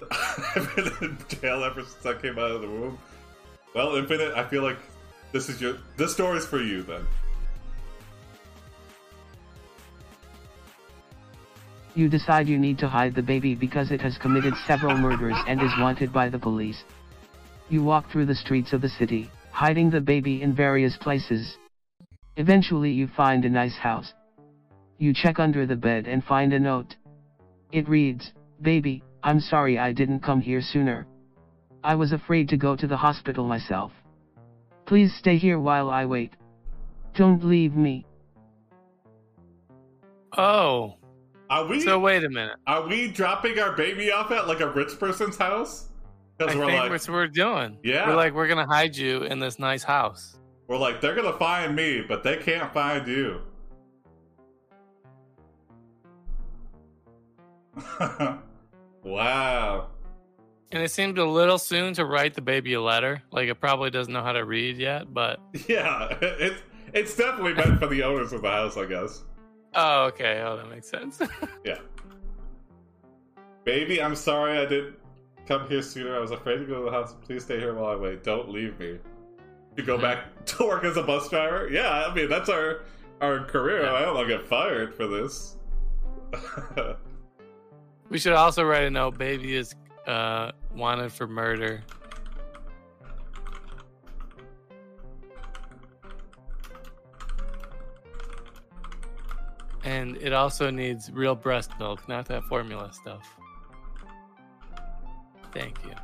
I've 0.10 0.74
been 0.74 0.92
in 1.02 1.18
jail 1.28 1.62
ever 1.62 1.82
since 1.84 2.06
I 2.06 2.14
came 2.14 2.38
out 2.38 2.50
of 2.50 2.62
the 2.62 2.68
womb. 2.68 2.98
Well, 3.74 3.96
Infinite, 3.96 4.32
I 4.34 4.44
feel 4.44 4.62
like 4.62 4.78
this 5.32 5.48
is 5.48 5.60
your 5.60 5.76
this 5.96 6.12
story's 6.12 6.46
for 6.46 6.60
you 6.60 6.82
then. 6.82 7.06
You 11.98 12.08
decide 12.08 12.46
you 12.46 12.60
need 12.60 12.78
to 12.78 12.88
hide 12.88 13.16
the 13.16 13.24
baby 13.24 13.56
because 13.56 13.90
it 13.90 14.00
has 14.02 14.16
committed 14.18 14.54
several 14.68 14.96
murders 14.96 15.34
and 15.48 15.60
is 15.60 15.72
wanted 15.80 16.12
by 16.12 16.28
the 16.28 16.38
police. 16.38 16.84
You 17.70 17.82
walk 17.82 18.08
through 18.08 18.26
the 18.26 18.36
streets 18.36 18.72
of 18.72 18.80
the 18.82 18.88
city, 18.88 19.28
hiding 19.50 19.90
the 19.90 20.00
baby 20.00 20.40
in 20.40 20.54
various 20.54 20.96
places. 20.96 21.58
Eventually 22.36 22.92
you 22.92 23.08
find 23.08 23.44
a 23.44 23.50
nice 23.50 23.76
house. 23.76 24.14
You 24.98 25.12
check 25.12 25.40
under 25.40 25.66
the 25.66 25.74
bed 25.74 26.06
and 26.06 26.22
find 26.22 26.52
a 26.52 26.60
note. 26.60 26.94
It 27.72 27.88
reads, 27.88 28.32
Baby, 28.62 29.02
I'm 29.24 29.40
sorry 29.40 29.76
I 29.76 29.90
didn't 29.90 30.20
come 30.20 30.40
here 30.40 30.62
sooner. 30.62 31.04
I 31.82 31.96
was 31.96 32.12
afraid 32.12 32.48
to 32.50 32.56
go 32.56 32.76
to 32.76 32.86
the 32.86 32.96
hospital 32.96 33.44
myself. 33.44 33.90
Please 34.86 35.12
stay 35.18 35.36
here 35.36 35.58
while 35.58 35.90
I 35.90 36.06
wait. 36.06 36.36
Don't 37.16 37.42
leave 37.42 37.74
me. 37.74 38.06
Oh. 40.36 40.97
Are 41.50 41.64
we 41.66 41.80
So 41.80 41.98
wait 41.98 42.24
a 42.24 42.28
minute. 42.28 42.56
are 42.66 42.86
we 42.86 43.08
dropping 43.08 43.58
our 43.58 43.72
baby 43.72 44.12
off 44.12 44.30
at 44.30 44.46
like 44.46 44.60
a 44.60 44.68
rich 44.70 44.98
person's 44.98 45.36
house? 45.36 45.88
Because 46.36 46.52
think 46.52 46.64
we're 46.64 46.72
like 46.72 46.90
that's 46.90 47.08
what 47.08 47.14
we're 47.14 47.26
doing. 47.26 47.78
Yeah. 47.82 48.06
We're 48.08 48.16
like, 48.16 48.34
we're 48.34 48.48
gonna 48.48 48.66
hide 48.66 48.96
you 48.96 49.22
in 49.24 49.38
this 49.38 49.58
nice 49.58 49.82
house. 49.82 50.38
we're 50.68 50.76
like 50.76 51.00
they're 51.00 51.14
gonna 51.14 51.32
find 51.38 51.74
me, 51.74 52.02
but 52.06 52.22
they 52.22 52.36
can't 52.36 52.72
find 52.72 53.06
you. 53.08 53.40
wow. 59.02 59.88
And 60.70 60.82
it 60.82 60.90
seemed 60.90 61.16
a 61.18 61.24
little 61.24 61.56
soon 61.58 61.94
to 61.94 62.04
write 62.04 62.34
the 62.34 62.42
baby 62.42 62.74
a 62.74 62.80
letter. 62.80 63.22
Like 63.32 63.48
it 63.48 63.54
probably 63.56 63.90
doesn't 63.90 64.12
know 64.12 64.22
how 64.22 64.32
to 64.32 64.44
read 64.44 64.76
yet, 64.76 65.12
but 65.12 65.40
Yeah, 65.68 66.16
it's 66.20 66.60
it's 66.92 67.16
definitely 67.16 67.54
meant 67.54 67.78
for 67.80 67.86
the 67.86 68.02
owners 68.02 68.32
of 68.32 68.42
the 68.42 68.50
house, 68.50 68.76
I 68.76 68.84
guess. 68.86 69.22
Oh, 69.74 70.04
okay. 70.06 70.42
Oh, 70.44 70.56
that 70.56 70.68
makes 70.68 70.88
sense. 70.88 71.20
Yeah. 71.64 71.78
Baby, 73.64 74.00
I'm 74.00 74.14
sorry 74.14 74.58
I 74.58 74.64
didn't 74.64 74.96
come 75.46 75.68
here 75.68 75.82
sooner. 75.82 76.16
I 76.16 76.20
was 76.20 76.30
afraid 76.30 76.58
to 76.58 76.64
go 76.64 76.78
to 76.78 76.84
the 76.86 76.90
house. 76.90 77.14
Please 77.22 77.44
stay 77.44 77.58
here 77.58 77.74
while 77.74 77.92
I 77.92 77.96
wait. 77.96 78.24
Don't 78.24 78.48
leave 78.50 78.78
me. 78.78 78.98
You 79.76 79.84
go 79.84 79.98
back 79.98 80.24
to 80.46 80.64
work 80.66 80.84
as 80.84 80.96
a 80.96 81.02
bus 81.02 81.28
driver? 81.28 81.68
Yeah, 81.70 82.06
I 82.06 82.14
mean 82.14 82.28
that's 82.28 82.48
our 82.48 82.84
our 83.20 83.44
career. 83.44 83.86
I 83.86 84.02
don't 84.02 84.14
want 84.14 84.28
to 84.28 84.36
get 84.38 84.46
fired 84.46 84.94
for 84.94 85.06
this. 85.06 85.56
we 88.08 88.18
should 88.18 88.32
also 88.32 88.64
write 88.64 88.84
a 88.84 88.90
note. 88.90 89.18
Baby 89.18 89.56
is 89.56 89.74
uh, 90.06 90.52
wanted 90.74 91.12
for 91.12 91.26
murder. 91.26 91.82
And 99.88 100.18
it 100.18 100.34
also 100.34 100.68
needs 100.68 101.10
real 101.10 101.34
breast 101.34 101.70
milk, 101.78 102.06
not 102.10 102.26
that 102.26 102.44
formula 102.44 102.92
stuff. 102.92 103.26
Thank 105.50 105.78
you. 105.82 105.94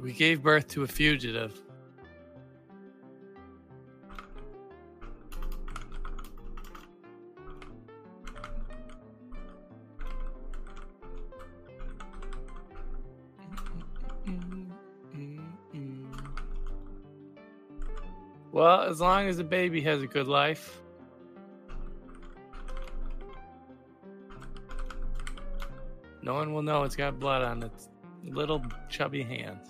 We 0.00 0.14
gave 0.14 0.42
birth 0.42 0.68
to 0.68 0.84
a 0.84 0.86
fugitive. 0.86 1.60
As 18.90 19.00
long 19.00 19.28
as 19.28 19.36
the 19.36 19.44
baby 19.44 19.80
has 19.80 20.02
a 20.02 20.06
good 20.06 20.26
life. 20.26 20.82
No 26.22 26.34
one 26.34 26.52
will 26.52 26.62
know 26.62 26.82
it's 26.82 26.96
got 26.96 27.20
blood 27.20 27.42
on 27.42 27.62
its 27.62 27.88
little 28.24 28.62
chubby 28.88 29.22
hands. 29.22 29.68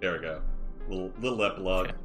there 0.00 0.12
we 0.12 0.18
go. 0.20 0.40
Little 0.88 1.12
little 1.18 1.44
epilogue. 1.44 1.88
Okay. 1.88 1.97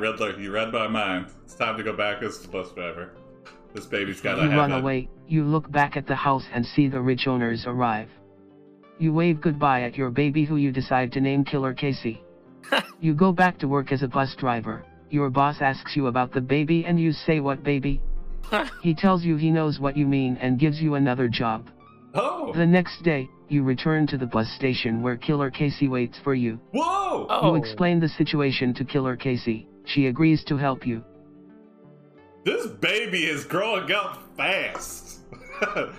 Uh, 0.00 0.26
yeah, 0.26 0.36
you 0.38 0.50
read 0.52 0.72
my 0.72 0.88
mind. 0.88 1.26
It's 1.44 1.54
time 1.54 1.76
to 1.76 1.82
go 1.82 1.96
back 1.96 2.22
as 2.22 2.40
the 2.40 2.48
bus 2.48 2.72
driver. 2.72 3.10
This 3.74 3.86
baby's 3.86 4.20
gotta 4.20 4.42
You 4.42 4.50
have 4.50 4.58
run 4.58 4.72
it. 4.72 4.80
away, 4.80 5.08
you 5.28 5.44
look 5.44 5.70
back 5.70 5.96
at 5.96 6.06
the 6.06 6.14
house 6.14 6.44
and 6.52 6.64
see 6.64 6.88
the 6.88 7.00
rich 7.00 7.26
owners 7.26 7.64
arrive. 7.66 8.08
You 8.98 9.12
wave 9.12 9.40
goodbye 9.40 9.82
at 9.82 9.96
your 9.96 10.10
baby 10.10 10.44
who 10.44 10.56
you 10.56 10.72
decide 10.72 11.12
to 11.12 11.20
name 11.20 11.44
Killer 11.44 11.72
Casey. 11.72 12.22
you 13.00 13.14
go 13.14 13.32
back 13.32 13.58
to 13.58 13.68
work 13.68 13.92
as 13.92 14.02
a 14.02 14.08
bus 14.08 14.34
driver. 14.36 14.84
Your 15.10 15.30
boss 15.30 15.56
asks 15.60 15.96
you 15.96 16.06
about 16.06 16.32
the 16.32 16.40
baby 16.40 16.84
and 16.84 17.00
you 17.00 17.12
say 17.12 17.40
what 17.40 17.62
baby? 17.62 18.00
he 18.82 18.94
tells 18.94 19.24
you 19.24 19.36
he 19.36 19.50
knows 19.50 19.78
what 19.80 19.96
you 19.96 20.06
mean 20.06 20.36
and 20.36 20.58
gives 20.58 20.80
you 20.80 20.94
another 20.94 21.28
job. 21.28 21.68
Oh! 22.14 22.52
The 22.52 22.66
next 22.66 23.02
day, 23.02 23.28
you 23.48 23.62
return 23.62 24.06
to 24.08 24.18
the 24.18 24.26
bus 24.26 24.48
station 24.56 25.02
where 25.02 25.16
Killer 25.16 25.50
Casey 25.50 25.88
waits 25.88 26.18
for 26.24 26.34
you. 26.34 26.58
Whoa! 26.72 27.26
Oh, 27.28 27.54
You 27.54 27.62
explain 27.62 28.00
the 28.00 28.08
situation 28.08 28.74
to 28.74 28.84
Killer 28.84 29.16
Casey. 29.16 29.68
She 29.84 30.06
agrees 30.06 30.44
to 30.44 30.56
help 30.56 30.86
you. 30.86 31.04
This 32.44 32.66
baby 32.66 33.24
is 33.24 33.44
growing 33.44 33.90
up 33.92 34.22
fast. 34.36 35.20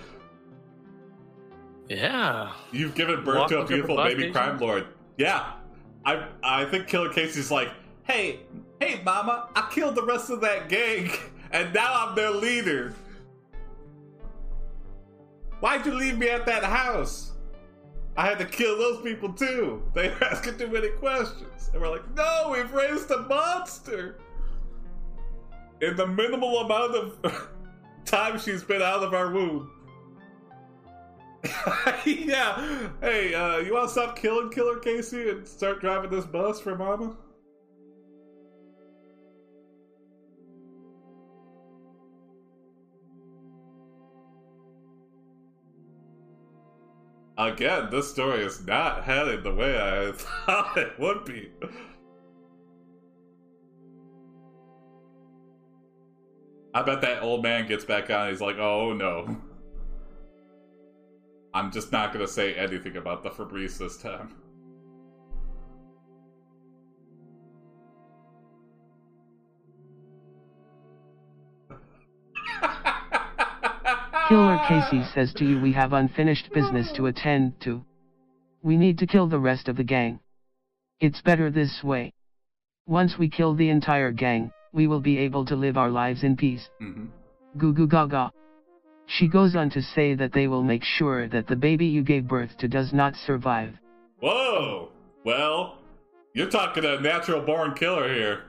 Yeah. 1.88 2.52
You've 2.70 2.94
given 2.94 3.24
birth 3.24 3.36
Walking 3.36 3.58
to 3.58 3.62
a 3.64 3.66
beautiful 3.66 3.96
baby 3.96 4.14
station? 4.14 4.32
crime 4.32 4.58
lord. 4.58 4.86
Yeah. 5.18 5.54
I 6.04 6.28
I 6.42 6.64
think 6.66 6.86
Killer 6.88 7.12
Casey's 7.12 7.50
like, 7.50 7.68
hey, 8.04 8.40
hey 8.80 9.00
mama, 9.04 9.48
I 9.54 9.68
killed 9.70 9.94
the 9.94 10.02
rest 10.04 10.30
of 10.30 10.40
that 10.40 10.68
gang, 10.68 11.10
and 11.52 11.72
now 11.74 12.06
I'm 12.06 12.14
their 12.16 12.30
leader. 12.30 12.94
Why'd 15.62 15.86
you 15.86 15.94
leave 15.94 16.18
me 16.18 16.28
at 16.28 16.44
that 16.46 16.64
house? 16.64 17.30
I 18.16 18.26
had 18.26 18.40
to 18.40 18.44
kill 18.44 18.76
those 18.76 19.00
people 19.00 19.32
too. 19.32 19.80
They 19.94 20.08
were 20.08 20.24
asking 20.24 20.58
too 20.58 20.66
many 20.66 20.88
questions. 20.88 21.70
And 21.72 21.80
we're 21.80 21.88
like, 21.88 22.16
no, 22.16 22.48
we've 22.50 22.72
raised 22.72 23.08
a 23.12 23.18
monster. 23.28 24.18
In 25.80 25.94
the 25.94 26.08
minimal 26.08 26.58
amount 26.58 26.96
of 26.96 27.48
time 28.04 28.40
she's 28.40 28.64
been 28.64 28.82
out 28.82 29.04
of 29.04 29.14
our 29.14 29.30
womb. 29.30 29.70
yeah. 32.04 32.88
Hey, 33.00 33.32
uh, 33.32 33.58
you 33.58 33.74
want 33.74 33.86
to 33.86 33.92
stop 33.92 34.18
killing 34.18 34.50
Killer 34.50 34.80
Casey 34.80 35.30
and 35.30 35.46
start 35.46 35.80
driving 35.80 36.10
this 36.10 36.26
bus 36.26 36.58
for 36.58 36.74
Mama? 36.74 37.16
Again, 47.38 47.88
this 47.90 48.10
story 48.10 48.44
is 48.44 48.64
not 48.66 49.04
headed 49.04 49.42
the 49.42 49.54
way 49.54 49.78
I 49.78 50.12
thought 50.16 50.76
it 50.76 50.98
would 50.98 51.24
be. 51.24 51.50
I 56.74 56.82
bet 56.82 57.00
that 57.02 57.22
old 57.22 57.42
man 57.42 57.66
gets 57.66 57.84
back 57.84 58.10
on. 58.10 58.28
He's 58.30 58.40
like, 58.40 58.58
"Oh 58.58 58.92
no." 58.92 59.36
I'm 61.54 61.70
just 61.70 61.92
not 61.92 62.12
gonna 62.12 62.26
say 62.26 62.54
anything 62.54 62.96
about 62.96 63.22
the 63.22 63.30
Febreze 63.30 63.78
this 63.78 63.98
time. 63.98 64.41
Killer 74.32 74.58
Casey 74.66 75.04
says 75.12 75.34
to 75.34 75.44
you 75.44 75.60
we 75.60 75.74
have 75.74 75.92
unfinished 75.92 76.50
business 76.54 76.90
to 76.92 77.04
attend 77.04 77.52
to. 77.60 77.84
We 78.62 78.78
need 78.78 78.96
to 79.00 79.06
kill 79.06 79.26
the 79.26 79.38
rest 79.38 79.68
of 79.68 79.76
the 79.76 79.84
gang. 79.84 80.20
It's 81.00 81.20
better 81.20 81.50
this 81.50 81.84
way. 81.84 82.14
Once 82.86 83.18
we 83.18 83.28
kill 83.28 83.52
the 83.54 83.68
entire 83.68 84.10
gang, 84.10 84.50
we 84.72 84.86
will 84.86 85.00
be 85.00 85.18
able 85.18 85.44
to 85.44 85.54
live 85.54 85.76
our 85.76 85.90
lives 85.90 86.24
in 86.24 86.34
peace. 86.38 86.66
Mhm. 86.80 87.08
Goo 87.58 87.74
goo 87.74 87.86
gaga. 87.86 88.32
She 89.04 89.28
goes 89.28 89.54
on 89.54 89.68
to 89.68 89.82
say 89.82 90.14
that 90.14 90.32
they 90.32 90.48
will 90.48 90.62
make 90.62 90.82
sure 90.82 91.28
that 91.28 91.46
the 91.46 91.56
baby 91.68 91.84
you 91.84 92.02
gave 92.02 92.26
birth 92.26 92.56
to 92.56 92.68
does 92.68 92.90
not 92.94 93.14
survive. 93.16 93.78
Whoa! 94.20 94.92
Well, 95.24 95.76
you're 96.32 96.48
talking 96.48 96.86
a 96.86 96.98
natural 97.02 97.42
born 97.42 97.74
killer 97.74 98.08
here. 98.08 98.44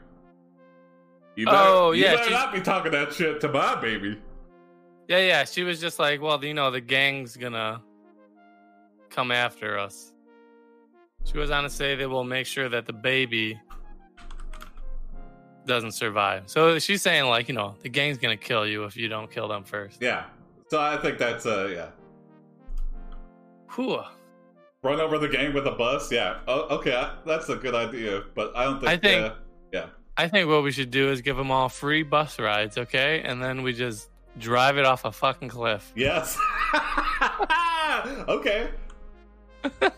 You 1.36 1.46
better, 1.46 1.58
Oh, 1.60 1.92
you 1.92 2.06
better 2.06 2.24
she's- 2.24 2.32
not 2.32 2.54
be 2.54 2.62
talking 2.62 2.94
that 2.94 3.12
shit 3.12 3.42
to 3.42 3.50
my 3.50 3.76
baby. 3.82 4.22
Yeah, 5.08 5.20
yeah. 5.20 5.44
She 5.46 5.64
was 5.64 5.80
just 5.82 6.00
like, 6.00 6.22
well, 6.22 6.44
you 6.44 6.54
know, 6.54 6.72
the 6.72 6.82
gang's 6.82 7.36
gonna 7.38 7.82
come 9.10 9.32
after 9.32 9.78
us. 9.78 10.12
She 11.26 11.38
was 11.38 11.52
on 11.52 11.64
to 11.64 11.70
say 11.70 11.96
they 11.96 12.06
will 12.06 12.24
make 12.24 12.46
sure 12.46 12.70
that 12.70 12.86
the 12.86 12.94
baby 12.94 13.60
doesn't 15.66 15.92
survive. 15.94 16.44
So 16.48 16.78
she's 16.80 17.02
saying, 17.02 17.26
like, 17.26 17.48
you 17.48 17.54
know, 17.56 17.76
the 17.82 17.90
gang's 17.90 18.18
gonna 18.18 18.38
kill 18.38 18.68
you 18.68 18.84
if 18.86 18.96
you 18.98 19.08
don't 19.08 19.30
kill 19.32 19.48
them 19.48 19.64
first. 19.64 20.02
Yeah. 20.02 20.26
So 20.70 20.80
I 20.82 20.98
think 20.98 21.18
that's 21.18 21.46
uh 21.46 21.68
yeah. 21.74 21.88
Whew. 23.76 24.02
Run 24.84 25.00
over 25.00 25.18
the 25.18 25.30
gang 25.30 25.54
with 25.54 25.66
a 25.68 25.72
bus. 25.72 26.12
Yeah. 26.12 26.40
Oh, 26.48 26.76
okay, 26.78 27.10
that's 27.26 27.48
a 27.50 27.56
good 27.56 27.74
idea, 27.76 28.24
but 28.36 28.56
I 28.56 28.66
don't 28.66 28.80
think. 28.80 28.90
I 28.90 28.98
think- 28.98 29.26
uh, 29.26 29.36
yeah. 29.72 29.86
I 30.16 30.28
think 30.28 30.48
what 30.48 30.62
we 30.64 30.72
should 30.72 30.92
do 30.92 31.10
is 31.10 31.22
give 31.22 31.38
them 31.38 31.50
all 31.50 31.70
free 31.70 32.04
bus 32.04 32.38
rides, 32.38 32.78
okay? 32.78 33.22
And 33.26 33.42
then 33.42 33.64
we 33.64 33.74
just 33.74 34.10
drive 34.38 34.78
it 34.78 34.86
off 34.86 35.06
a 35.06 35.12
fucking 35.12 35.50
cliff. 35.50 35.92
Yes. 35.96 36.38
okay. 38.28 38.70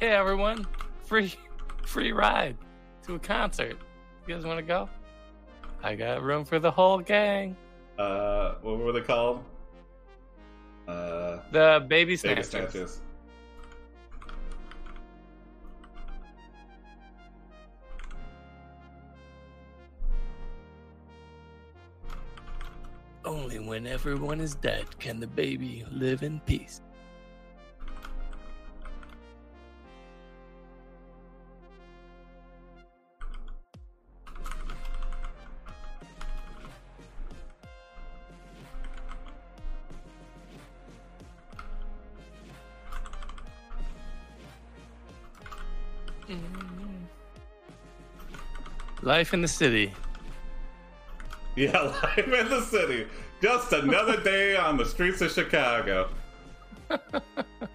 Hey, 0.00 0.10
everyone, 0.10 0.66
free, 1.04 1.32
free 1.86 2.12
ride 2.12 2.56
to 3.06 3.14
a 3.14 3.18
concert. 3.18 3.78
You 4.26 4.34
guys 4.34 4.44
want 4.44 4.58
to 4.58 4.62
go? 4.64 4.88
I 5.82 5.94
got 5.94 6.22
room 6.22 6.44
for 6.44 6.58
the 6.58 6.70
whole 6.70 6.98
gang. 6.98 7.56
Uh, 7.98 8.54
what 8.60 8.78
were 8.78 8.92
they 8.92 9.00
called? 9.00 9.44
Uh, 10.88 11.38
The 11.52 11.84
baby 11.88 12.16
baby 12.16 12.42
snatchers. 12.42 13.00
Only 23.24 23.58
when 23.58 23.86
everyone 23.86 24.38
is 24.38 24.54
dead 24.54 24.84
can 24.98 25.18
the 25.18 25.26
baby 25.26 25.86
live 25.90 26.22
in 26.22 26.40
peace. 26.40 26.82
Mm-hmm. 46.28 47.04
Life 49.02 49.32
in 49.32 49.40
the 49.40 49.48
city. 49.48 49.94
Yeah, 51.56 51.80
life 52.02 52.18
in 52.18 52.48
the 52.48 52.62
city. 52.62 53.06
Just 53.40 53.72
another 53.72 54.20
day 54.22 54.56
on 54.56 54.76
the 54.76 54.84
streets 54.84 55.20
of 55.20 55.30
Chicago. 55.30 56.08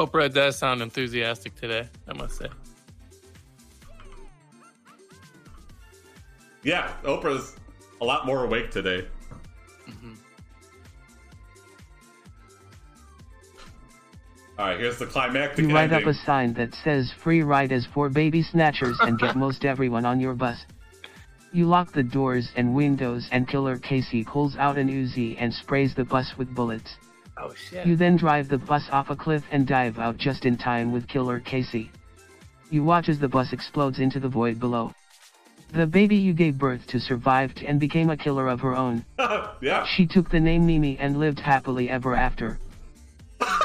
Oprah 0.00 0.32
does 0.32 0.56
sound 0.56 0.80
enthusiastic 0.80 1.54
today, 1.56 1.86
I 2.08 2.14
must 2.14 2.38
say. 2.38 2.46
Yeah, 6.62 6.94
Oprah's 7.04 7.54
a 8.00 8.04
lot 8.04 8.24
more 8.24 8.44
awake 8.44 8.70
today. 8.70 9.06
Mm-hmm. 9.86 10.14
All 14.58 14.66
right, 14.66 14.80
here's 14.80 14.98
the 14.98 15.06
climactic 15.06 15.66
You 15.66 15.74
write 15.74 15.92
up 15.92 16.06
a 16.06 16.14
sign 16.14 16.54
that 16.54 16.74
says 16.82 17.12
free 17.22 17.42
ride 17.42 17.70
is 17.70 17.86
for 17.92 18.08
baby 18.08 18.42
snatchers 18.42 18.96
and 19.00 19.18
get 19.18 19.36
most 19.44 19.66
everyone 19.66 20.06
on 20.06 20.18
your 20.18 20.34
bus. 20.34 20.64
You 21.52 21.66
lock 21.66 21.92
the 21.92 22.02
doors 22.02 22.52
and 22.56 22.74
windows 22.74 23.28
and 23.32 23.46
Killer 23.46 23.76
Casey 23.76 24.24
pulls 24.24 24.56
out 24.56 24.78
an 24.78 24.88
Uzi 24.88 25.36
and 25.38 25.52
sprays 25.52 25.94
the 25.94 26.04
bus 26.04 26.38
with 26.38 26.54
bullets. 26.54 26.96
Oh 27.42 27.54
shit. 27.54 27.86
You 27.86 27.96
then 27.96 28.16
drive 28.16 28.48
the 28.48 28.58
bus 28.58 28.84
off 28.90 29.08
a 29.10 29.16
cliff 29.16 29.44
and 29.50 29.66
dive 29.66 29.98
out 29.98 30.18
just 30.18 30.44
in 30.44 30.56
time 30.56 30.92
with 30.92 31.08
Killer 31.08 31.40
Casey. 31.40 31.90
You 32.70 32.84
watch 32.84 33.08
as 33.08 33.18
the 33.18 33.28
bus 33.28 33.52
explodes 33.52 33.98
into 33.98 34.20
the 34.20 34.28
void 34.28 34.60
below. 34.60 34.92
The 35.72 35.86
baby 35.86 36.16
you 36.16 36.32
gave 36.32 36.58
birth 36.58 36.86
to 36.88 37.00
survived 37.00 37.62
and 37.62 37.80
became 37.80 38.10
a 38.10 38.16
killer 38.16 38.48
of 38.48 38.60
her 38.60 38.76
own. 38.76 39.04
yeah. 39.60 39.86
She 39.86 40.06
took 40.06 40.28
the 40.28 40.40
name 40.40 40.66
Mimi 40.66 40.98
and 40.98 41.18
lived 41.18 41.40
happily 41.40 41.88
ever 41.88 42.14
after. 42.14 42.58
That's 43.38 43.56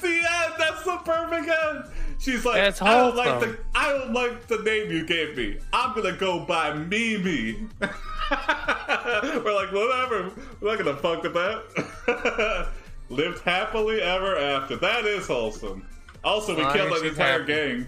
the 0.00 0.08
end. 0.08 0.54
That's 0.58 0.84
the 0.84 1.00
perfect 1.04 1.48
end. 1.48 1.84
She's 2.18 2.44
like, 2.44 2.56
That's 2.56 2.80
I 2.80 2.94
don't 2.94 3.16
like 3.16 3.40
the. 3.40 3.58
I 3.74 3.92
don't 3.92 4.12
like 4.12 4.46
the 4.46 4.58
name 4.58 4.90
you 4.90 5.04
gave 5.04 5.36
me. 5.36 5.58
I'm 5.72 5.94
gonna 5.94 6.16
go 6.16 6.40
by 6.40 6.72
Mimi. 6.74 7.66
We're 9.44 9.54
like, 9.54 9.72
whatever. 9.72 10.30
We're 10.60 10.76
not 10.76 10.78
gonna 10.84 10.96
fuck 10.96 11.22
with 11.22 11.34
that. 11.34 12.68
lived 13.08 13.40
happily 13.40 14.00
ever 14.00 14.36
after. 14.38 14.76
That 14.76 15.04
is 15.04 15.26
wholesome. 15.26 15.86
Also, 16.22 16.54
we 16.54 16.62
As 16.62 16.72
killed 16.72 16.92
as 16.92 17.00
an 17.02 17.08
entire 17.08 17.40
happy. 17.40 17.52
gang. 17.52 17.86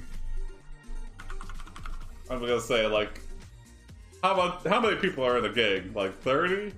I'm 2.30 2.40
gonna 2.40 2.60
say 2.60 2.86
like, 2.86 3.20
how 4.22 4.32
about 4.34 4.66
how 4.66 4.80
many 4.80 4.96
people 4.96 5.24
are 5.24 5.38
in 5.38 5.44
a 5.44 5.52
gang? 5.52 5.92
Like 5.94 6.20
thirty? 6.22 6.72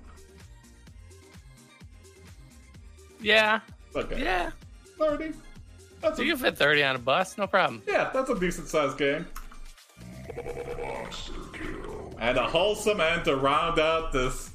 Yeah, 3.21 3.61
Okay, 3.95 4.21
yeah. 4.21 4.51
thirty. 4.99 5.31
That's 6.01 6.17
So 6.17 6.23
a, 6.23 6.25
you 6.25 6.33
can 6.33 6.43
fit 6.43 6.57
30 6.57 6.83
on 6.83 6.95
a 6.97 6.99
bus, 6.99 7.37
no 7.37 7.47
problem. 7.47 7.81
yeah, 7.87 8.11
that's 8.13 8.29
a 8.29 8.37
decent 8.39 8.67
sized 8.67 8.97
gang. 8.99 9.25
And 12.19 12.37
a 12.37 12.47
wholesome 12.47 13.01
end 13.01 13.25
to 13.25 13.35
round 13.35 13.79
out 13.79 14.13
this 14.13 14.51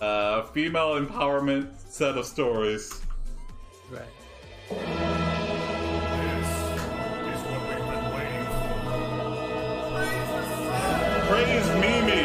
uh, 0.00 0.42
female 0.44 1.00
empowerment 1.00 1.78
set 1.90 2.16
of 2.16 2.24
stories. 2.24 3.02
Right. 3.90 4.02
This 4.68 4.78
is 7.34 7.42
what 7.44 7.60
we've 7.68 7.78
been 7.86 8.06
waiting 8.14 8.46
for. 8.46 8.76
Praise 11.28 11.68
Mimi. 11.80 12.24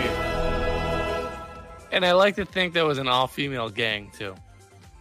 And 1.91 2.05
I 2.05 2.13
like 2.13 2.35
to 2.37 2.45
think 2.45 2.73
that 2.73 2.85
was 2.85 2.97
an 2.97 3.07
all-female 3.07 3.69
gang 3.69 4.09
too. 4.17 4.35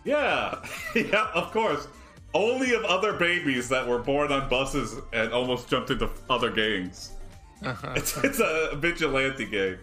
Yeah, 0.04 0.56
yeah, 0.94 1.28
of 1.34 1.52
course. 1.52 1.86
Only 2.34 2.74
of 2.74 2.84
other 2.84 3.12
babies 3.12 3.68
that 3.68 3.86
were 3.86 3.98
born 3.98 4.30
on 4.32 4.48
buses 4.48 4.96
and 5.12 5.32
almost 5.32 5.68
jumped 5.68 5.90
into 5.90 6.08
other 6.28 6.50
gangs. 6.50 7.12
It's, 7.62 8.16
it's 8.18 8.40
a 8.40 8.76
vigilante 8.76 9.46
game. 9.46 9.78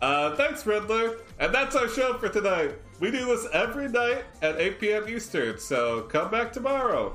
Uh, 0.00 0.34
thanks, 0.36 0.64
Riddler. 0.64 1.18
And 1.38 1.52
that's 1.54 1.74
our 1.76 1.88
show 1.88 2.16
for 2.18 2.28
tonight. 2.28 2.72
We 3.00 3.10
do 3.10 3.26
this 3.26 3.46
every 3.52 3.88
night 3.88 4.24
at 4.42 4.58
8 4.60 4.80
p.m. 4.80 5.08
Eastern, 5.08 5.58
so 5.58 6.02
come 6.02 6.30
back 6.30 6.52
tomorrow. 6.52 7.14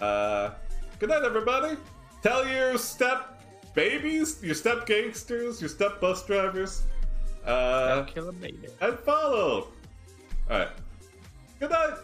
Uh, 0.00 0.50
good 0.98 1.08
night, 1.10 1.22
everybody. 1.24 1.76
Tell 2.22 2.46
your 2.46 2.78
step 2.78 3.42
babies, 3.74 4.42
your 4.42 4.54
step 4.54 4.86
gangsters, 4.86 5.60
your 5.60 5.68
step 5.68 6.00
bus 6.00 6.24
drivers, 6.26 6.82
uh, 7.44 8.04
Kill 8.04 8.28
a 8.28 8.32
baby. 8.32 8.68
and 8.80 8.98
follow. 9.00 9.68
Alright. 10.50 10.68
Good 11.58 11.70
night. 11.70 11.94